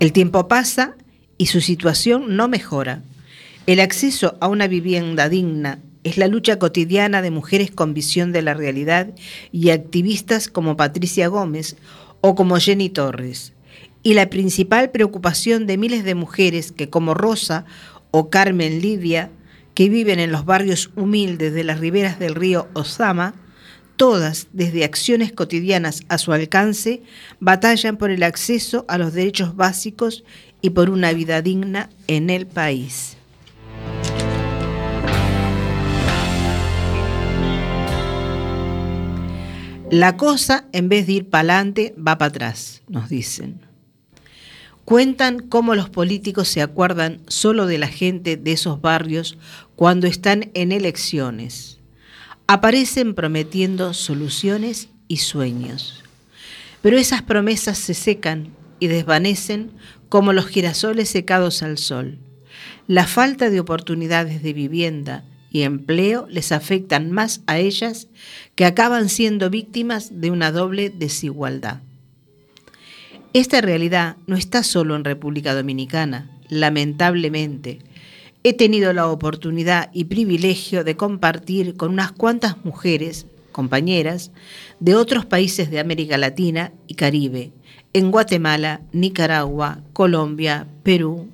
El 0.00 0.12
tiempo 0.12 0.46
pasa 0.46 0.94
y 1.38 1.46
su 1.46 1.60
situación 1.60 2.36
no 2.36 2.46
mejora. 2.46 3.02
El 3.66 3.80
acceso 3.80 4.38
a 4.40 4.46
una 4.46 4.68
vivienda 4.68 5.28
digna 5.28 5.80
es 6.04 6.18
la 6.18 6.28
lucha 6.28 6.60
cotidiana 6.60 7.20
de 7.20 7.32
mujeres 7.32 7.72
con 7.72 7.94
visión 7.94 8.30
de 8.30 8.42
la 8.42 8.54
realidad 8.54 9.08
y 9.50 9.70
activistas 9.70 10.46
como 10.46 10.76
Patricia 10.76 11.26
Gómez 11.26 11.76
o 12.20 12.36
como 12.36 12.58
Jenny 12.58 12.90
Torres. 12.90 13.54
Y 14.04 14.14
la 14.14 14.30
principal 14.30 14.92
preocupación 14.92 15.66
de 15.66 15.78
miles 15.78 16.04
de 16.04 16.14
mujeres 16.14 16.70
que 16.70 16.88
como 16.88 17.14
Rosa 17.14 17.64
o 18.12 18.30
Carmen 18.30 18.80
Lidia, 18.80 19.32
que 19.74 19.88
viven 19.88 20.20
en 20.20 20.30
los 20.30 20.44
barrios 20.44 20.92
humildes 20.94 21.52
de 21.54 21.64
las 21.64 21.80
riberas 21.80 22.20
del 22.20 22.36
río 22.36 22.68
Osama, 22.72 23.34
todas, 23.98 24.46
desde 24.54 24.84
acciones 24.84 25.32
cotidianas 25.32 26.04
a 26.08 26.16
su 26.16 26.32
alcance, 26.32 27.02
batallan 27.40 27.98
por 27.98 28.10
el 28.10 28.22
acceso 28.22 28.86
a 28.88 28.96
los 28.96 29.12
derechos 29.12 29.56
básicos 29.56 30.24
y 30.62 30.70
por 30.70 30.88
una 30.88 31.12
vida 31.12 31.42
digna 31.42 31.90
en 32.06 32.30
el 32.30 32.46
país. 32.46 33.18
La 39.90 40.16
cosa, 40.16 40.66
en 40.72 40.88
vez 40.88 41.06
de 41.06 41.14
ir 41.14 41.28
para 41.28 41.40
adelante, 41.40 41.94
va 41.96 42.18
para 42.18 42.28
atrás, 42.28 42.82
nos 42.88 43.08
dicen. 43.08 43.60
Cuentan 44.84 45.40
cómo 45.40 45.74
los 45.74 45.90
políticos 45.90 46.48
se 46.48 46.62
acuerdan 46.62 47.20
solo 47.26 47.66
de 47.66 47.78
la 47.78 47.88
gente 47.88 48.36
de 48.36 48.52
esos 48.52 48.80
barrios 48.80 49.38
cuando 49.76 50.06
están 50.06 50.50
en 50.54 50.72
elecciones. 50.72 51.77
Aparecen 52.50 53.14
prometiendo 53.14 53.92
soluciones 53.92 54.88
y 55.06 55.18
sueños. 55.18 56.02
Pero 56.80 56.96
esas 56.96 57.20
promesas 57.20 57.76
se 57.76 57.92
secan 57.92 58.54
y 58.80 58.86
desvanecen 58.86 59.72
como 60.08 60.32
los 60.32 60.46
girasoles 60.46 61.10
secados 61.10 61.62
al 61.62 61.76
sol. 61.76 62.18
La 62.86 63.06
falta 63.06 63.50
de 63.50 63.60
oportunidades 63.60 64.42
de 64.42 64.54
vivienda 64.54 65.24
y 65.50 65.60
empleo 65.60 66.26
les 66.30 66.50
afectan 66.50 67.10
más 67.10 67.42
a 67.46 67.58
ellas 67.58 68.08
que 68.54 68.64
acaban 68.64 69.10
siendo 69.10 69.50
víctimas 69.50 70.18
de 70.18 70.30
una 70.30 70.50
doble 70.50 70.88
desigualdad. 70.88 71.82
Esta 73.34 73.60
realidad 73.60 74.16
no 74.26 74.36
está 74.36 74.62
solo 74.62 74.96
en 74.96 75.04
República 75.04 75.54
Dominicana, 75.54 76.30
lamentablemente. 76.48 77.80
He 78.48 78.54
tenido 78.54 78.94
la 78.94 79.08
oportunidad 79.08 79.90
y 79.92 80.04
privilegio 80.04 80.82
de 80.82 80.96
compartir 80.96 81.76
con 81.76 81.92
unas 81.92 82.12
cuantas 82.12 82.64
mujeres, 82.64 83.26
compañeras, 83.52 84.30
de 84.80 84.94
otros 84.94 85.26
países 85.26 85.70
de 85.70 85.80
América 85.80 86.16
Latina 86.16 86.72
y 86.86 86.94
Caribe, 86.94 87.52
en 87.92 88.10
Guatemala, 88.10 88.80
Nicaragua, 88.90 89.82
Colombia, 89.92 90.66
Perú. 90.82 91.28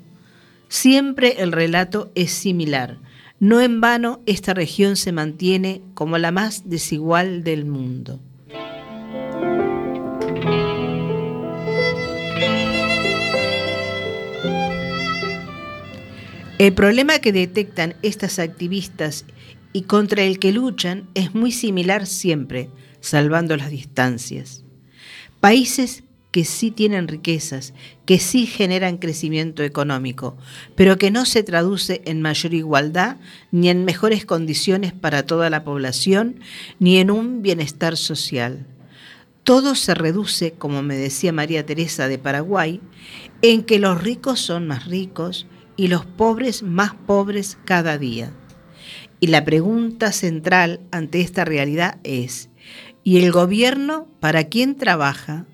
Siempre 0.66 1.36
el 1.38 1.52
relato 1.52 2.10
es 2.16 2.32
similar. 2.32 2.98
No 3.38 3.60
en 3.60 3.80
vano 3.80 4.18
esta 4.26 4.52
región 4.52 4.96
se 4.96 5.12
mantiene 5.12 5.82
como 5.94 6.18
la 6.18 6.32
más 6.32 6.68
desigual 6.68 7.44
del 7.44 7.64
mundo. 7.64 8.18
El 16.56 16.72
problema 16.72 17.18
que 17.18 17.32
detectan 17.32 17.96
estas 18.02 18.38
activistas 18.38 19.24
y 19.72 19.82
contra 19.82 20.22
el 20.22 20.38
que 20.38 20.52
luchan 20.52 21.08
es 21.14 21.34
muy 21.34 21.50
similar 21.50 22.06
siempre, 22.06 22.70
salvando 23.00 23.56
las 23.56 23.70
distancias. 23.70 24.62
Países 25.40 26.04
que 26.30 26.44
sí 26.44 26.70
tienen 26.70 27.08
riquezas, 27.08 27.74
que 28.06 28.20
sí 28.20 28.46
generan 28.46 28.98
crecimiento 28.98 29.64
económico, 29.64 30.36
pero 30.76 30.96
que 30.96 31.10
no 31.10 31.26
se 31.26 31.42
traduce 31.42 32.02
en 32.04 32.22
mayor 32.22 32.54
igualdad, 32.54 33.16
ni 33.50 33.68
en 33.68 33.84
mejores 33.84 34.24
condiciones 34.24 34.92
para 34.92 35.26
toda 35.26 35.50
la 35.50 35.64
población, 35.64 36.38
ni 36.78 36.98
en 36.98 37.10
un 37.10 37.42
bienestar 37.42 37.96
social. 37.96 38.64
Todo 39.42 39.74
se 39.74 39.92
reduce, 39.94 40.52
como 40.52 40.82
me 40.82 40.94
decía 40.94 41.32
María 41.32 41.66
Teresa 41.66 42.06
de 42.06 42.18
Paraguay, 42.18 42.80
en 43.42 43.64
que 43.64 43.80
los 43.80 44.00
ricos 44.00 44.38
son 44.38 44.68
más 44.68 44.86
ricos 44.86 45.48
y 45.76 45.88
los 45.88 46.06
pobres 46.06 46.62
más 46.62 46.94
pobres 46.94 47.58
cada 47.64 47.98
día. 47.98 48.32
Y 49.20 49.28
la 49.28 49.44
pregunta 49.44 50.12
central 50.12 50.80
ante 50.90 51.20
esta 51.20 51.44
realidad 51.44 51.98
es, 52.04 52.50
¿y 53.02 53.22
el 53.22 53.32
gobierno 53.32 54.06
para 54.20 54.44
quién 54.44 54.76
trabaja? 54.76 55.46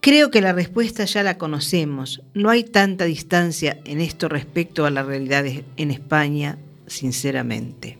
Creo 0.00 0.30
que 0.30 0.40
la 0.40 0.52
respuesta 0.52 1.04
ya 1.04 1.22
la 1.22 1.36
conocemos. 1.36 2.22
No 2.32 2.48
hay 2.48 2.64
tanta 2.64 3.04
distancia 3.04 3.78
en 3.84 4.00
esto 4.00 4.28
respecto 4.28 4.86
a 4.86 4.90
la 4.90 5.02
realidad 5.02 5.44
en 5.76 5.90
España, 5.90 6.58
sinceramente. 6.86 7.98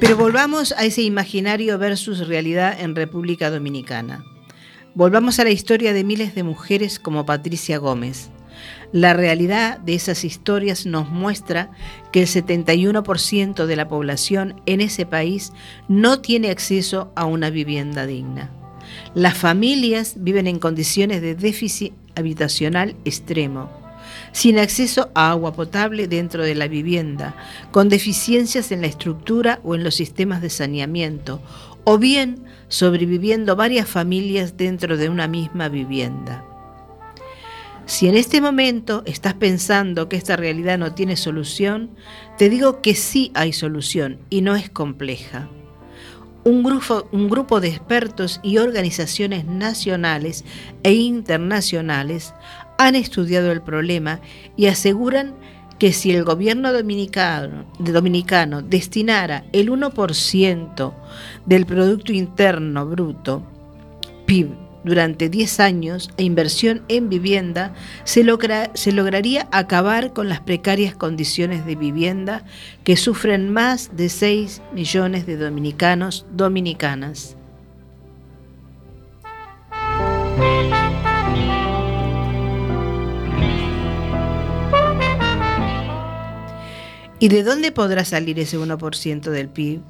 Pero 0.00 0.16
volvamos 0.16 0.72
a 0.78 0.86
ese 0.86 1.02
imaginario 1.02 1.76
versus 1.76 2.26
realidad 2.26 2.80
en 2.80 2.96
República 2.96 3.50
Dominicana. 3.50 4.24
Volvamos 4.94 5.38
a 5.38 5.44
la 5.44 5.50
historia 5.50 5.92
de 5.92 6.04
miles 6.04 6.34
de 6.34 6.42
mujeres 6.42 6.98
como 6.98 7.26
Patricia 7.26 7.76
Gómez. 7.76 8.30
La 8.92 9.12
realidad 9.12 9.78
de 9.78 9.94
esas 9.94 10.24
historias 10.24 10.86
nos 10.86 11.10
muestra 11.10 11.70
que 12.12 12.22
el 12.22 12.28
71% 12.28 13.66
de 13.66 13.76
la 13.76 13.88
población 13.88 14.62
en 14.64 14.80
ese 14.80 15.04
país 15.04 15.52
no 15.86 16.20
tiene 16.20 16.50
acceso 16.50 17.12
a 17.14 17.26
una 17.26 17.50
vivienda 17.50 18.06
digna. 18.06 18.50
Las 19.14 19.36
familias 19.36 20.14
viven 20.16 20.46
en 20.46 20.58
condiciones 20.58 21.20
de 21.20 21.34
déficit 21.34 21.92
habitacional 22.16 22.96
extremo 23.04 23.79
sin 24.32 24.58
acceso 24.58 25.10
a 25.14 25.30
agua 25.30 25.52
potable 25.52 26.08
dentro 26.08 26.44
de 26.44 26.54
la 26.54 26.68
vivienda, 26.68 27.34
con 27.70 27.88
deficiencias 27.88 28.72
en 28.72 28.80
la 28.80 28.86
estructura 28.86 29.60
o 29.64 29.74
en 29.74 29.84
los 29.84 29.94
sistemas 29.94 30.42
de 30.42 30.50
saneamiento, 30.50 31.40
o 31.84 31.98
bien 31.98 32.44
sobreviviendo 32.68 33.56
varias 33.56 33.88
familias 33.88 34.56
dentro 34.56 34.96
de 34.96 35.08
una 35.08 35.26
misma 35.28 35.68
vivienda. 35.68 36.44
Si 37.86 38.06
en 38.06 38.16
este 38.16 38.40
momento 38.40 39.02
estás 39.04 39.34
pensando 39.34 40.08
que 40.08 40.16
esta 40.16 40.36
realidad 40.36 40.78
no 40.78 40.94
tiene 40.94 41.16
solución, 41.16 41.90
te 42.38 42.48
digo 42.48 42.82
que 42.82 42.94
sí 42.94 43.32
hay 43.34 43.52
solución 43.52 44.20
y 44.30 44.42
no 44.42 44.54
es 44.54 44.70
compleja. 44.70 45.48
Un 46.44 46.62
grupo, 46.62 47.60
de 47.60 47.68
expertos 47.68 48.40
y 48.44 48.58
organizaciones 48.58 49.44
nacionales 49.44 50.44
e 50.84 50.92
internacionales 50.92 52.32
han 52.80 52.94
estudiado 52.96 53.52
el 53.52 53.60
problema 53.60 54.20
y 54.56 54.66
aseguran 54.66 55.34
que 55.78 55.92
si 55.92 56.12
el 56.12 56.24
gobierno 56.24 56.72
dominicano, 56.72 58.62
destinara 58.62 59.44
el 59.52 59.70
1% 59.70 60.94
del 61.44 61.66
Producto 61.66 62.12
Interno 62.12 62.86
Bruto, 62.86 63.42
PIB, 64.24 64.48
durante 64.82 65.28
10 65.28 65.60
años 65.60 66.10
a 66.18 66.22
inversión 66.22 66.82
en 66.88 67.10
vivienda, 67.10 67.74
se, 68.04 68.24
se 68.72 68.92
lograría 68.92 69.46
acabar 69.52 70.14
con 70.14 70.30
las 70.30 70.40
precarias 70.40 70.94
condiciones 70.94 71.66
de 71.66 71.76
vivienda 71.76 72.44
que 72.82 72.96
sufren 72.96 73.52
más 73.52 73.94
de 73.94 74.08
6 74.08 74.62
millones 74.72 75.26
de 75.26 75.36
dominicanos 75.36 76.24
dominicanas. 76.32 77.36
¿Y 87.22 87.28
de 87.28 87.42
dónde 87.42 87.70
podrá 87.70 88.06
salir 88.06 88.38
ese 88.38 88.58
1% 88.58 89.30
del 89.30 89.50
PIB? 89.50 89.82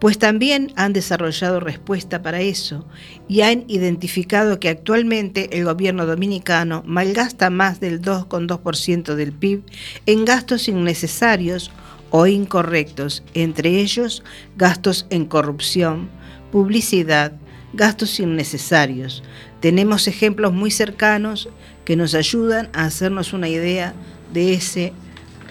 Pues 0.00 0.18
también 0.18 0.72
han 0.74 0.92
desarrollado 0.92 1.60
respuesta 1.60 2.20
para 2.20 2.40
eso 2.40 2.84
y 3.28 3.42
han 3.42 3.64
identificado 3.68 4.58
que 4.58 4.68
actualmente 4.68 5.56
el 5.56 5.64
gobierno 5.64 6.04
dominicano 6.04 6.82
malgasta 6.84 7.48
más 7.50 7.78
del 7.78 8.02
2,2% 8.02 9.14
del 9.14 9.32
PIB 9.32 9.62
en 10.06 10.24
gastos 10.24 10.66
innecesarios 10.66 11.70
o 12.10 12.26
incorrectos, 12.26 13.22
entre 13.34 13.80
ellos 13.80 14.24
gastos 14.56 15.06
en 15.10 15.26
corrupción, 15.26 16.08
publicidad, 16.50 17.34
gastos 17.72 18.18
innecesarios. 18.18 19.22
Tenemos 19.60 20.08
ejemplos 20.08 20.52
muy 20.52 20.72
cercanos 20.72 21.48
que 21.84 21.94
nos 21.94 22.14
ayudan 22.14 22.68
a 22.72 22.84
hacernos 22.84 23.32
una 23.32 23.48
idea 23.48 23.94
de 24.32 24.54
ese 24.54 24.92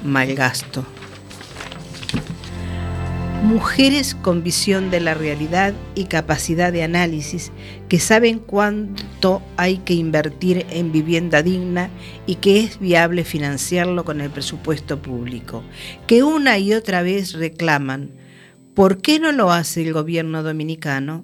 malgasto. 0.03 0.85
Mujeres 3.43 4.15
con 4.15 4.43
visión 4.43 4.89
de 4.89 4.99
la 4.99 5.13
realidad 5.13 5.73
y 5.95 6.05
capacidad 6.05 6.73
de 6.73 6.83
análisis 6.83 7.51
que 7.87 7.99
saben 7.99 8.39
cuánto 8.39 9.41
hay 9.57 9.77
que 9.77 9.93
invertir 9.93 10.65
en 10.71 10.91
vivienda 10.91 11.43
digna 11.43 11.89
y 12.25 12.35
que 12.35 12.59
es 12.59 12.79
viable 12.79 13.23
financiarlo 13.23 14.03
con 14.03 14.21
el 14.21 14.31
presupuesto 14.31 15.01
público, 15.01 15.63
que 16.07 16.23
una 16.23 16.57
y 16.57 16.73
otra 16.73 17.03
vez 17.03 17.33
reclaman, 17.33 18.11
¿por 18.73 19.01
qué 19.01 19.19
no 19.19 19.31
lo 19.31 19.51
hace 19.51 19.83
el 19.83 19.93
gobierno 19.93 20.43
dominicano? 20.43 21.23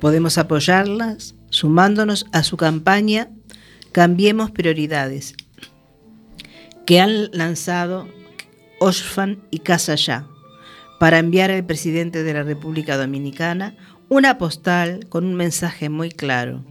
Podemos 0.00 0.38
apoyarlas 0.38 1.34
sumándonos 1.54 2.26
a 2.32 2.42
su 2.42 2.56
campaña 2.56 3.30
Cambiemos 3.92 4.50
Prioridades, 4.50 5.36
que 6.84 7.00
han 7.00 7.30
lanzado 7.30 8.08
Oxfam 8.80 9.38
y 9.52 9.60
Casa 9.60 9.94
Ya 9.94 10.26
para 10.98 11.20
enviar 11.20 11.52
al 11.52 11.64
presidente 11.64 12.24
de 12.24 12.34
la 12.34 12.42
República 12.42 12.96
Dominicana 12.96 13.76
una 14.08 14.36
postal 14.36 15.06
con 15.08 15.24
un 15.24 15.34
mensaje 15.36 15.88
muy 15.88 16.10
claro, 16.10 16.64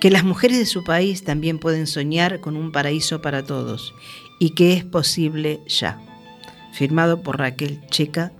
que 0.00 0.12
las 0.12 0.22
mujeres 0.22 0.58
de 0.58 0.66
su 0.66 0.84
país 0.84 1.24
también 1.24 1.58
pueden 1.58 1.88
soñar 1.88 2.38
con 2.38 2.56
un 2.56 2.70
paraíso 2.70 3.20
para 3.20 3.44
todos 3.44 3.94
y 4.38 4.50
que 4.50 4.74
es 4.74 4.84
posible 4.84 5.60
ya. 5.66 6.00
Firmado 6.72 7.20
por 7.20 7.38
Raquel 7.38 7.80
Checa, 7.90 8.30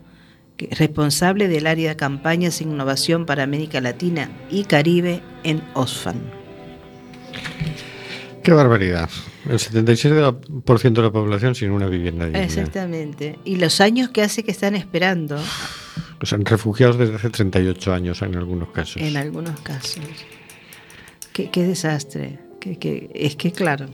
responsable 0.58 1.48
del 1.48 1.66
área 1.66 1.90
de 1.90 1.96
campañas 1.96 2.60
e 2.60 2.64
innovación 2.64 3.26
para 3.26 3.42
América 3.42 3.80
Latina 3.80 4.30
y 4.50 4.64
Caribe 4.64 5.22
en 5.42 5.62
OSFAN. 5.74 6.44
Qué 8.42 8.52
barbaridad. 8.52 9.08
El 9.48 9.58
77% 9.58 10.92
de 10.92 11.02
la 11.02 11.10
población 11.10 11.54
sin 11.54 11.70
una 11.70 11.86
vivienda 11.86 12.26
digna. 12.26 12.44
Exactamente. 12.44 13.38
Y 13.44 13.56
los 13.56 13.80
años 13.80 14.10
que 14.10 14.22
hace 14.22 14.44
que 14.44 14.50
están 14.50 14.74
esperando. 14.74 15.38
Pues 16.18 16.32
han 16.34 16.44
refugiados 16.44 16.98
desde 16.98 17.16
hace 17.16 17.30
38 17.30 17.92
años 17.92 18.20
en 18.22 18.36
algunos 18.36 18.68
casos. 18.68 19.00
En 19.00 19.16
algunos 19.16 19.58
casos. 19.60 20.04
Qué, 21.32 21.48
desastre. 21.66 22.38
es 23.14 23.34
que, 23.36 23.50
claro, 23.50 23.86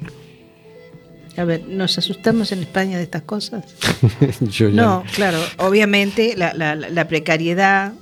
a 1.37 1.45
ver, 1.45 1.67
¿nos 1.69 1.97
asustamos 1.99 2.53
en 2.53 2.61
España 2.61 2.97
de 2.97 3.05
estas 3.05 3.23
cosas? 3.23 3.65
No, 4.73 5.05
claro, 5.15 5.39
obviamente 5.59 6.35
la, 6.37 7.09
precariedad 7.09 7.93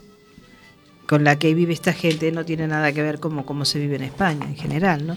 con 1.06 1.24
la 1.24 1.38
que 1.38 1.54
vive 1.54 1.72
esta 1.72 1.92
gente 1.92 2.32
no 2.32 2.44
tiene 2.44 2.66
nada 2.66 2.92
que 2.92 3.02
ver 3.02 3.18
con 3.18 3.42
cómo 3.42 3.64
se 3.64 3.78
vive 3.78 3.96
en 3.96 4.04
España 4.04 4.46
en 4.46 4.56
general, 4.56 5.06
¿no? 5.06 5.16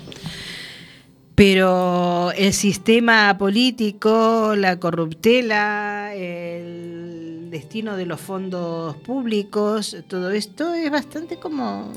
Pero 1.36 2.32
el 2.34 2.54
sistema 2.54 3.38
político, 3.38 4.54
la 4.56 4.80
corruptela, 4.80 6.14
el 6.14 7.50
destino 7.50 7.98
de 7.98 8.06
los 8.06 8.20
fondos 8.20 8.96
públicos, 8.98 9.98
todo 10.08 10.32
esto 10.32 10.74
es 10.74 10.92
bastante 10.92 11.38
como 11.38 11.92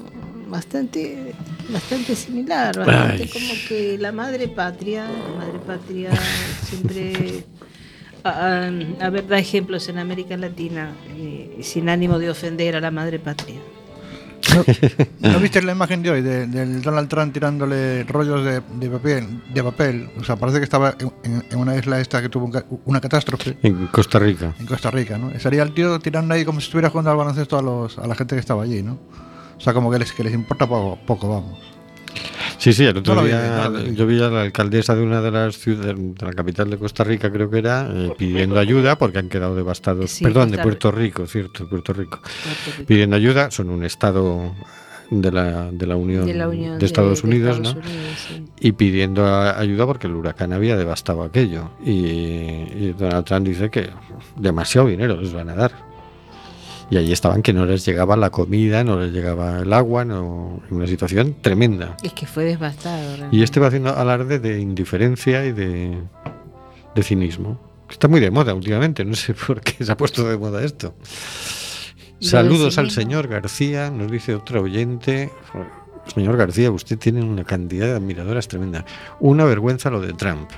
bastante 0.55 1.35
bastante 1.69 2.15
similar, 2.15 2.79
bastante 2.79 3.29
como 3.29 3.53
que 3.69 3.99
la 3.99 4.13
madre 4.13 4.47
patria, 4.47 5.03
la 5.05 5.45
madre 5.45 5.59
patria 5.67 6.11
siempre 6.63 7.45
a, 8.23 9.11
ver, 9.11 9.27
da 9.27 9.39
ejemplos 9.39 9.89
en 9.89 9.99
América 9.99 10.37
Latina, 10.37 10.93
eh, 11.19 11.59
sin 11.61 11.89
ánimo 11.89 12.19
de 12.19 12.31
ofender 12.31 12.77
a 12.77 12.81
la 12.81 12.91
madre 12.91 13.19
patria. 13.19 13.61
¿No, 14.55 14.65
¿no 15.33 15.41
viste 15.41 15.61
la 15.61 15.73
imagen 15.73 16.03
de 16.03 16.11
hoy 16.11 16.23
de- 16.23 16.47
del 16.47 16.81
Donald 16.83 17.09
Trump 17.09 17.33
tirándole 17.33 18.05
rollos 18.05 18.45
de, 18.45 18.63
de 18.81 18.91
papel, 18.91 19.43
de 19.53 19.63
papel? 19.63 20.09
O 20.21 20.25
sea, 20.25 20.37
parece 20.37 20.59
que 20.59 20.65
estaba 20.65 20.95
en, 21.01 21.59
una 21.59 21.77
isla 21.77 22.01
esta 22.01 22.23
que 22.23 22.29
tuvo 22.29 22.47
un 22.47 22.81
una 22.85 23.01
catástrofe 23.01 23.57
En 23.63 23.89
Costa 23.89 24.19
Rica. 24.19 24.55
en 24.59 24.67
Costa 24.67 24.91
Rica, 24.91 25.19
¿no? 25.19 25.39
Sería 25.41 25.63
el 25.63 25.75
tío 25.75 25.99
tirando 25.99 26.33
ahí 26.35 26.45
como 26.45 26.61
si 26.61 26.67
estuviera 26.67 26.91
jugando 26.91 27.11
al 27.11 27.17
baloncesto 27.17 27.59
a, 27.59 27.63
los, 27.63 27.99
a 27.99 28.07
la 28.07 28.15
gente 28.15 28.37
que 28.37 28.41
estaba 28.41 28.63
allí, 28.63 28.83
¿no? 28.83 28.99
O 29.65 29.67
sea, 29.67 29.73
como 29.73 29.91
que 29.91 29.99
les, 29.99 30.13
que 30.13 30.23
les 30.23 30.35
importa 30.35 30.67
poco, 30.69 30.99
poco 31.07 31.27
vamos. 31.31 31.59
Sí, 32.59 32.73
sí, 32.75 32.85
el 32.85 32.97
otro 32.99 33.15
No 33.15 33.23
lo 33.23 33.27
vi, 33.27 33.33
día 33.33 33.61
no 33.65 33.71
lo 33.71 33.83
vi. 33.83 33.95
yo 33.95 34.07
vi 34.07 34.23
a 34.23 34.29
la 34.29 34.43
alcaldesa 34.43 34.95
de 34.95 35.03
una 35.03 35.23
de 35.23 35.31
las 35.31 35.57
ciudades, 35.57 35.97
de 35.97 36.27
la 36.27 36.33
capital 36.35 36.69
de 36.69 36.77
Costa 36.77 37.03
Rica, 37.03 37.33
creo 37.33 37.49
que 37.51 37.59
era, 37.59 37.89
eh, 37.91 38.13
pidiendo 38.17 38.59
ayuda 38.59 38.97
porque 38.99 39.19
han 39.19 39.29
quedado 39.31 39.55
devastados. 39.57 40.11
Sí, 40.11 40.23
Perdón, 40.25 40.51
de 40.51 40.59
Puerto 40.59 40.93
Rico, 40.93 41.27
cierto, 41.27 41.67
Puerto 41.69 41.93
Rico. 41.95 42.21
Puerto 42.21 42.71
Rico. 42.77 42.87
Pidiendo 42.87 43.17
ayuda, 43.17 43.51
son 43.51 43.71
un 43.71 43.85
estado 43.85 44.53
de 45.11 45.33
la, 45.33 45.71
de 45.73 45.87
la 45.87 45.97
Unión 45.97 46.27
de 46.27 46.35
la 46.35 46.49
Unión 46.49 46.79
de 46.79 46.87
Estados 46.87 47.23
de 47.23 47.29
Unidos, 47.29 47.57
Estados 47.57 47.75
¿no? 47.77 47.81
Unidos, 47.81 48.19
sí. 48.29 48.45
y 48.61 48.73
pidiendo 48.73 49.27
a- 49.27 49.59
ayuda 49.59 49.87
porque 49.87 50.07
el 50.07 50.15
huracán 50.15 50.53
había 50.53 50.77
devastado 50.77 51.23
aquello. 51.23 51.71
Y, 51.85 51.91
y 51.91 52.95
Donald 52.99 53.25
Trump 53.25 53.47
dice 53.47 53.71
que 53.71 53.89
demasiado 54.37 54.87
dinero 54.89 55.21
les 55.21 55.33
van 55.33 55.49
a 55.51 55.55
dar. 55.55 55.73
Y 56.91 56.97
allí 56.97 57.13
estaban 57.13 57.43
que 57.43 57.53
no 57.53 57.65
les 57.67 57.85
llegaba 57.85 58.17
la 58.17 58.31
comida, 58.31 58.85
no 58.85 59.01
les 59.01 59.13
llegaba 59.13 59.61
el 59.61 59.73
agua, 59.73 60.05
no, 60.05 60.63
una 60.71 60.87
situación 60.87 61.37
tremenda. 61.41 61.97
Es 62.03 62.13
que 62.13 62.27
fue 62.27 62.45
devastado. 62.45 63.09
realmente. 63.09 63.37
Y 63.37 63.43
este 63.43 63.61
va 63.61 63.69
haciendo 63.69 63.97
alarde 63.97 64.39
de 64.39 64.61
indiferencia 64.61 65.45
y 65.47 65.53
de, 65.53 65.99
de 66.95 67.03
cinismo. 67.03 67.59
Está 67.91 68.09
muy 68.09 68.21
de 68.21 68.31
moda 68.31 68.55
últimamente, 68.55 69.05
no 69.05 69.15
sé 69.15 69.35
por 69.47 69.61
qué 69.61 69.85
se 69.85 69.91
ha 69.91 69.97
puesto 69.97 70.29
de 70.29 70.37
moda 70.37 70.63
esto. 70.63 70.95
¿Y 72.21 72.27
lo 72.27 72.31
Saludos 72.31 72.79
al 72.79 72.91
señor 72.91 73.29
García, 73.29 73.91
nos 73.91 74.11
dice 74.11 74.35
otro 74.35 74.63
oyente. 74.63 75.31
Señor 76.13 76.37
García, 76.37 76.71
usted 76.71 76.99
tiene 76.99 77.23
una 77.23 77.45
cantidad 77.45 77.87
de 77.87 77.93
admiradoras 77.93 78.47
tremenda. 78.47 78.85
Una 79.21 79.45
vergüenza 79.45 79.91
lo 79.91 80.01
de 80.01 80.13
Trump. 80.13 80.51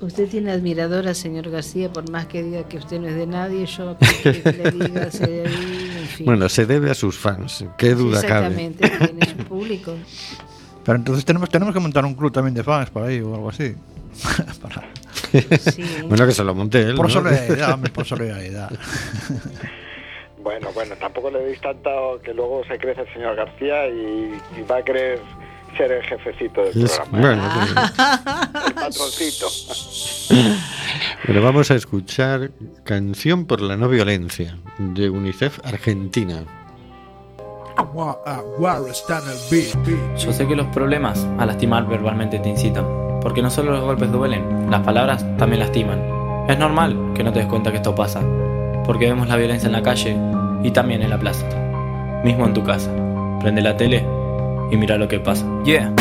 Usted 0.00 0.28
tiene 0.28 0.50
admiradora, 0.52 1.12
señor 1.12 1.50
García, 1.50 1.92
por 1.92 2.10
más 2.10 2.26
que 2.26 2.42
diga 2.42 2.66
que 2.66 2.78
usted 2.78 2.98
no 3.00 3.08
es 3.08 3.14
de 3.16 3.26
nadie, 3.26 3.66
yo 3.66 3.96
que, 4.22 4.40
que 4.42 4.52
le 4.52 4.70
diga, 4.70 5.10
se- 5.10 5.44
en 5.44 6.06
fin. 6.08 6.26
Bueno, 6.26 6.48
se 6.48 6.64
debe 6.64 6.90
a 6.90 6.94
sus 6.94 7.18
fans, 7.18 7.64
qué 7.76 7.94
duda 7.94 8.22
cabe. 8.22 8.46
Exactamente, 8.46 8.88
tiene 8.88 9.26
su 9.28 9.36
público. 9.44 9.94
Pero 10.84 10.96
entonces 10.96 11.24
tenemos, 11.26 11.50
tenemos 11.50 11.74
que 11.74 11.80
montar 11.80 12.04
un 12.06 12.14
club 12.14 12.32
también 12.32 12.54
de 12.54 12.64
fans 12.64 12.88
por 12.90 13.02
ahí 13.02 13.20
o 13.20 13.34
algo 13.34 13.50
así. 13.50 13.74
Para- 14.62 14.88
Sí. 15.30 15.84
Bueno, 16.08 16.26
que 16.26 16.32
se 16.32 16.42
lo 16.42 16.54
monte 16.56 16.80
él. 16.80 16.96
por 16.96 17.06
¿no? 17.06 17.12
solidaridad, 17.12 17.74
hombre, 17.74 17.92
por 17.92 18.04
solidaridad. 18.04 18.68
Bueno, 20.42 20.68
bueno, 20.74 20.96
tampoco 20.96 21.30
le 21.30 21.38
deis 21.40 21.60
tanto 21.60 22.20
que 22.24 22.34
luego 22.34 22.62
se 22.66 22.78
crece 22.78 23.02
el 23.02 23.12
señor 23.12 23.36
García 23.36 23.86
y, 23.86 24.32
y 24.58 24.62
va 24.68 24.78
a 24.78 24.82
querer 24.82 25.20
ser 25.76 25.92
el 25.92 26.02
jefecito 26.02 26.62
del 26.62 26.84
Es- 26.84 26.98
programa. 26.98 27.18
bueno, 27.20 27.42
Ah. 27.76 28.48
El 28.66 28.74
patroncito. 28.74 29.46
pero 31.26 31.42
vamos 31.42 31.70
a 31.70 31.74
escuchar 31.74 32.50
Canción 32.84 33.46
por 33.46 33.60
la 33.60 33.76
no 33.76 33.88
violencia 33.88 34.56
de 34.78 35.10
UNICEF 35.10 35.58
Argentina. 35.64 36.44
Yo 40.18 40.32
sé 40.32 40.46
que 40.46 40.54
los 40.56 40.66
problemas 40.68 41.26
a 41.38 41.46
lastimar 41.46 41.86
verbalmente 41.86 42.38
te 42.38 42.48
incitan, 42.48 42.84
porque 43.22 43.42
no 43.42 43.50
solo 43.50 43.72
los 43.72 43.82
golpes 43.84 44.10
duelen, 44.12 44.70
las 44.70 44.82
palabras 44.82 45.24
también 45.38 45.60
lastiman. 45.60 46.00
Es 46.48 46.58
normal 46.58 47.12
que 47.14 47.22
no 47.24 47.32
te 47.32 47.40
des 47.40 47.48
cuenta 47.48 47.70
que 47.70 47.78
esto 47.78 47.94
pasa, 47.94 48.20
porque 48.84 49.06
vemos 49.06 49.28
la 49.28 49.36
violencia 49.36 49.66
en 49.66 49.72
la 49.72 49.82
calle 49.82 50.16
y 50.62 50.70
también 50.72 51.02
en 51.02 51.10
la 51.10 51.18
plaza, 51.18 51.46
mismo 52.24 52.44
en 52.46 52.54
tu 52.54 52.62
casa. 52.64 52.90
Prende 53.40 53.62
la 53.62 53.76
tele 53.76 54.04
y 54.70 54.76
mira 54.76 54.96
lo 54.96 55.08
que 55.08 55.20
pasa. 55.20 55.44
Yeah. 55.64 55.94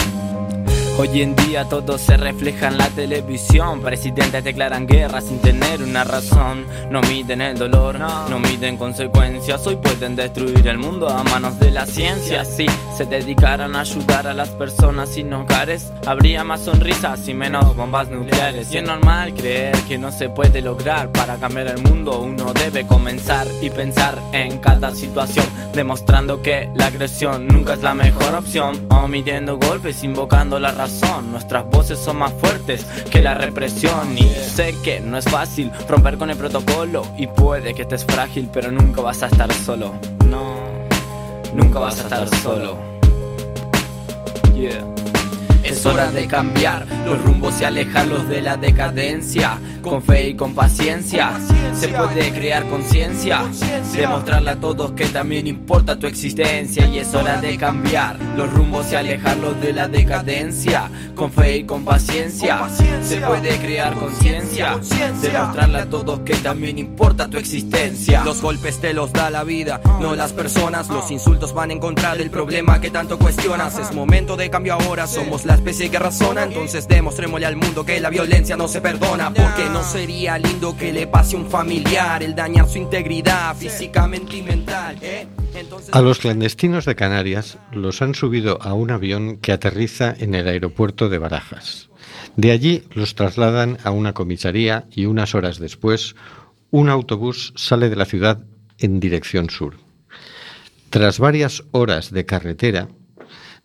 Hoy 0.99 1.21
en 1.21 1.33
día 1.33 1.63
todo 1.63 1.97
se 1.97 2.17
refleja 2.17 2.67
en 2.67 2.77
la 2.77 2.89
televisión. 2.89 3.79
Presidentes 3.79 4.43
declaran 4.43 4.85
guerra 4.85 5.21
sin 5.21 5.39
tener 5.39 5.81
una 5.81 6.03
razón. 6.03 6.65
No 6.91 6.99
miden 6.99 7.39
el 7.39 7.57
dolor, 7.57 7.97
no 7.97 8.37
miden 8.37 8.75
consecuencias. 8.75 9.65
Hoy 9.65 9.77
pueden 9.77 10.17
destruir 10.17 10.67
el 10.67 10.77
mundo 10.77 11.07
a 11.07 11.23
manos 11.23 11.57
de 11.57 11.71
la 11.71 11.85
ciencia. 11.85 12.43
Si 12.43 12.65
se 12.97 13.05
dedicaran 13.05 13.77
a 13.77 13.79
ayudar 13.79 14.27
a 14.27 14.33
las 14.33 14.49
personas 14.49 15.07
sin 15.07 15.31
hogares, 15.31 15.89
habría 16.05 16.43
más 16.43 16.65
sonrisas 16.65 17.25
y 17.29 17.33
menos 17.33 17.77
bombas 17.77 18.09
nucleares. 18.09 18.69
Y 18.73 18.79
es 18.79 18.83
normal 18.83 19.33
creer 19.33 19.77
que 19.87 19.97
no 19.97 20.11
se 20.11 20.27
puede 20.27 20.61
lograr. 20.61 21.13
Para 21.13 21.37
cambiar 21.37 21.67
el 21.67 21.81
mundo, 21.81 22.19
uno 22.19 22.51
debe 22.51 22.85
comenzar 22.85 23.47
y 23.61 23.69
pensar 23.69 24.21
en 24.33 24.57
cada 24.57 24.93
situación, 24.93 25.45
demostrando 25.73 26.41
que 26.41 26.69
la 26.75 26.87
agresión 26.87 27.47
nunca 27.47 27.75
es 27.75 27.83
la 27.83 27.93
mejor 27.93 28.35
opción. 28.35 28.85
Omitiendo 28.89 29.57
golpes, 29.57 30.03
invocando 30.03 30.59
la 30.59 30.73
razón. 30.73 30.88
Nuestras 31.31 31.69
voces 31.69 31.99
son 31.99 32.17
más 32.17 32.33
fuertes 32.33 32.85
que 33.11 33.21
la 33.21 33.33
represión. 33.33 34.17
Y 34.17 34.23
sé 34.29 34.75
que 34.83 34.99
no 34.99 35.17
es 35.17 35.25
fácil 35.25 35.71
romper 35.87 36.17
con 36.17 36.29
el 36.29 36.37
protocolo. 36.37 37.03
Y 37.17 37.27
puede 37.27 37.73
que 37.73 37.83
estés 37.83 38.05
frágil, 38.05 38.49
pero 38.51 38.71
nunca 38.71 39.01
vas 39.01 39.23
a 39.23 39.27
estar 39.27 39.51
solo. 39.53 39.93
No, 40.27 40.55
nunca 41.53 41.79
vas 41.79 41.99
a 41.99 42.03
estar 42.03 42.27
solo. 42.41 42.77
Yeah. 44.55 44.98
Es 45.79 45.85
hora 45.85 46.11
de 46.11 46.27
cambiar 46.27 46.85
los 47.05 47.23
rumbos 47.23 47.61
y 47.61 47.63
alejarlos 47.63 48.27
de 48.27 48.41
la 48.41 48.57
decadencia. 48.57 49.57
Con 49.81 50.03
fe 50.03 50.27
y 50.27 50.33
con 50.35 50.53
paciencia 50.53 51.31
se 51.73 51.87
puede 51.87 52.33
crear 52.33 52.65
conciencia. 52.65 53.43
Demostrarle 53.95 54.49
a 54.51 54.55
todos 54.57 54.91
que 54.91 55.05
también 55.05 55.47
importa 55.47 55.97
tu 55.97 56.05
existencia. 56.05 56.85
Y 56.85 56.99
es 56.99 57.15
hora 57.15 57.39
de 57.39 57.55
cambiar 57.55 58.19
los 58.35 58.51
rumbos 58.51 58.91
y 58.91 58.95
alejarlos 58.95 59.61
de 59.61 59.71
la 59.71 59.87
decadencia. 59.87 60.91
Con 61.15 61.31
fe 61.31 61.59
y 61.59 61.63
con 61.63 61.85
paciencia 61.85 62.67
se 63.01 63.21
puede 63.21 63.57
crear 63.59 63.93
conciencia. 63.93 64.77
Demostrarle 65.21 65.77
a 65.77 65.89
todos 65.89 66.19
que 66.25 66.35
también 66.35 66.77
importa 66.77 67.29
tu 67.29 67.37
existencia. 67.37 68.25
Los 68.25 68.41
golpes 68.41 68.81
te 68.81 68.93
los 68.93 69.13
da 69.13 69.29
la 69.29 69.45
vida, 69.45 69.79
no 70.01 70.13
las 70.13 70.33
personas. 70.33 70.89
Los 70.89 71.09
insultos 71.09 71.53
van 71.53 71.71
en 71.71 71.79
contra 71.79 72.17
del 72.17 72.29
problema 72.29 72.81
que 72.81 72.89
tanto 72.89 73.17
cuestionas. 73.17 73.79
Es 73.79 73.93
momento 73.93 74.35
de 74.35 74.49
cambio 74.49 74.73
ahora, 74.73 75.07
somos 75.07 75.45
la 75.45 75.53
a. 84.73 84.95
¿eh? 85.01 85.27
A 85.91 86.01
los 86.01 86.19
clandestinos 86.19 86.85
de 86.85 86.95
Canarias 86.95 87.57
los 87.71 88.01
han 88.01 88.15
subido 88.15 88.61
a 88.61 88.73
un 88.73 88.91
avión 88.91 89.37
que 89.37 89.51
aterriza 89.51 90.15
en 90.17 90.33
el 90.33 90.47
aeropuerto 90.47 91.07
de 91.07 91.17
Barajas. 91.17 91.89
De 92.35 92.51
allí 92.51 92.83
los 92.93 93.15
trasladan 93.15 93.77
a 93.83 93.91
una 93.91 94.13
comisaría 94.13 94.85
y 94.91 95.05
unas 95.05 95.35
horas 95.35 95.59
después 95.59 96.15
un 96.71 96.89
autobús 96.89 97.53
sale 97.55 97.89
de 97.89 97.95
la 97.95 98.05
ciudad 98.05 98.39
en 98.77 98.99
dirección 98.99 99.49
sur. 99.49 99.75
Tras 100.89 101.19
varias 101.19 101.63
horas 101.71 102.11
de 102.11 102.25
carretera, 102.25 102.89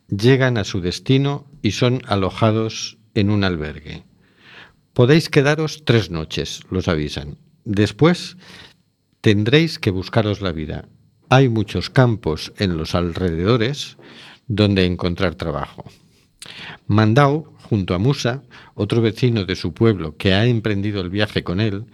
llegan 0.07 0.57
a 0.57 0.63
su 0.63 0.81
destino 0.81 1.47
y 1.61 1.71
son 1.71 2.01
alojados 2.07 2.97
en 3.13 3.29
un 3.29 3.43
albergue. 3.43 4.03
Podéis 4.93 5.29
quedaros 5.29 5.83
tres 5.85 6.11
noches, 6.11 6.61
los 6.69 6.87
avisan. 6.87 7.37
Después 7.63 8.37
tendréis 9.21 9.79
que 9.79 9.91
buscaros 9.91 10.41
la 10.41 10.51
vida. 10.51 10.87
Hay 11.29 11.49
muchos 11.49 11.89
campos 11.89 12.53
en 12.57 12.77
los 12.77 12.95
alrededores 12.95 13.97
donde 14.47 14.85
encontrar 14.85 15.35
trabajo. 15.35 15.83
Mandao, 16.87 17.51
junto 17.63 17.95
a 17.95 17.97
Musa, 17.97 18.43
otro 18.75 19.01
vecino 19.01 19.45
de 19.45 19.55
su 19.55 19.73
pueblo 19.73 20.15
que 20.17 20.33
ha 20.33 20.45
emprendido 20.45 21.01
el 21.01 21.09
viaje 21.09 21.43
con 21.43 21.59
él, 21.59 21.85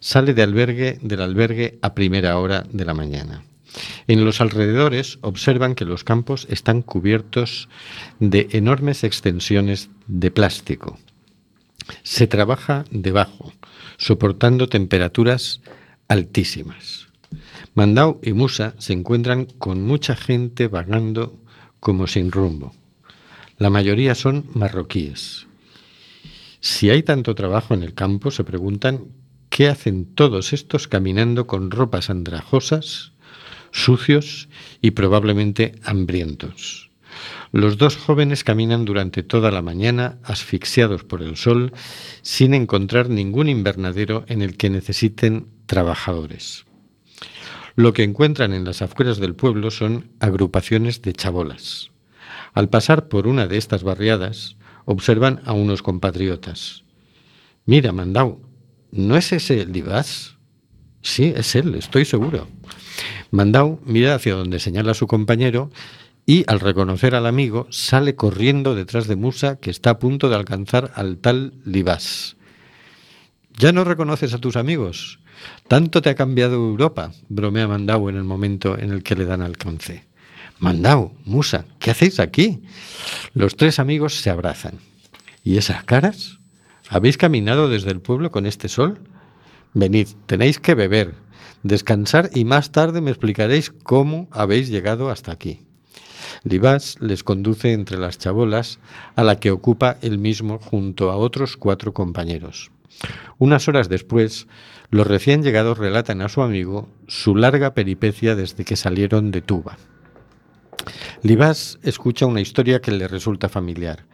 sale 0.00 0.34
de 0.34 0.42
albergue, 0.42 0.98
del 1.02 1.22
albergue 1.22 1.78
a 1.82 1.94
primera 1.94 2.36
hora 2.38 2.64
de 2.70 2.84
la 2.84 2.94
mañana. 2.94 3.44
En 4.06 4.24
los 4.24 4.40
alrededores 4.40 5.18
observan 5.20 5.74
que 5.74 5.84
los 5.84 6.04
campos 6.04 6.46
están 6.50 6.82
cubiertos 6.82 7.68
de 8.18 8.48
enormes 8.52 9.04
extensiones 9.04 9.90
de 10.06 10.30
plástico. 10.30 10.98
Se 12.02 12.26
trabaja 12.26 12.84
debajo, 12.90 13.52
soportando 13.96 14.68
temperaturas 14.68 15.60
altísimas. 16.08 17.08
Mandao 17.74 18.20
y 18.22 18.32
Musa 18.32 18.74
se 18.78 18.92
encuentran 18.92 19.44
con 19.46 19.82
mucha 19.82 20.16
gente 20.16 20.68
vagando 20.68 21.38
como 21.78 22.06
sin 22.06 22.32
rumbo. 22.32 22.74
La 23.58 23.70
mayoría 23.70 24.14
son 24.14 24.46
marroquíes. 24.54 25.46
Si 26.60 26.90
hay 26.90 27.02
tanto 27.02 27.34
trabajo 27.34 27.74
en 27.74 27.82
el 27.82 27.94
campo, 27.94 28.30
se 28.30 28.44
preguntan 28.44 29.06
qué 29.48 29.68
hacen 29.68 30.04
todos 30.14 30.52
estos 30.52 30.88
caminando 30.88 31.46
con 31.46 31.70
ropas 31.70 32.10
andrajosas, 32.10 33.12
sucios 33.72 34.48
y 34.80 34.92
probablemente 34.92 35.74
hambrientos. 35.84 36.90
Los 37.52 37.78
dos 37.78 37.96
jóvenes 37.96 38.44
caminan 38.44 38.84
durante 38.84 39.22
toda 39.22 39.50
la 39.50 39.62
mañana, 39.62 40.18
asfixiados 40.22 41.02
por 41.02 41.22
el 41.22 41.36
sol, 41.36 41.72
sin 42.22 42.54
encontrar 42.54 43.08
ningún 43.08 43.48
invernadero 43.48 44.24
en 44.28 44.42
el 44.42 44.56
que 44.56 44.70
necesiten 44.70 45.48
trabajadores. 45.66 46.64
Lo 47.74 47.92
que 47.92 48.04
encuentran 48.04 48.52
en 48.52 48.64
las 48.64 48.82
afueras 48.82 49.18
del 49.18 49.34
pueblo 49.34 49.70
son 49.70 50.10
agrupaciones 50.20 51.02
de 51.02 51.12
chabolas. 51.12 51.90
Al 52.52 52.68
pasar 52.68 53.08
por 53.08 53.26
una 53.26 53.46
de 53.46 53.58
estas 53.58 53.82
barriadas, 53.82 54.56
observan 54.84 55.40
a 55.44 55.52
unos 55.52 55.82
compatriotas. 55.82 56.84
Mira, 57.66 57.92
Mandau, 57.92 58.40
¿no 58.90 59.16
es 59.16 59.32
ese 59.32 59.62
el 59.62 59.72
Divas? 59.72 60.36
Sí, 61.02 61.32
es 61.34 61.54
él, 61.54 61.74
estoy 61.74 62.04
seguro. 62.04 62.48
Mandau 63.30 63.80
mira 63.84 64.14
hacia 64.14 64.34
donde 64.34 64.58
señala 64.58 64.94
su 64.94 65.06
compañero 65.06 65.70
y 66.26 66.44
al 66.46 66.60
reconocer 66.60 67.14
al 67.14 67.26
amigo 67.26 67.66
sale 67.70 68.14
corriendo 68.14 68.74
detrás 68.74 69.06
de 69.08 69.16
Musa 69.16 69.56
que 69.56 69.70
está 69.70 69.90
a 69.90 69.98
punto 69.98 70.28
de 70.28 70.36
alcanzar 70.36 70.92
al 70.94 71.18
tal 71.18 71.54
Libás. 71.64 72.36
¿Ya 73.58 73.72
no 73.72 73.84
reconoces 73.84 74.32
a 74.32 74.38
tus 74.38 74.56
amigos? 74.56 75.18
Tanto 75.68 76.02
te 76.02 76.10
ha 76.10 76.14
cambiado 76.14 76.54
Europa, 76.54 77.12
bromea 77.28 77.68
Mandau 77.68 78.08
en 78.08 78.16
el 78.16 78.24
momento 78.24 78.78
en 78.78 78.90
el 78.90 79.02
que 79.02 79.16
le 79.16 79.24
dan 79.24 79.42
alcance. 79.42 80.04
Mandau, 80.58 81.14
Musa, 81.24 81.64
¿qué 81.78 81.90
hacéis 81.90 82.20
aquí? 82.20 82.62
Los 83.34 83.56
tres 83.56 83.78
amigos 83.78 84.20
se 84.20 84.30
abrazan. 84.30 84.78
¿Y 85.42 85.56
esas 85.56 85.84
caras? 85.84 86.38
¿Habéis 86.88 87.16
caminado 87.16 87.68
desde 87.68 87.90
el 87.90 88.00
pueblo 88.00 88.30
con 88.30 88.46
este 88.46 88.68
sol? 88.68 89.00
Venid, 89.72 90.08
tenéis 90.26 90.58
que 90.58 90.74
beber, 90.74 91.14
descansar 91.62 92.30
y 92.34 92.44
más 92.44 92.72
tarde 92.72 93.00
me 93.00 93.10
explicaréis 93.10 93.70
cómo 93.70 94.28
habéis 94.30 94.68
llegado 94.68 95.10
hasta 95.10 95.32
aquí. 95.32 95.60
Libás 96.44 96.96
les 97.00 97.24
conduce 97.24 97.72
entre 97.72 97.98
las 97.98 98.18
chabolas 98.18 98.78
a 99.16 99.24
la 99.24 99.38
que 99.38 99.50
ocupa 99.50 99.98
él 100.02 100.18
mismo 100.18 100.58
junto 100.58 101.10
a 101.10 101.16
otros 101.16 101.56
cuatro 101.56 101.92
compañeros. 101.92 102.70
Unas 103.38 103.68
horas 103.68 103.88
después, 103.88 104.46
los 104.90 105.06
recién 105.06 105.42
llegados 105.42 105.78
relatan 105.78 106.20
a 106.22 106.28
su 106.28 106.42
amigo 106.42 106.88
su 107.06 107.36
larga 107.36 107.74
peripecia 107.74 108.34
desde 108.34 108.64
que 108.64 108.76
salieron 108.76 109.30
de 109.30 109.42
Tuba. 109.42 109.78
Libás 111.22 111.78
escucha 111.82 112.26
una 112.26 112.40
historia 112.40 112.80
que 112.80 112.92
le 112.92 113.06
resulta 113.06 113.48
familiar. 113.48 114.06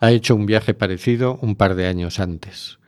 Ha 0.00 0.12
hecho 0.12 0.34
un 0.34 0.46
viaje 0.46 0.74
parecido 0.74 1.38
un 1.42 1.56
par 1.56 1.74
de 1.74 1.86
años 1.86 2.20
antes. 2.20 2.78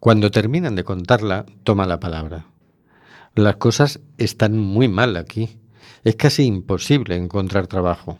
Cuando 0.00 0.30
terminan 0.30 0.76
de 0.76 0.84
contarla, 0.84 1.44
toma 1.64 1.86
la 1.86 1.98
palabra. 1.98 2.46
Las 3.38 3.54
cosas 3.54 4.00
están 4.16 4.58
muy 4.58 4.88
mal 4.88 5.16
aquí. 5.16 5.60
Es 6.02 6.16
casi 6.16 6.42
imposible 6.42 7.14
encontrar 7.14 7.68
trabajo. 7.68 8.18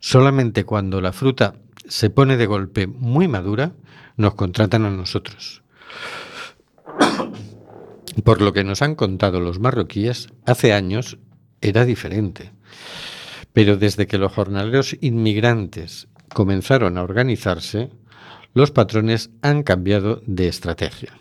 Solamente 0.00 0.64
cuando 0.64 1.00
la 1.00 1.14
fruta 1.14 1.54
se 1.88 2.10
pone 2.10 2.36
de 2.36 2.44
golpe 2.44 2.86
muy 2.86 3.26
madura, 3.26 3.72
nos 4.18 4.34
contratan 4.34 4.84
a 4.84 4.90
nosotros. 4.90 5.62
Por 8.22 8.42
lo 8.42 8.52
que 8.52 8.62
nos 8.62 8.82
han 8.82 8.96
contado 8.96 9.40
los 9.40 9.60
marroquíes, 9.60 10.28
hace 10.44 10.74
años 10.74 11.16
era 11.62 11.86
diferente. 11.86 12.52
Pero 13.54 13.78
desde 13.78 14.06
que 14.06 14.18
los 14.18 14.30
jornaleros 14.30 14.94
inmigrantes 15.00 16.06
comenzaron 16.34 16.98
a 16.98 17.02
organizarse, 17.02 17.88
los 18.52 18.72
patrones 18.72 19.30
han 19.40 19.62
cambiado 19.62 20.20
de 20.26 20.48
estrategia. 20.48 21.18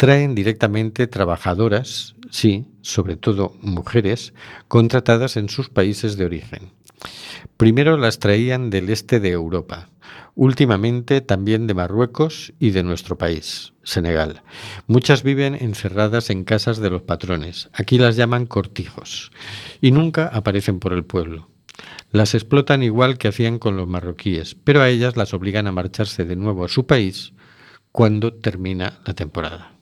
Traen 0.00 0.34
directamente 0.34 1.06
trabajadoras, 1.08 2.14
sí, 2.30 2.64
sobre 2.80 3.16
todo 3.16 3.54
mujeres, 3.60 4.32
contratadas 4.66 5.36
en 5.36 5.50
sus 5.50 5.68
países 5.68 6.16
de 6.16 6.24
origen. 6.24 6.72
Primero 7.58 7.98
las 7.98 8.18
traían 8.18 8.70
del 8.70 8.88
este 8.88 9.20
de 9.20 9.28
Europa, 9.28 9.90
últimamente 10.34 11.20
también 11.20 11.66
de 11.66 11.74
Marruecos 11.74 12.54
y 12.58 12.70
de 12.70 12.82
nuestro 12.82 13.18
país, 13.18 13.74
Senegal. 13.82 14.42
Muchas 14.86 15.22
viven 15.22 15.54
encerradas 15.54 16.30
en 16.30 16.44
casas 16.44 16.78
de 16.78 16.88
los 16.88 17.02
patrones, 17.02 17.68
aquí 17.74 17.98
las 17.98 18.16
llaman 18.16 18.46
cortijos, 18.46 19.30
y 19.82 19.90
nunca 19.90 20.28
aparecen 20.28 20.80
por 20.80 20.94
el 20.94 21.04
pueblo. 21.04 21.50
Las 22.10 22.34
explotan 22.34 22.82
igual 22.82 23.18
que 23.18 23.28
hacían 23.28 23.58
con 23.58 23.76
los 23.76 23.86
marroquíes, 23.86 24.54
pero 24.64 24.80
a 24.80 24.88
ellas 24.88 25.18
las 25.18 25.34
obligan 25.34 25.66
a 25.66 25.72
marcharse 25.72 26.24
de 26.24 26.36
nuevo 26.36 26.64
a 26.64 26.68
su 26.68 26.86
país 26.86 27.34
cuando 27.92 28.32
termina 28.32 29.00
la 29.04 29.12
temporada. 29.12 29.79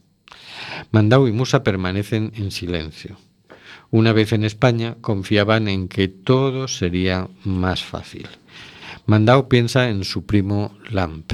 Mandau 0.91 1.27
y 1.29 1.33
Musa 1.33 1.63
permanecen 1.63 2.33
en 2.37 2.51
silencio. 2.51 3.17
Una 3.91 4.13
vez 4.13 4.33
en 4.33 4.45
España 4.45 4.97
confiaban 5.01 5.69
en 5.69 5.89
que 5.89 6.09
todo 6.09 6.69
sería 6.69 7.29
más 7.45 7.83
fácil. 7.83 8.29
Mandau 9.07 9.49
piensa 9.49 9.89
en 9.89 10.05
su 10.05 10.27
primo 10.27 10.77
Lamp, 10.91 11.33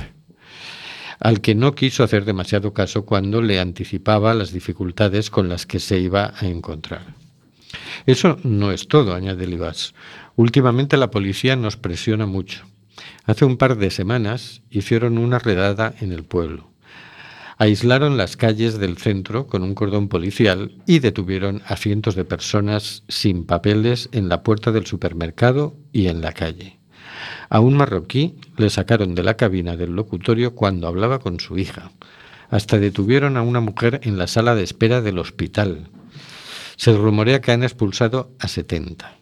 al 1.18 1.41
que 1.41 1.55
no 1.55 1.75
quiso 1.75 2.05
hacer 2.05 2.25
demasiado 2.25 2.72
caso 2.72 3.05
cuando 3.05 3.43
le 3.43 3.59
anticipaba 3.59 4.35
las 4.35 4.53
dificultades 4.53 5.31
con 5.31 5.49
las 5.49 5.66
que 5.66 5.81
se 5.81 5.99
iba 5.99 6.35
a 6.39 6.47
encontrar. 6.47 7.14
Eso 8.07 8.39
no 8.45 8.70
es 8.70 8.87
todo, 8.87 9.14
añade 9.14 9.47
Libas. 9.47 9.95
Últimamente 10.37 10.97
la 10.97 11.11
policía 11.11 11.57
nos 11.57 11.77
presiona 11.77 12.27
mucho. 12.27 12.64
Hace 13.25 13.45
un 13.45 13.57
par 13.57 13.77
de 13.77 13.91
semanas 13.91 14.62
hicieron 14.70 15.18
una 15.18 15.39
redada 15.39 15.95
en 16.01 16.12
el 16.12 16.25
pueblo. 16.25 16.74
Aislaron 17.57 18.16
las 18.16 18.36
calles 18.36 18.78
del 18.78 18.98
centro 18.98 19.46
con 19.46 19.62
un 19.62 19.74
cordón 19.74 20.09
policial 20.09 20.72
y 20.86 20.98
detuvieron 20.98 21.62
a 21.66 21.76
cientos 21.76 22.16
de 22.16 22.24
personas 22.24 23.05
sin 23.09 23.46
papeles 23.46 24.09
en 24.12 24.28
la 24.28 24.42
puerta 24.42 24.72
del 24.72 24.86
supermercado 24.86 25.76
y 25.92 26.09
en 26.09 26.20
la 26.20 26.32
calle. 26.32 26.78
A 27.48 27.61
un 27.61 27.76
marroquí 27.76 28.36
le 28.57 28.70
sacaron 28.70 29.14
de 29.14 29.22
la 29.22 29.36
cabina 29.36 29.76
del 29.76 29.92
locutorio 29.92 30.55
cuando 30.55 30.88
hablaba 30.88 31.20
con 31.20 31.38
su 31.38 31.59
hija. 31.59 31.92
Hasta 32.50 32.78
detuvieron 32.78 33.36
a 33.36 33.42
una 33.42 33.61
mujer 33.61 34.00
en 34.02 34.18
la 34.18 34.26
sala 34.26 34.55
de 34.55 34.64
espera 34.64 35.00
del 35.00 35.18
hospital. 35.18 35.88
Se 36.76 36.92
rumorea 36.96 37.40
que 37.40 37.52
han 37.52 37.62
expulsado 37.62 38.32
a 38.40 38.48
70. 38.48 39.16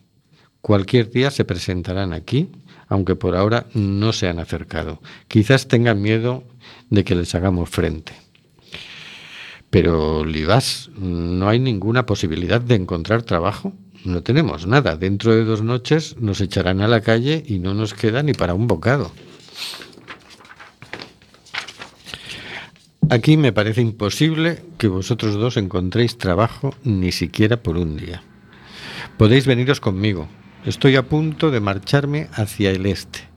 Cualquier 0.62 1.10
día 1.10 1.30
se 1.30 1.44
presentarán 1.44 2.12
aquí, 2.12 2.50
aunque 2.88 3.16
por 3.16 3.36
ahora 3.36 3.66
no 3.74 4.12
se 4.12 4.28
han 4.28 4.38
acercado. 4.38 5.00
Quizás 5.28 5.68
tengan 5.68 6.00
miedo 6.00 6.44
de 6.90 7.04
que 7.04 7.14
les 7.14 7.34
hagamos 7.34 7.68
frente. 7.70 8.12
Pero, 9.70 10.24
Libás, 10.24 10.90
¿no 10.96 11.48
hay 11.48 11.58
ninguna 11.58 12.04
posibilidad 12.04 12.60
de 12.60 12.74
encontrar 12.74 13.22
trabajo? 13.22 13.72
No 14.04 14.22
tenemos 14.22 14.66
nada. 14.66 14.96
Dentro 14.96 15.34
de 15.34 15.44
dos 15.44 15.62
noches 15.62 16.16
nos 16.18 16.40
echarán 16.40 16.80
a 16.80 16.88
la 16.88 17.00
calle 17.00 17.42
y 17.46 17.58
no 17.58 17.72
nos 17.72 17.94
queda 17.94 18.22
ni 18.22 18.34
para 18.34 18.54
un 18.54 18.66
bocado. 18.66 19.10
Aquí 23.08 23.36
me 23.36 23.52
parece 23.52 23.80
imposible 23.80 24.62
que 24.78 24.88
vosotros 24.88 25.34
dos 25.34 25.56
encontréis 25.56 26.18
trabajo 26.18 26.74
ni 26.82 27.12
siquiera 27.12 27.62
por 27.62 27.76
un 27.78 27.96
día. 27.96 28.22
Podéis 29.18 29.46
veniros 29.46 29.80
conmigo, 29.80 30.28
Estoy 30.64 30.94
a 30.94 31.02
punto 31.02 31.50
de 31.50 31.58
marcharme 31.58 32.28
hacia 32.34 32.70
el 32.70 32.86
este. 32.86 33.31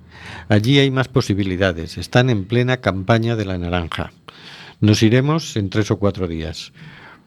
Allí 0.50 0.80
hay 0.80 0.92
más 0.92 1.08
posibilidades. 1.08 1.98
Están 1.98 2.30
en 2.30 2.46
plena 2.46 2.78
campaña 2.78 3.36
de 3.36 3.46
la 3.46 3.58
naranja. 3.58 4.12
Nos 4.80 5.02
iremos 5.04 5.56
en 5.56 5.70
tres 5.70 5.92
o 5.92 5.98
cuatro 5.98 6.28
días. 6.28 6.74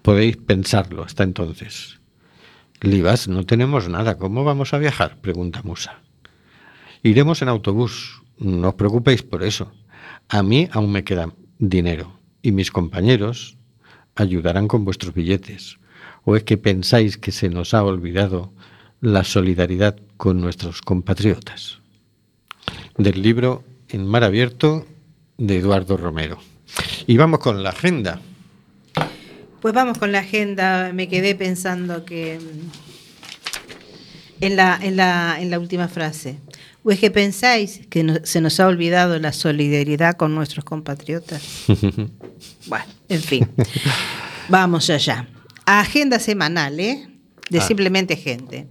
Podéis 0.03 0.37
pensarlo 0.37 1.03
hasta 1.03 1.25
entonces. 1.25 2.01
Libas, 2.81 3.29
no 3.29 3.45
tenemos 3.45 3.89
nada. 3.89 4.19
¿Cómo 4.19 4.45
vamos 4.45 4.73
a 4.73 4.79
viajar? 4.79 5.21
pregunta 5.21 5.63
Musa. 5.63 6.01
Iremos 7.03 7.43
en 7.43 7.49
autobús. 7.49 8.23
No 8.39 8.69
os 8.69 8.75
preocupéis 8.75 9.23
por 9.23 9.43
eso. 9.43 9.73
A 10.29 10.43
mí 10.43 10.69
aún 10.73 10.93
me 10.93 11.05
queda 11.05 11.33
dinero. 11.59 12.21
Y 12.43 12.53
mis 12.53 12.71
compañeros 12.71 13.57
ayudarán 14.15 14.69
con 14.69 14.85
vuestros 14.85 15.15
billetes. 15.15 15.79
¿O 16.25 16.37
es 16.37 16.45
que 16.45 16.57
pensáis 16.57 17.19
que 17.19 17.33
se 17.33 17.49
nos 17.49 17.75
ha 17.75 17.83
olvidado 17.83 18.53
la 19.01 19.23
solidaridad 19.23 19.97
con 20.17 20.41
nuestros 20.41 20.83
compatriotas. 20.83 21.81
Del 22.99 23.23
libro 23.23 23.63
En 23.89 24.05
Mar 24.07 24.25
Abierto 24.25 24.85
de 25.37 25.59
Eduardo 25.59 25.97
Romero. 25.97 26.39
Y 27.07 27.17
vamos 27.17 27.39
con 27.39 27.63
la 27.63 27.71
agenda. 27.71 28.21
Pues 29.63 29.73
vamos 29.73 29.99
con 29.99 30.11
la 30.11 30.19
agenda. 30.19 30.91
Me 30.93 31.09
quedé 31.09 31.37
pensando 31.37 32.05
que 32.05 32.41
mm, 32.41 32.71
en 34.45 34.57
la, 34.57 34.81
en 34.83 34.97
la, 34.97 35.41
en 35.41 35.49
la 35.49 35.61
última 35.61 35.87
frase. 35.87 36.41
¿O 36.83 36.91
es 36.91 36.99
que 36.99 37.13
pensáis 37.13 37.87
que 37.89 38.21
se 38.25 38.41
nos 38.41 38.59
ha 38.59 38.67
olvidado 38.67 39.21
la 39.21 39.33
solidaridad 39.33 40.17
con 40.17 40.35
nuestros 40.35 40.65
compatriotas? 40.65 41.67
bueno, 42.67 42.85
en 43.09 43.23
fin. 43.23 43.49
Vamos 44.49 44.91
allá. 44.91 45.29
Agenda 45.67 46.19
semanal, 46.19 46.81
¿eh? 46.81 47.09
de 47.49 47.59
ah. 47.61 47.63
Simplemente 47.63 48.17
Gente. 48.17 48.67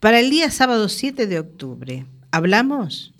Para 0.00 0.20
el 0.20 0.28
día 0.28 0.50
sábado 0.50 0.90
7 0.90 1.26
de 1.26 1.38
octubre, 1.38 2.04
¿hablamos? 2.30 3.13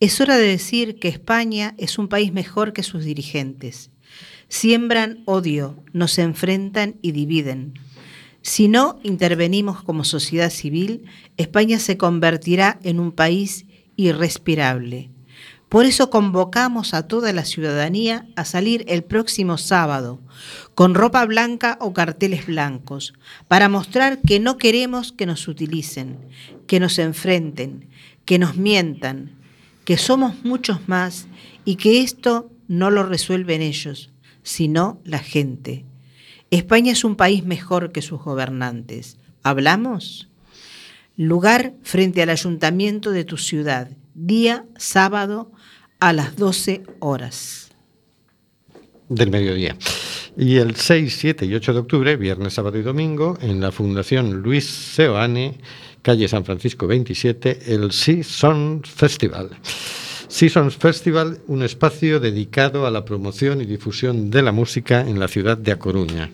Es 0.00 0.20
hora 0.20 0.36
de 0.36 0.46
decir 0.46 1.00
que 1.00 1.08
España 1.08 1.74
es 1.76 1.98
un 1.98 2.06
país 2.06 2.32
mejor 2.32 2.72
que 2.72 2.84
sus 2.84 3.04
dirigentes. 3.04 3.90
Siembran 4.48 5.24
odio, 5.24 5.82
nos 5.92 6.18
enfrentan 6.18 6.94
y 7.02 7.10
dividen. 7.10 7.74
Si 8.40 8.68
no 8.68 9.00
intervenimos 9.02 9.82
como 9.82 10.04
sociedad 10.04 10.50
civil, 10.50 11.06
España 11.36 11.80
se 11.80 11.96
convertirá 11.96 12.78
en 12.84 13.00
un 13.00 13.10
país 13.10 13.66
irrespirable. 13.96 15.10
Por 15.68 15.84
eso 15.84 16.10
convocamos 16.10 16.94
a 16.94 17.08
toda 17.08 17.32
la 17.32 17.44
ciudadanía 17.44 18.28
a 18.36 18.44
salir 18.44 18.84
el 18.86 19.02
próximo 19.02 19.58
sábado 19.58 20.20
con 20.76 20.94
ropa 20.94 21.26
blanca 21.26 21.76
o 21.80 21.92
carteles 21.92 22.46
blancos, 22.46 23.14
para 23.48 23.68
mostrar 23.68 24.20
que 24.20 24.38
no 24.38 24.58
queremos 24.58 25.10
que 25.10 25.26
nos 25.26 25.48
utilicen, 25.48 26.20
que 26.68 26.78
nos 26.78 27.00
enfrenten, 27.00 27.88
que 28.24 28.38
nos 28.38 28.56
mientan, 28.56 29.37
que 29.88 29.96
somos 29.96 30.44
muchos 30.44 30.86
más 30.86 31.28
y 31.64 31.76
que 31.76 32.02
esto 32.02 32.50
no 32.68 32.90
lo 32.90 33.04
resuelven 33.04 33.62
ellos, 33.62 34.10
sino 34.42 35.00
la 35.02 35.18
gente. 35.18 35.86
España 36.50 36.92
es 36.92 37.04
un 37.04 37.16
país 37.16 37.46
mejor 37.46 37.90
que 37.90 38.02
sus 38.02 38.20
gobernantes. 38.20 39.16
¿Hablamos? 39.42 40.28
Lugar 41.16 41.72
frente 41.82 42.20
al 42.20 42.28
ayuntamiento 42.28 43.12
de 43.12 43.24
tu 43.24 43.38
ciudad, 43.38 43.88
día 44.12 44.66
sábado 44.76 45.50
a 46.00 46.12
las 46.12 46.36
12 46.36 46.82
horas. 46.98 47.70
Del 49.08 49.30
mediodía. 49.30 49.74
Y 50.36 50.58
el 50.58 50.76
6, 50.76 51.16
7 51.18 51.46
y 51.46 51.54
8 51.54 51.72
de 51.72 51.78
octubre, 51.78 52.16
viernes, 52.18 52.52
sábado 52.52 52.76
y 52.76 52.82
domingo, 52.82 53.38
en 53.40 53.62
la 53.62 53.72
Fundación 53.72 54.42
Luis 54.42 54.66
Seoane, 54.66 55.58
calle 56.08 56.26
San 56.26 56.46
Francisco 56.46 56.86
27, 56.86 57.74
el 57.74 57.92
Season 57.92 58.80
Festival. 58.82 59.50
Seasons 60.26 60.74
Festival, 60.78 61.40
un 61.48 61.62
espacio 61.62 62.18
dedicado 62.18 62.86
a 62.86 62.90
la 62.90 63.04
promoción 63.04 63.60
y 63.60 63.66
difusión 63.66 64.30
de 64.30 64.40
la 64.40 64.50
música 64.50 65.02
en 65.02 65.20
la 65.20 65.28
ciudad 65.28 65.58
de 65.58 65.72
A 65.72 65.78
Coruña, 65.78 66.30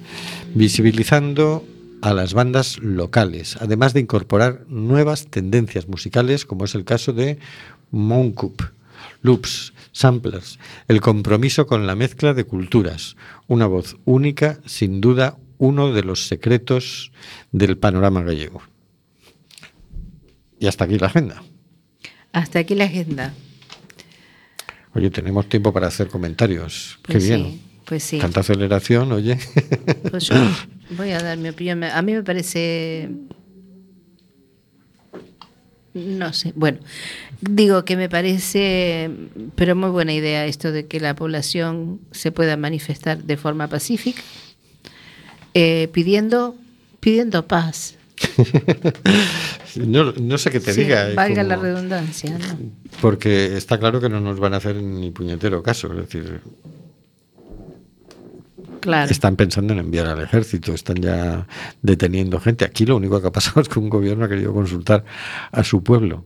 visibilizando 0.54 1.64
a 2.02 2.14
las 2.14 2.34
bandas 2.34 2.78
locales, 2.78 3.56
además 3.60 3.94
de 3.94 4.00
incorporar 4.00 4.64
nuevas 4.68 5.26
tendencias 5.26 5.88
musicales, 5.88 6.44
como 6.44 6.66
es 6.66 6.76
el 6.76 6.84
caso 6.84 7.12
de 7.12 7.40
Moncup, 7.90 8.62
loops, 9.22 9.72
samplers, 9.90 10.60
el 10.86 11.00
compromiso 11.00 11.66
con 11.66 11.88
la 11.88 11.96
mezcla 11.96 12.32
de 12.32 12.44
culturas, 12.44 13.16
una 13.48 13.66
voz 13.66 13.96
única, 14.04 14.60
sin 14.66 15.00
duda 15.00 15.36
uno 15.58 15.92
de 15.92 16.04
los 16.04 16.28
secretos 16.28 17.10
del 17.50 17.76
panorama 17.76 18.22
gallego. 18.22 18.62
Y 20.58 20.66
hasta 20.66 20.84
aquí 20.84 20.98
la 20.98 21.06
agenda. 21.06 21.42
Hasta 22.32 22.60
aquí 22.60 22.74
la 22.74 22.84
agenda. 22.84 23.32
Oye, 24.94 25.10
tenemos 25.10 25.48
tiempo 25.48 25.72
para 25.72 25.88
hacer 25.88 26.08
comentarios. 26.08 26.98
Pues 27.02 27.18
Qué 27.18 27.24
bien. 27.28 27.44
sí, 27.44 27.62
pues 27.84 28.02
sí. 28.02 28.18
Tanta 28.18 28.40
aceleración, 28.40 29.12
oye. 29.12 29.38
Pues 30.10 30.24
yo 30.28 30.34
voy 30.96 31.10
a 31.10 31.20
dar 31.20 31.36
mi 31.38 31.48
opinión. 31.48 31.82
A 31.84 32.00
mí 32.02 32.12
me 32.12 32.22
parece. 32.22 33.10
No 35.94 36.32
sé. 36.32 36.52
Bueno, 36.56 36.78
digo 37.40 37.84
que 37.84 37.96
me 37.96 38.08
parece, 38.08 39.10
pero 39.54 39.76
muy 39.76 39.90
buena 39.90 40.12
idea 40.12 40.44
esto 40.46 40.72
de 40.72 40.86
que 40.86 40.98
la 40.98 41.14
población 41.14 42.00
se 42.10 42.32
pueda 42.32 42.56
manifestar 42.56 43.22
de 43.22 43.36
forma 43.36 43.68
pacífica, 43.68 44.22
eh, 45.54 45.88
pidiendo, 45.92 46.56
pidiendo 46.98 47.46
paz. 47.46 47.94
No, 49.76 50.12
no 50.12 50.38
sé 50.38 50.50
qué 50.52 50.60
te 50.60 50.72
Sí, 50.72 50.82
diga. 50.84 51.08
valga 51.14 51.42
la 51.42 51.56
redundancia. 51.56 52.38
¿no? 52.38 52.58
Porque 53.00 53.56
está 53.56 53.78
claro 53.78 54.00
que 54.00 54.08
no 54.08 54.20
nos 54.20 54.38
van 54.38 54.54
a 54.54 54.58
hacer 54.58 54.76
ni 54.76 55.10
puñetero 55.10 55.62
caso. 55.64 55.88
Es 55.92 55.96
decir, 56.08 56.40
Claro. 58.80 59.10
están 59.10 59.34
pensando 59.36 59.72
en 59.72 59.78
enviar 59.80 60.06
al 60.06 60.20
ejército, 60.22 60.74
están 60.74 60.96
ya 60.96 61.46
deteniendo 61.82 62.38
gente. 62.38 62.64
Aquí 62.64 62.84
lo 62.86 62.96
único 62.96 63.20
que 63.20 63.28
ha 63.28 63.32
pasado 63.32 63.60
es 63.62 63.68
que 63.68 63.78
un 63.78 63.88
gobierno 63.88 64.26
ha 64.26 64.28
querido 64.28 64.52
consultar 64.52 65.04
a 65.50 65.64
su 65.64 65.82
pueblo. 65.82 66.24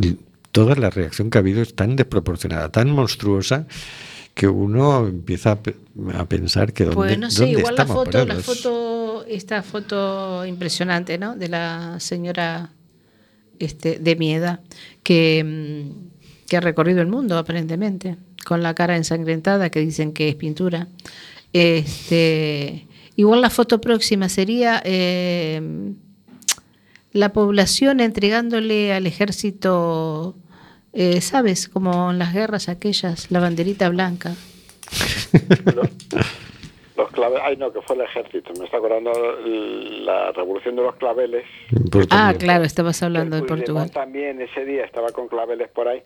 Y 0.00 0.16
toda 0.52 0.74
la 0.74 0.90
reacción 0.90 1.30
que 1.30 1.38
ha 1.38 1.40
habido 1.40 1.62
es 1.62 1.74
tan 1.76 1.96
desproporcionada, 1.96 2.70
tan 2.70 2.90
monstruosa, 2.90 3.66
que 4.38 4.46
uno 4.46 5.08
empieza 5.08 5.50
a, 5.50 5.56
pe- 5.60 5.74
a 6.14 6.24
pensar 6.26 6.72
que 6.72 6.84
dónde, 6.84 6.94
Pues 6.96 7.18
no 7.18 7.28
sé, 7.28 7.40
dónde 7.40 7.58
igual 7.58 7.74
la 7.74 7.82
estamos 7.82 8.04
foto, 8.04 8.24
la 8.24 8.36
foto, 8.36 9.24
esta 9.26 9.64
foto 9.64 10.46
impresionante, 10.46 11.18
¿no? 11.18 11.34
De 11.34 11.48
la 11.48 11.98
señora 11.98 12.70
este, 13.58 13.98
de 13.98 14.14
mi 14.14 14.32
edad, 14.32 14.60
que, 15.02 15.42
mm, 15.44 16.46
que 16.46 16.56
ha 16.56 16.60
recorrido 16.60 17.00
el 17.00 17.08
mundo 17.08 17.36
aparentemente, 17.36 18.16
con 18.46 18.62
la 18.62 18.74
cara 18.74 18.96
ensangrentada, 18.96 19.70
que 19.70 19.80
dicen 19.80 20.12
que 20.12 20.28
es 20.28 20.36
pintura. 20.36 20.86
Este, 21.52 22.86
igual 23.16 23.40
la 23.40 23.50
foto 23.50 23.80
próxima 23.80 24.28
sería 24.28 24.80
eh, 24.84 25.60
la 27.12 27.32
población 27.32 27.98
entregándole 27.98 28.92
al 28.94 29.04
ejército, 29.08 30.36
eh, 31.00 31.20
¿sabes? 31.20 31.68
Como 31.68 32.10
en 32.10 32.18
las 32.18 32.34
guerras 32.34 32.68
aquellas, 32.68 33.30
la 33.30 33.38
banderita 33.38 33.88
blanca. 33.88 34.34
Los 36.96 37.12
claveles, 37.12 37.42
ay 37.44 37.56
no, 37.56 37.72
que 37.72 37.80
fue 37.82 37.94
el 37.94 38.02
ejército, 38.02 38.52
me 38.58 38.64
está 38.64 38.78
acordando 38.78 39.12
la 39.44 40.32
revolución 40.32 40.74
de 40.74 40.82
los 40.82 40.96
claveles. 40.96 41.44
Ah, 42.10 42.34
claro, 42.36 42.64
estabas 42.64 43.00
hablando 43.04 43.36
de 43.36 43.42
Portugal. 43.44 43.88
también 43.92 44.40
ese 44.40 44.64
día 44.64 44.84
estaba 44.84 45.10
con 45.10 45.28
claveles 45.28 45.68
por 45.68 45.86
ahí, 45.86 46.02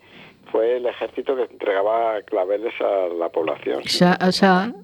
fue 0.51 0.77
el 0.77 0.85
ejército 0.85 1.35
que 1.35 1.45
entregaba 1.45 2.21
claveles 2.27 2.75
a 2.83 3.09
la 3.15 3.31
población. 3.31 3.83
Ya, 3.85 4.19
ya. 4.29 4.75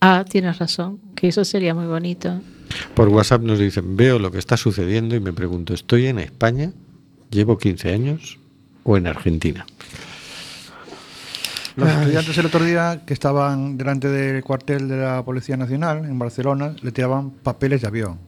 Ah, 0.00 0.24
tienes 0.26 0.58
razón, 0.58 1.02
que 1.14 1.28
eso 1.28 1.44
sería 1.44 1.74
muy 1.74 1.86
bonito. 1.86 2.40
Por 2.94 3.10
WhatsApp 3.10 3.42
nos 3.42 3.58
dicen, 3.58 3.94
veo 3.94 4.18
lo 4.18 4.30
que 4.30 4.38
está 4.38 4.56
sucediendo 4.56 5.14
y 5.14 5.20
me 5.20 5.34
pregunto, 5.34 5.74
¿estoy 5.74 6.06
en 6.06 6.18
España? 6.20 6.72
¿Llevo 7.30 7.58
15 7.58 7.92
años? 7.92 8.38
¿O 8.88 8.96
en 8.96 9.06
Argentina? 9.06 9.66
Los 11.76 11.90
estudiantes 11.90 12.38
el 12.38 12.46
otro 12.46 12.64
día 12.64 13.02
que 13.06 13.12
estaban 13.12 13.76
delante 13.76 14.08
del 14.08 14.42
cuartel 14.42 14.88
de 14.88 14.96
la 14.96 15.22
Policía 15.22 15.58
Nacional 15.58 16.06
en 16.06 16.18
Barcelona 16.18 16.74
le 16.80 16.90
tiraban 16.90 17.30
papeles 17.30 17.82
de 17.82 17.88
avión. 17.88 18.18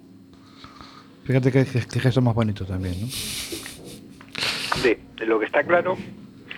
Fíjate 1.24 1.50
que, 1.50 1.64
que, 1.64 1.80
que 1.80 2.00
gesto 2.00 2.20
más 2.20 2.34
bonito 2.34 2.66
también, 2.66 3.00
¿no? 3.00 3.06
Sí, 3.06 4.98
lo 5.20 5.40
que 5.40 5.46
está 5.46 5.64
claro 5.64 5.96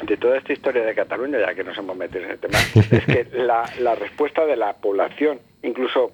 de 0.05 0.17
toda 0.17 0.37
esta 0.37 0.53
historia 0.53 0.83
de 0.83 0.97
Cataluña, 0.97 1.39
ya 1.39 1.55
que 1.55 1.63
nos 1.63 1.79
hemos 1.79 1.97
metido 1.97 2.25
en 2.25 2.31
ese 2.33 2.39
tema, 2.39 2.59
es 2.75 3.05
que 3.05 3.29
la, 3.39 3.73
la 3.79 3.95
respuesta 3.95 4.45
de 4.45 4.57
la 4.57 4.73
población, 4.79 5.39
incluso 5.63 6.11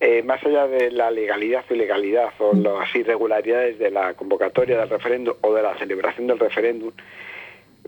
eh, 0.00 0.22
más 0.22 0.44
allá 0.44 0.66
de 0.68 0.90
la 0.90 1.10
legalidad 1.10 1.64
o 1.68 1.74
ilegalidad 1.74 2.32
o 2.38 2.54
las 2.54 2.94
irregularidades 2.94 3.78
de 3.78 3.90
la 3.90 4.14
convocatoria 4.14 4.78
del 4.78 4.88
referéndum 4.88 5.34
o 5.40 5.54
de 5.54 5.62
la 5.62 5.76
celebración 5.76 6.26
del 6.28 6.38
referéndum, 6.38 6.92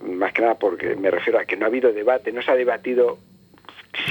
más 0.02 0.32
que 0.32 0.42
nada 0.42 0.54
porque 0.56 0.96
me 0.96 1.10
refiero 1.10 1.38
a 1.38 1.44
que 1.44 1.56
no 1.56 1.66
ha 1.66 1.68
habido 1.68 1.92
debate, 1.92 2.32
no 2.32 2.42
se 2.42 2.50
ha 2.50 2.56
debatido 2.56 3.18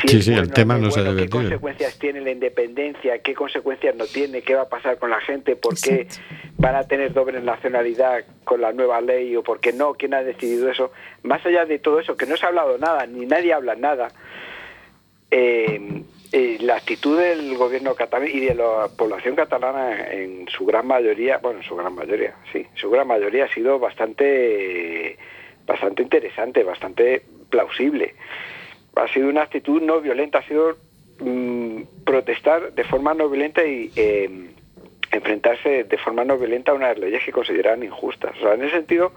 si 0.02 0.08
Sí, 0.08 0.22
sí, 0.22 0.34
el 0.34 0.52
tema 0.52 0.78
no 0.78 0.92
se 0.92 1.00
ha 1.00 1.04
bueno, 1.04 1.16
qué 1.16 1.22
debatido. 1.24 1.42
consecuencias 1.42 2.00
tiene 2.00 2.22
la 2.22 2.32
independencia, 2.32 3.20
qué 3.20 3.34
consecuencias 3.34 3.96
no 3.96 4.06
tiene, 4.06 4.42
qué 4.42 4.56
va 4.56 4.64
a 4.64 4.70
pasar 4.70 4.98
con 4.98 5.10
la 5.10 5.22
gente, 5.22 5.56
por 5.56 5.80
qué 5.80 6.08
van 6.58 6.76
a 6.76 6.84
tener 6.84 7.14
doble 7.14 7.42
nacionalidad 7.42 8.26
con 8.44 8.62
la 8.62 8.74
nueva 8.74 9.00
ley 9.02 9.36
o 9.36 9.44
por 9.44 9.60
qué 9.60 9.72
no, 9.72 9.94
quién 9.94 10.14
ha 10.14 10.22
decidido 10.22 10.70
eso. 10.70 10.92
Más 11.24 11.46
allá 11.46 11.66
de 11.66 11.80
todo 11.80 12.00
eso, 12.00 12.18
que 12.18 12.26
no 12.26 12.36
se 12.36 12.46
ha 12.46 12.50
hablado 12.50 12.78
nada, 12.78 13.06
ni 13.08 13.26
nadie 13.26 13.54
habla 13.54 13.76
nada, 13.76 14.10
eh, 15.32 16.04
eh, 16.32 16.58
la 16.62 16.76
actitud 16.76 17.18
del 17.18 17.58
gobierno 17.58 17.96
catalán 17.96 18.30
y 18.32 18.40
de 18.42 18.54
la 18.54 18.88
población 18.96 19.36
catalana 19.36 20.12
en 20.12 20.48
su 20.48 20.64
gran 20.64 20.86
mayoría, 20.86 21.40
bueno, 21.40 21.60
en 21.60 21.66
su 21.66 21.76
gran 21.76 21.96
mayoría, 21.96 22.36
sí, 22.54 22.68
su 22.76 22.92
gran 22.92 23.08
mayoría 23.08 23.46
ha 23.46 23.54
sido 23.54 23.80
bastante, 23.80 25.18
bastante 25.66 26.04
interesante, 26.04 26.64
bastante 26.64 27.24
plausible. 27.50 28.14
Ha 28.96 29.08
sido 29.08 29.28
una 29.28 29.42
actitud 29.42 29.82
no 29.82 30.02
violenta, 30.02 30.38
ha 30.38 30.48
sido 30.48 30.78
mm, 31.20 31.82
protestar 32.06 32.74
de 32.74 32.84
forma 32.84 33.16
no 33.16 33.28
violenta 33.28 33.66
y 33.66 33.92
eh, 33.96 34.50
enfrentarse 35.12 35.86
de 35.86 35.98
forma 35.98 36.26
no 36.26 36.38
violenta 36.38 36.74
a 36.74 36.76
unas 36.76 36.96
leyes 37.00 37.24
que 37.24 37.32
consideran 37.32 37.82
injustas. 37.82 38.36
O 38.38 38.42
sea, 38.42 38.54
en 38.54 38.66
ese 38.66 38.76
sentido, 38.76 39.14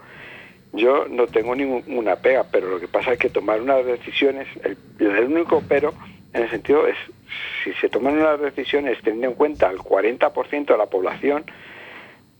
yo 0.71 1.05
no 1.07 1.27
tengo 1.27 1.55
ninguna 1.55 2.15
pega, 2.15 2.45
pero 2.51 2.69
lo 2.69 2.79
que 2.79 2.87
pasa 2.87 3.13
es 3.13 3.19
que 3.19 3.29
tomar 3.29 3.61
unas 3.61 3.85
decisiones, 3.85 4.47
el, 4.63 4.77
el 4.99 5.25
único 5.25 5.61
pero 5.69 5.93
en 6.33 6.43
el 6.43 6.49
sentido 6.49 6.87
es, 6.87 6.97
si 7.63 7.73
se 7.73 7.89
toman 7.89 8.17
unas 8.17 8.41
decisiones 8.41 8.97
teniendo 9.03 9.27
en 9.27 9.33
cuenta 9.35 9.69
el 9.69 9.77
40% 9.77 10.65
de 10.65 10.77
la 10.77 10.87
población 10.87 11.45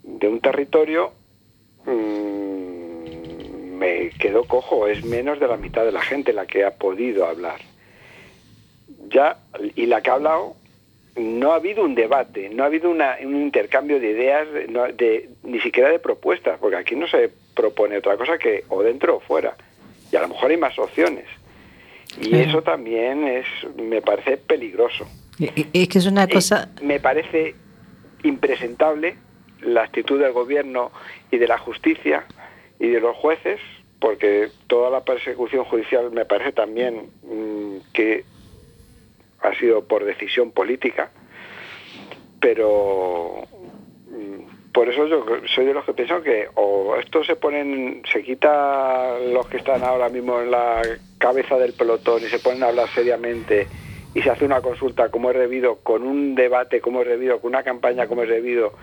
de 0.04 0.28
un 0.28 0.40
territorio, 0.40 1.14
mm, 1.86 3.78
me 3.78 4.10
quedo 4.12 4.46
cojo, 4.46 4.88
es 4.88 5.04
menos 5.06 5.40
de 5.40 5.48
la 5.48 5.58
mitad 5.58 5.86
de 5.86 5.92
la 5.92 6.02
gente 6.02 6.34
la 6.34 6.46
que 6.46 6.66
ha 6.66 6.72
podido 6.72 7.26
hablar. 7.26 7.60
Ya, 9.10 9.38
y 9.76 9.86
la 9.86 10.02
que 10.02 10.10
ha 10.10 10.14
hablado, 10.14 10.56
no 11.16 11.52
ha 11.52 11.56
habido 11.56 11.84
un 11.84 11.94
debate, 11.94 12.50
no 12.50 12.64
ha 12.64 12.68
habido 12.68 12.90
un 12.90 13.36
intercambio 13.36 14.00
de 14.00 14.10
ideas, 14.10 14.48
ni 15.44 15.60
siquiera 15.60 15.90
de 15.90 16.00
propuestas, 16.00 16.58
porque 16.60 16.78
aquí 16.78 16.96
no 16.96 17.08
se 17.08 17.30
propone 17.54 17.98
otra 17.98 18.18
cosa 18.18 18.38
que 18.40 18.64
o 18.70 18.82
dentro 18.82 19.18
o 19.18 19.20
fuera. 19.20 19.56
Y 20.12 20.16
a 20.16 20.22
lo 20.22 20.30
mejor 20.30 20.50
hay 20.50 20.58
más 20.58 20.78
opciones. 20.80 21.26
Y 22.22 22.36
eso 22.36 22.62
también 22.62 23.26
es, 23.28 23.46
me 23.76 24.02
parece 24.02 24.38
peligroso. 24.38 25.06
Es 25.40 25.88
que 25.88 25.98
es 26.00 26.06
una 26.06 26.24
Eh, 26.26 26.30
cosa. 26.30 26.70
me 26.82 27.00
parece 27.00 27.56
impresentable 28.24 29.16
la 29.62 29.84
actitud 29.84 30.20
del 30.20 30.32
gobierno 30.32 30.92
y 31.32 31.38
de 31.38 31.48
la 31.48 31.58
justicia 31.58 32.26
y 32.80 32.88
de 32.90 33.00
los 33.00 33.16
jueces 33.18 33.60
porque 34.00 34.50
toda 34.68 34.90
la 34.90 35.04
persecución 35.06 35.64
judicial 35.66 36.12
me 36.12 36.26
parece 36.26 36.52
también 36.52 37.10
mm, 37.24 37.78
que 37.94 38.26
ha 39.42 39.54
sido 39.56 39.86
por 39.86 40.04
decisión 40.06 40.52
política, 40.52 41.10
pero 42.40 43.44
por 44.74 44.90
eso 44.90 45.06
yo 45.08 45.24
soy 45.54 45.66
de 45.66 45.74
los 45.74 45.86
que 45.86 45.94
pienso 45.94 46.22
que 46.24 46.48
o 46.56 46.96
esto 46.98 47.24
se 47.24 47.36
ponen, 47.36 48.02
se 48.12 48.24
quita 48.24 49.20
los 49.20 49.48
que 49.48 49.58
están 49.58 49.84
ahora 49.84 50.10
mismo 50.10 50.42
en 50.42 50.50
la 50.50 50.82
cabeza 51.20 51.58
del 51.58 51.74
pelotón 51.74 52.24
y 52.24 52.26
se 52.26 52.40
ponen 52.40 52.64
a 52.64 52.68
hablar 52.70 52.90
seriamente 52.90 53.68
y 54.16 54.22
se 54.22 54.32
hace 54.32 54.46
una 54.46 54.62
consulta 54.62 55.10
como 55.10 55.30
es 55.30 55.38
debido, 55.38 55.78
con 55.78 56.04
un 56.04 56.34
debate 56.34 56.82
como 56.82 57.02
es 57.02 57.08
debido, 57.08 57.40
con 57.40 57.50
una 57.50 57.64
campaña 57.64 58.08
como 58.08 58.24
es 58.24 58.30
debido 58.30 58.74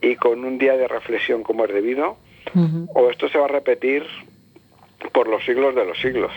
y 0.00 0.16
con 0.16 0.44
un 0.44 0.58
día 0.58 0.76
de 0.76 0.88
reflexión 0.88 1.44
como 1.44 1.64
es 1.64 1.72
debido, 1.72 2.18
o 2.94 3.10
esto 3.10 3.28
se 3.28 3.38
va 3.38 3.46
a 3.46 3.48
repetir 3.48 4.04
por 5.12 5.28
los 5.28 5.44
siglos 5.44 5.74
de 5.74 5.84
los 5.84 5.98
siglos. 5.98 6.32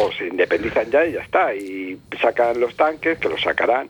O 0.00 0.12
se 0.12 0.28
independizan 0.28 0.90
ya 0.90 1.06
y 1.06 1.12
ya 1.12 1.20
está, 1.20 1.54
y 1.54 1.98
sacan 2.20 2.60
los 2.60 2.76
tanques, 2.76 3.18
que 3.18 3.28
los 3.28 3.40
sacarán, 3.40 3.88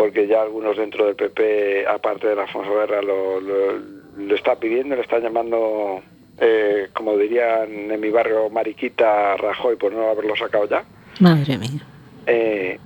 porque 0.00 0.26
ya 0.26 0.40
algunos 0.40 0.78
dentro 0.78 1.04
del 1.04 1.14
PP, 1.14 1.86
aparte 1.86 2.28
de 2.28 2.40
Alfonso 2.40 2.74
Guerra, 2.74 3.02
lo, 3.02 3.38
lo, 3.38 3.78
lo 4.16 4.34
está 4.34 4.56
pidiendo, 4.56 4.96
le 4.96 5.02
están 5.02 5.22
llamando, 5.22 6.00
eh, 6.38 6.88
como 6.94 7.18
dirían 7.18 7.90
en 7.90 8.00
mi 8.00 8.08
barrio, 8.08 8.48
Mariquita 8.48 9.36
Rajoy 9.36 9.76
por 9.76 9.92
no 9.92 10.08
haberlo 10.08 10.34
sacado 10.36 10.66
ya. 10.66 10.84
Madre 11.20 11.58
mía. 11.58 11.82
Eh, 12.26 12.78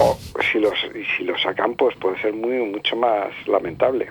o 0.00 0.18
si 0.50 0.58
los, 0.58 0.74
y 0.92 1.04
si 1.16 1.22
lo 1.22 1.38
sacan, 1.38 1.76
pues 1.76 1.94
puede 1.98 2.20
ser 2.20 2.32
muy 2.32 2.56
mucho 2.64 2.96
más 2.96 3.28
lamentable 3.46 4.10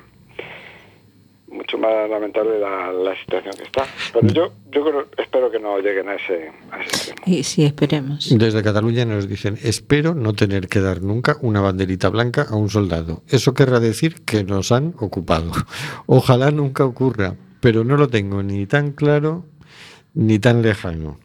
mucho 1.51 1.77
más 1.77 2.09
lamentable 2.09 2.59
la, 2.59 2.91
la, 2.91 3.15
situación 3.19 3.53
que 3.57 3.63
está. 3.63 3.85
Pero 4.13 4.27
yo, 4.27 4.53
yo 4.71 4.83
creo, 4.83 5.07
espero 5.17 5.51
que 5.51 5.59
no 5.59 5.79
lleguen 5.79 6.09
a 6.09 6.15
ese, 6.15 6.51
a 6.71 6.81
ese 6.81 7.11
extremo. 7.11 7.21
Y 7.25 7.43
sí, 7.43 7.63
esperemos. 7.65 8.29
Desde 8.37 8.63
Cataluña 8.63 9.05
nos 9.05 9.27
dicen, 9.27 9.57
espero 9.63 10.13
no 10.13 10.33
tener 10.33 10.67
que 10.67 10.79
dar 10.79 11.01
nunca 11.01 11.37
una 11.41 11.61
banderita 11.61 12.09
blanca 12.09 12.45
a 12.49 12.55
un 12.55 12.69
soldado. 12.69 13.23
Eso 13.27 13.53
querrá 13.53 13.79
decir 13.79 14.21
que 14.25 14.43
nos 14.43 14.71
han 14.71 14.93
ocupado. 14.99 15.51
Ojalá 16.05 16.51
nunca 16.51 16.85
ocurra, 16.85 17.35
pero 17.61 17.83
no 17.83 17.97
lo 17.97 18.07
tengo 18.07 18.43
ni 18.43 18.65
tan 18.65 18.91
claro 18.91 19.45
ni 20.13 20.39
tan 20.39 20.61
lejano. 20.61 21.19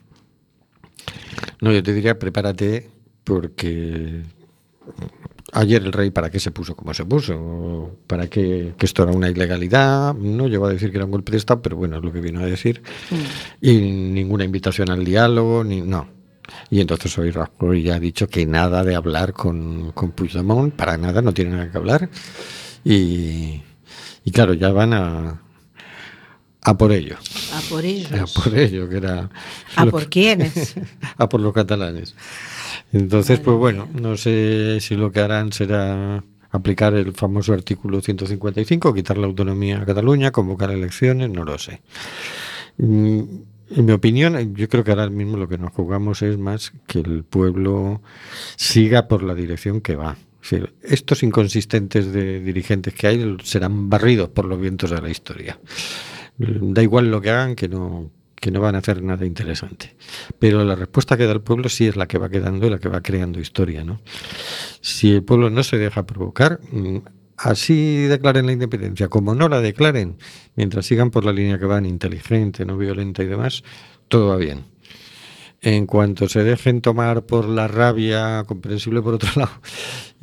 No, 1.61 1.73
yo 1.73 1.83
te 1.83 1.93
diría, 1.93 2.19
prepárate 2.19 2.91
porque 3.25 4.23
ayer 5.55 5.83
el 5.83 5.93
rey 5.93 6.11
para 6.11 6.31
qué 6.31 6.41
se 6.41 6.51
puso 6.51 6.75
como 6.77 6.93
se 6.93 7.05
puso, 7.05 7.99
para 8.07 8.27
qué 8.29 8.75
que 8.77 8.87
esto 8.87 9.05
era 9.05 9.13
una 9.13 9.31
ilegalidad, 9.31 10.15
no 10.15 10.49
llegó 10.49 10.67
a 10.67 10.71
decir 10.71 10.91
que 10.91 10.97
era 10.97 11.07
un 11.07 11.13
golpe 11.13 11.33
de 11.33 11.39
Estado, 11.39 11.63
pero 11.63 11.77
bueno, 11.77 11.97
es 11.97 12.03
lo 12.03 12.13
que 12.13 12.21
vino 12.21 12.41
a 12.41 12.47
decir, 12.47 12.83
mm. 13.11 13.67
y 13.67 13.79
ninguna 13.79 14.45
invitación 14.45 14.91
al 14.91 15.05
diálogo, 15.05 15.65
ni 15.65 15.81
no. 15.81 16.09
Y 16.69 16.81
entonces 16.81 17.17
hoy 17.17 17.31
Rajoy 17.31 17.83
ya 17.83 17.95
ha 17.95 18.01
dicho 18.01 18.29
que 18.29 18.45
nada 18.45 18.85
de 18.85 18.95
hablar 18.95 19.33
con, 19.33 19.93
con 19.93 20.11
Puigdemont, 20.11 20.75
para 20.75 20.99
nada, 20.99 21.23
no 21.23 21.33
tiene 21.33 21.53
nada 21.53 21.71
que 21.71 21.79
hablar, 21.79 22.11
y, 22.85 23.63
y 24.25 24.31
claro, 24.31 24.55
ya 24.55 24.71
van 24.73 24.93
a, 24.93 25.41
a 26.63 26.77
por 26.77 26.93
ello. 26.93 27.17
A 27.53 27.61
por 27.69 27.85
ellos. 27.85 28.11
A 28.13 28.43
por 28.43 28.59
ello, 28.59 28.89
que 28.89 28.97
era... 28.97 29.31
¿A 29.77 29.87
por 29.87 30.09
quiénes? 30.09 30.75
a 31.17 31.29
por 31.29 31.41
los 31.41 31.53
catalanes. 31.53 32.15
Entonces, 32.95 33.41
pues 33.41 33.57
bueno, 33.57 33.89
no 33.93 34.17
sé 34.17 34.79
si 34.81 34.95
lo 34.95 35.11
que 35.11 35.19
harán 35.19 35.53
será 35.53 36.23
aplicar 36.53 36.95
el 36.95 37.13
famoso 37.13 37.53
artículo 37.53 38.01
155, 38.01 38.95
quitar 38.95 39.19
la 39.19 39.27
autonomía 39.27 39.81
a 39.81 39.85
Cataluña, 39.85 40.31
convocar 40.31 40.71
elecciones, 40.71 41.29
no 41.29 41.43
lo 41.43 41.59
sé. 41.59 41.83
Mm, 42.79 43.21
en 43.71 43.85
mi 43.85 43.91
opinión, 43.91 44.55
yo 44.55 44.69
creo 44.69 44.85
que 44.85 44.93
ahora 44.93 45.11
mismo 45.11 45.37
lo 45.37 45.49
que 45.49 45.59
nos 45.59 45.73
jugamos 45.73 46.23
es 46.23 46.39
más 46.39 46.73
que 46.87 47.01
el 47.01 47.25
pueblo 47.25 48.01
siga 48.55 49.09
por 49.09 49.25
la 49.25 49.35
dirección 49.35 49.81
que 49.81 49.97
va. 49.97 50.17
estos 50.83 51.25
inconsistentes 51.25 52.13
de 52.13 52.39
dirigentes 52.39 52.95
que 52.95 53.09
hay 53.09 53.37
serán 53.43 53.91
barridos 53.91 54.29
por 54.29 54.45
los 54.45 54.61
vientos 54.61 54.91
de 54.91 55.03
la 55.03 55.11
historia. 55.11 55.59
Da 56.39 56.81
igual 56.81 57.11
lo 57.11 57.21
que 57.21 57.31
hagan, 57.31 57.57
que 57.57 57.67
no, 57.67 58.11
que 58.45 58.51
no 58.51 58.61
van 58.61 58.75
a 58.75 58.79
hacer 58.81 59.03
nada 59.03 59.25
interesante. 59.25 59.97
Pero 60.39 60.63
la 60.65 60.75
respuesta 60.75 61.17
que 61.17 61.25
da 61.25 61.33
el 61.33 61.41
pueblo 61.41 61.71
sí 61.71 61.87
es 61.87 61.97
la 61.97 62.07
que 62.07 62.19
va 62.19 62.29
quedando 62.29 62.67
y 62.67 62.71
la 62.71 62.79
que 62.79 62.91
va 62.91 63.01
creando 63.01 63.41
historia. 63.41 63.85
¿no? 63.85 64.03
Si 64.83 65.13
el 65.13 65.23
pueblo 65.23 65.49
no 65.49 65.63
se 65.63 65.79
deja 65.79 66.05
provocar, 66.05 66.61
mm, 66.71 66.99
así 67.39 68.03
declaren 68.03 68.45
la 68.45 68.53
independencia, 68.53 69.09
como 69.09 69.35
no 69.35 69.49
la 69.49 69.63
declaren, 69.63 70.19
mientras 70.57 70.85
sigan 70.85 71.11
por 71.11 71.25
la 71.25 71.33
línea 71.33 71.59
que 71.59 71.65
van, 71.65 71.87
inteligente, 71.87 72.67
no 72.67 72.77
violenta 72.77 73.23
y 73.23 73.29
demás, 73.29 73.65
todo 74.09 74.29
va 74.29 74.37
bien. 74.37 74.67
En 75.63 75.87
cuanto 75.87 76.29
se 76.29 76.45
dejen 76.45 76.83
tomar 76.83 77.25
por 77.25 77.49
la 77.49 77.67
rabia, 77.67 78.45
comprensible 78.47 79.01
por 79.01 79.15
otro 79.15 79.31
lado, 79.37 79.59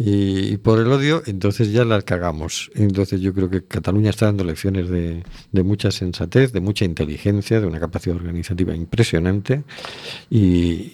y, 0.03 0.57
por 0.57 0.79
el 0.79 0.87
odio, 0.87 1.21
entonces 1.27 1.71
ya 1.71 1.85
las 1.85 2.03
cagamos. 2.03 2.71
Entonces 2.73 3.21
yo 3.21 3.35
creo 3.35 3.51
que 3.51 3.63
Cataluña 3.63 4.09
está 4.09 4.25
dando 4.25 4.43
lecciones 4.43 4.89
de, 4.89 5.21
de 5.51 5.63
mucha 5.63 5.91
sensatez, 5.91 6.51
de 6.51 6.59
mucha 6.59 6.85
inteligencia, 6.85 7.61
de 7.61 7.67
una 7.67 7.79
capacidad 7.79 8.15
organizativa 8.15 8.75
impresionante 8.75 9.63
y, 10.31 10.93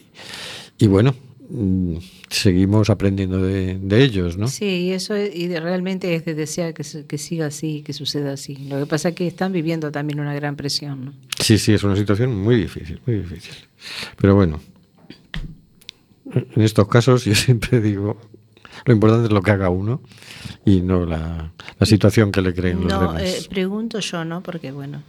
y 0.77 0.87
bueno, 0.87 1.15
mm, 1.49 1.95
seguimos 2.29 2.89
aprendiendo 2.89 3.41
de, 3.41 3.79
de, 3.79 4.03
ellos, 4.03 4.37
¿no? 4.37 4.49
Sí, 4.49 4.65
y 4.65 4.91
eso 4.91 5.15
y 5.15 5.47
de, 5.47 5.61
realmente 5.61 6.13
es 6.13 6.25
de 6.25 6.35
desear 6.35 6.73
que, 6.73 6.83
que, 7.07 7.17
siga 7.17 7.45
así, 7.45 7.83
que 7.83 7.93
suceda 7.93 8.33
así. 8.33 8.57
Lo 8.67 8.77
que 8.79 8.87
pasa 8.87 9.09
es 9.09 9.15
que 9.15 9.25
están 9.25 9.53
viviendo 9.53 9.89
también 9.89 10.19
una 10.19 10.33
gran 10.33 10.57
presión, 10.57 11.05
¿no? 11.05 11.13
Sí, 11.41 11.57
sí, 11.57 11.73
es 11.73 11.83
una 11.83 11.95
situación 11.95 12.35
muy 12.35 12.57
difícil, 12.57 12.99
muy 13.05 13.19
difícil. 13.19 13.55
Pero 14.19 14.35
bueno, 14.35 14.59
en 16.33 16.61
estos 16.61 16.89
casos 16.89 17.23
yo 17.23 17.35
siempre 17.35 17.79
digo, 17.79 18.19
lo 18.87 18.93
importante 18.93 19.25
es 19.27 19.33
lo 19.33 19.41
que 19.41 19.51
haga 19.51 19.69
uno 19.69 20.01
y 20.63 20.79
no 20.79 21.05
la, 21.05 21.51
la 21.77 21.85
situación 21.85 22.31
que 22.31 22.41
le 22.41 22.53
creen 22.53 22.81
los 22.81 22.93
no, 22.93 23.01
demás. 23.01 23.21
Eh, 23.21 23.47
pregunto 23.49 23.99
yo, 23.99 24.23
¿no? 24.23 24.41
Porque, 24.41 24.71
bueno, 24.71 25.03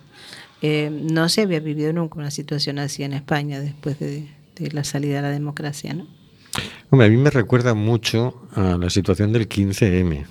eh, 0.62 0.90
no 0.90 1.28
se 1.28 1.42
había 1.42 1.60
vivido 1.60 1.92
nunca 1.92 2.18
una 2.18 2.32
situación 2.32 2.80
así 2.80 3.04
en 3.04 3.12
España 3.12 3.60
después 3.60 4.00
de, 4.00 4.28
de 4.56 4.72
la 4.72 4.82
salida 4.82 5.20
a 5.20 5.22
la 5.22 5.30
democracia, 5.30 5.94
¿no? 5.94 6.08
Hombre, 6.90 7.06
a 7.06 7.10
mí 7.10 7.16
me 7.18 7.30
recuerda 7.30 7.74
mucho 7.74 8.48
a 8.52 8.76
la 8.78 8.90
situación 8.90 9.32
del 9.32 9.48
15M 9.48 10.26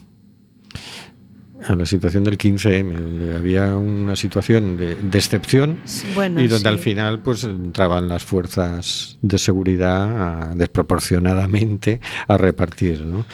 a 1.68 1.76
la 1.76 1.86
situación 1.86 2.24
del 2.24 2.38
15M. 2.38 3.36
Había 3.36 3.76
una 3.76 4.16
situación 4.16 4.78
de, 4.78 4.96
de 4.96 5.18
excepción 5.18 5.80
bueno, 6.16 6.42
y 6.42 6.48
donde 6.48 6.64
sí. 6.64 6.68
al 6.68 6.80
final 6.80 7.20
pues 7.20 7.44
entraban 7.44 8.08
las 8.08 8.24
fuerzas 8.24 9.18
de 9.22 9.38
seguridad 9.38 10.50
a, 10.50 10.56
desproporcionadamente 10.56 12.00
a 12.28 12.38
repartir. 12.38 13.02
¿no? 13.02 13.26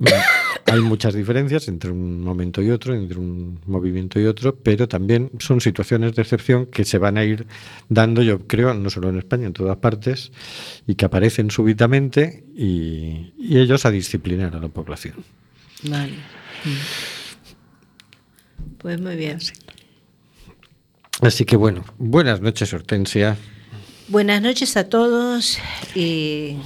Hay 0.66 0.80
muchas 0.80 1.14
diferencias 1.14 1.68
entre 1.68 1.90
un 1.90 2.22
momento 2.22 2.62
y 2.62 2.70
otro, 2.70 2.94
entre 2.94 3.18
un 3.18 3.60
movimiento 3.66 4.18
y 4.18 4.26
otro, 4.26 4.54
pero 4.56 4.88
también 4.88 5.30
son 5.38 5.60
situaciones 5.60 6.14
de 6.14 6.22
excepción 6.22 6.66
que 6.66 6.84
se 6.84 6.98
van 6.98 7.18
a 7.18 7.24
ir 7.24 7.46
dando, 7.88 8.22
yo 8.22 8.46
creo, 8.46 8.72
no 8.72 8.88
solo 8.88 9.10
en 9.10 9.18
España, 9.18 9.46
en 9.46 9.52
todas 9.52 9.76
partes, 9.78 10.32
y 10.86 10.94
que 10.94 11.04
aparecen 11.04 11.50
súbitamente 11.50 12.44
y, 12.56 13.32
y 13.36 13.58
ellos 13.58 13.84
a 13.84 13.90
disciplinar 13.90 14.56
a 14.56 14.60
la 14.60 14.68
población. 14.68 15.16
Vale. 15.82 16.14
Pues 18.82 19.00
muy 19.00 19.16
bien. 19.16 19.40
Sí. 19.40 19.52
Así 21.20 21.44
que 21.44 21.56
bueno, 21.56 21.84
buenas 21.98 22.40
noches 22.40 22.74
Hortensia. 22.74 23.36
Buenas 24.08 24.42
noches 24.42 24.76
a 24.76 24.88
todos 24.88 25.58
y 25.94 26.58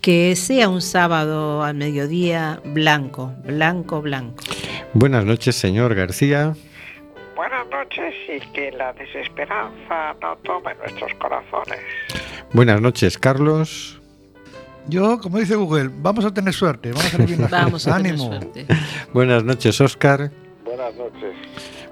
que 0.00 0.36
sea 0.36 0.68
un 0.68 0.80
sábado 0.80 1.64
al 1.64 1.74
mediodía 1.74 2.60
blanco, 2.64 3.34
blanco, 3.44 4.00
blanco. 4.00 4.44
Buenas 4.92 5.24
noches, 5.24 5.56
señor 5.56 5.94
García. 5.96 6.54
Buenas 7.34 7.66
noches 7.68 8.14
y 8.28 8.40
que 8.52 8.70
la 8.70 8.92
desesperanza 8.92 10.14
no 10.22 10.36
tome 10.44 10.74
nuestros 10.76 11.12
corazones. 11.14 11.80
Buenas 12.52 12.80
noches, 12.80 13.18
Carlos. 13.18 14.00
Yo, 14.86 15.18
como 15.18 15.38
dice 15.38 15.54
Google, 15.56 15.90
vamos 16.02 16.24
a 16.24 16.32
tener 16.34 16.52
suerte, 16.52 16.92
vamos 16.92 17.14
a 17.14 17.16
tener 17.16 17.38
Vamos 17.50 17.86
a 17.88 17.96
ánimo. 17.96 18.30
tener 18.30 18.40
suerte. 18.40 18.66
Buenas 19.12 19.44
noches, 19.44 19.80
Oscar. 19.80 20.30
Buenas 20.64 20.94
noches 20.94 21.34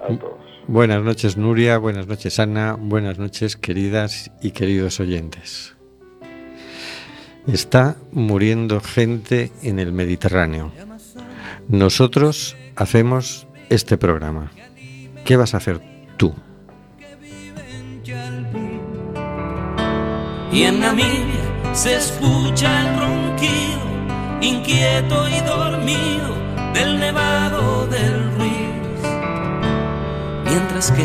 a 0.03 0.07
todos. 0.17 0.33
Buenas 0.67 1.03
noches, 1.03 1.37
Nuria. 1.37 1.77
Buenas 1.77 2.07
noches, 2.07 2.39
Ana. 2.39 2.77
Buenas 2.79 3.17
noches, 3.17 3.57
queridas 3.57 4.31
y 4.41 4.51
queridos 4.51 4.99
oyentes. 4.99 5.75
Está 7.47 7.97
muriendo 8.11 8.79
gente 8.79 9.51
en 9.61 9.79
el 9.79 9.91
Mediterráneo. 9.91 10.71
Nosotros 11.67 12.55
hacemos 12.75 13.47
este 13.69 13.97
programa. 13.97 14.51
¿Qué 15.25 15.35
vas 15.35 15.53
a 15.53 15.57
hacer 15.57 15.81
tú? 16.17 16.33
Y 20.51 20.63
en 20.63 20.79
Namibia 20.79 21.42
se 21.73 21.95
escucha 21.95 22.81
el 22.81 22.99
ronquido, 22.99 23.81
inquieto 24.41 25.27
y 25.27 25.39
dormido, 25.41 26.29
del 26.73 26.99
nevado 26.99 27.87
del 27.87 28.31
Ruiz. 28.35 29.01
Mientras 30.45 30.91
que 30.91 31.03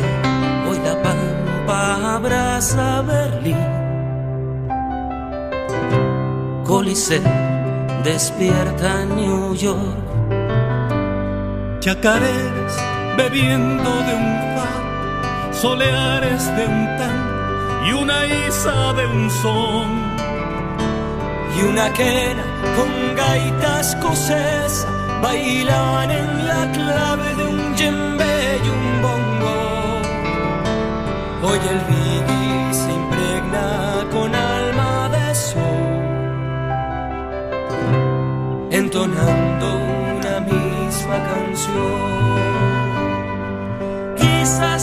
hoy 0.68 0.78
la 0.84 1.02
pampa 1.02 2.16
abraza 2.16 3.02
Berlín. 3.02 3.56
Coliseo 6.64 7.22
despierta 8.04 9.06
New 9.06 9.54
York. 9.54 9.96
Chacareras 11.80 12.76
bebiendo 13.16 13.90
de 14.06 14.14
un 14.14 14.54
far, 14.54 15.54
soleares 15.54 16.44
de 16.56 16.66
un 16.66 16.86
tan 16.98 17.86
y 17.86 17.92
una 17.92 18.26
isa 18.26 18.92
de 18.92 19.06
un 19.06 19.30
son. 19.30 20.27
Y 21.56 21.58
una 21.62 21.92
quena 21.92 22.44
con 22.76 22.90
gaitas 23.16 23.94
escocesa 23.94 24.88
bailan 25.22 26.10
en 26.10 26.46
la 26.46 26.62
clave 26.72 27.34
de 27.34 27.44
un 27.46 27.74
djembe 27.74 28.34
y 28.64 28.68
un 28.76 29.02
bongo. 29.04 29.56
Hoy 31.46 31.60
el 31.72 31.80
reggae 31.90 32.74
se 32.74 32.90
impregna 33.00 33.66
con 34.12 34.34
alma 34.34 35.08
de 35.14 35.34
sol, 35.34 35.88
entonando 38.70 39.66
una 40.16 40.34
misma 40.40 41.16
canción. 41.32 42.28
Quizás 44.20 44.76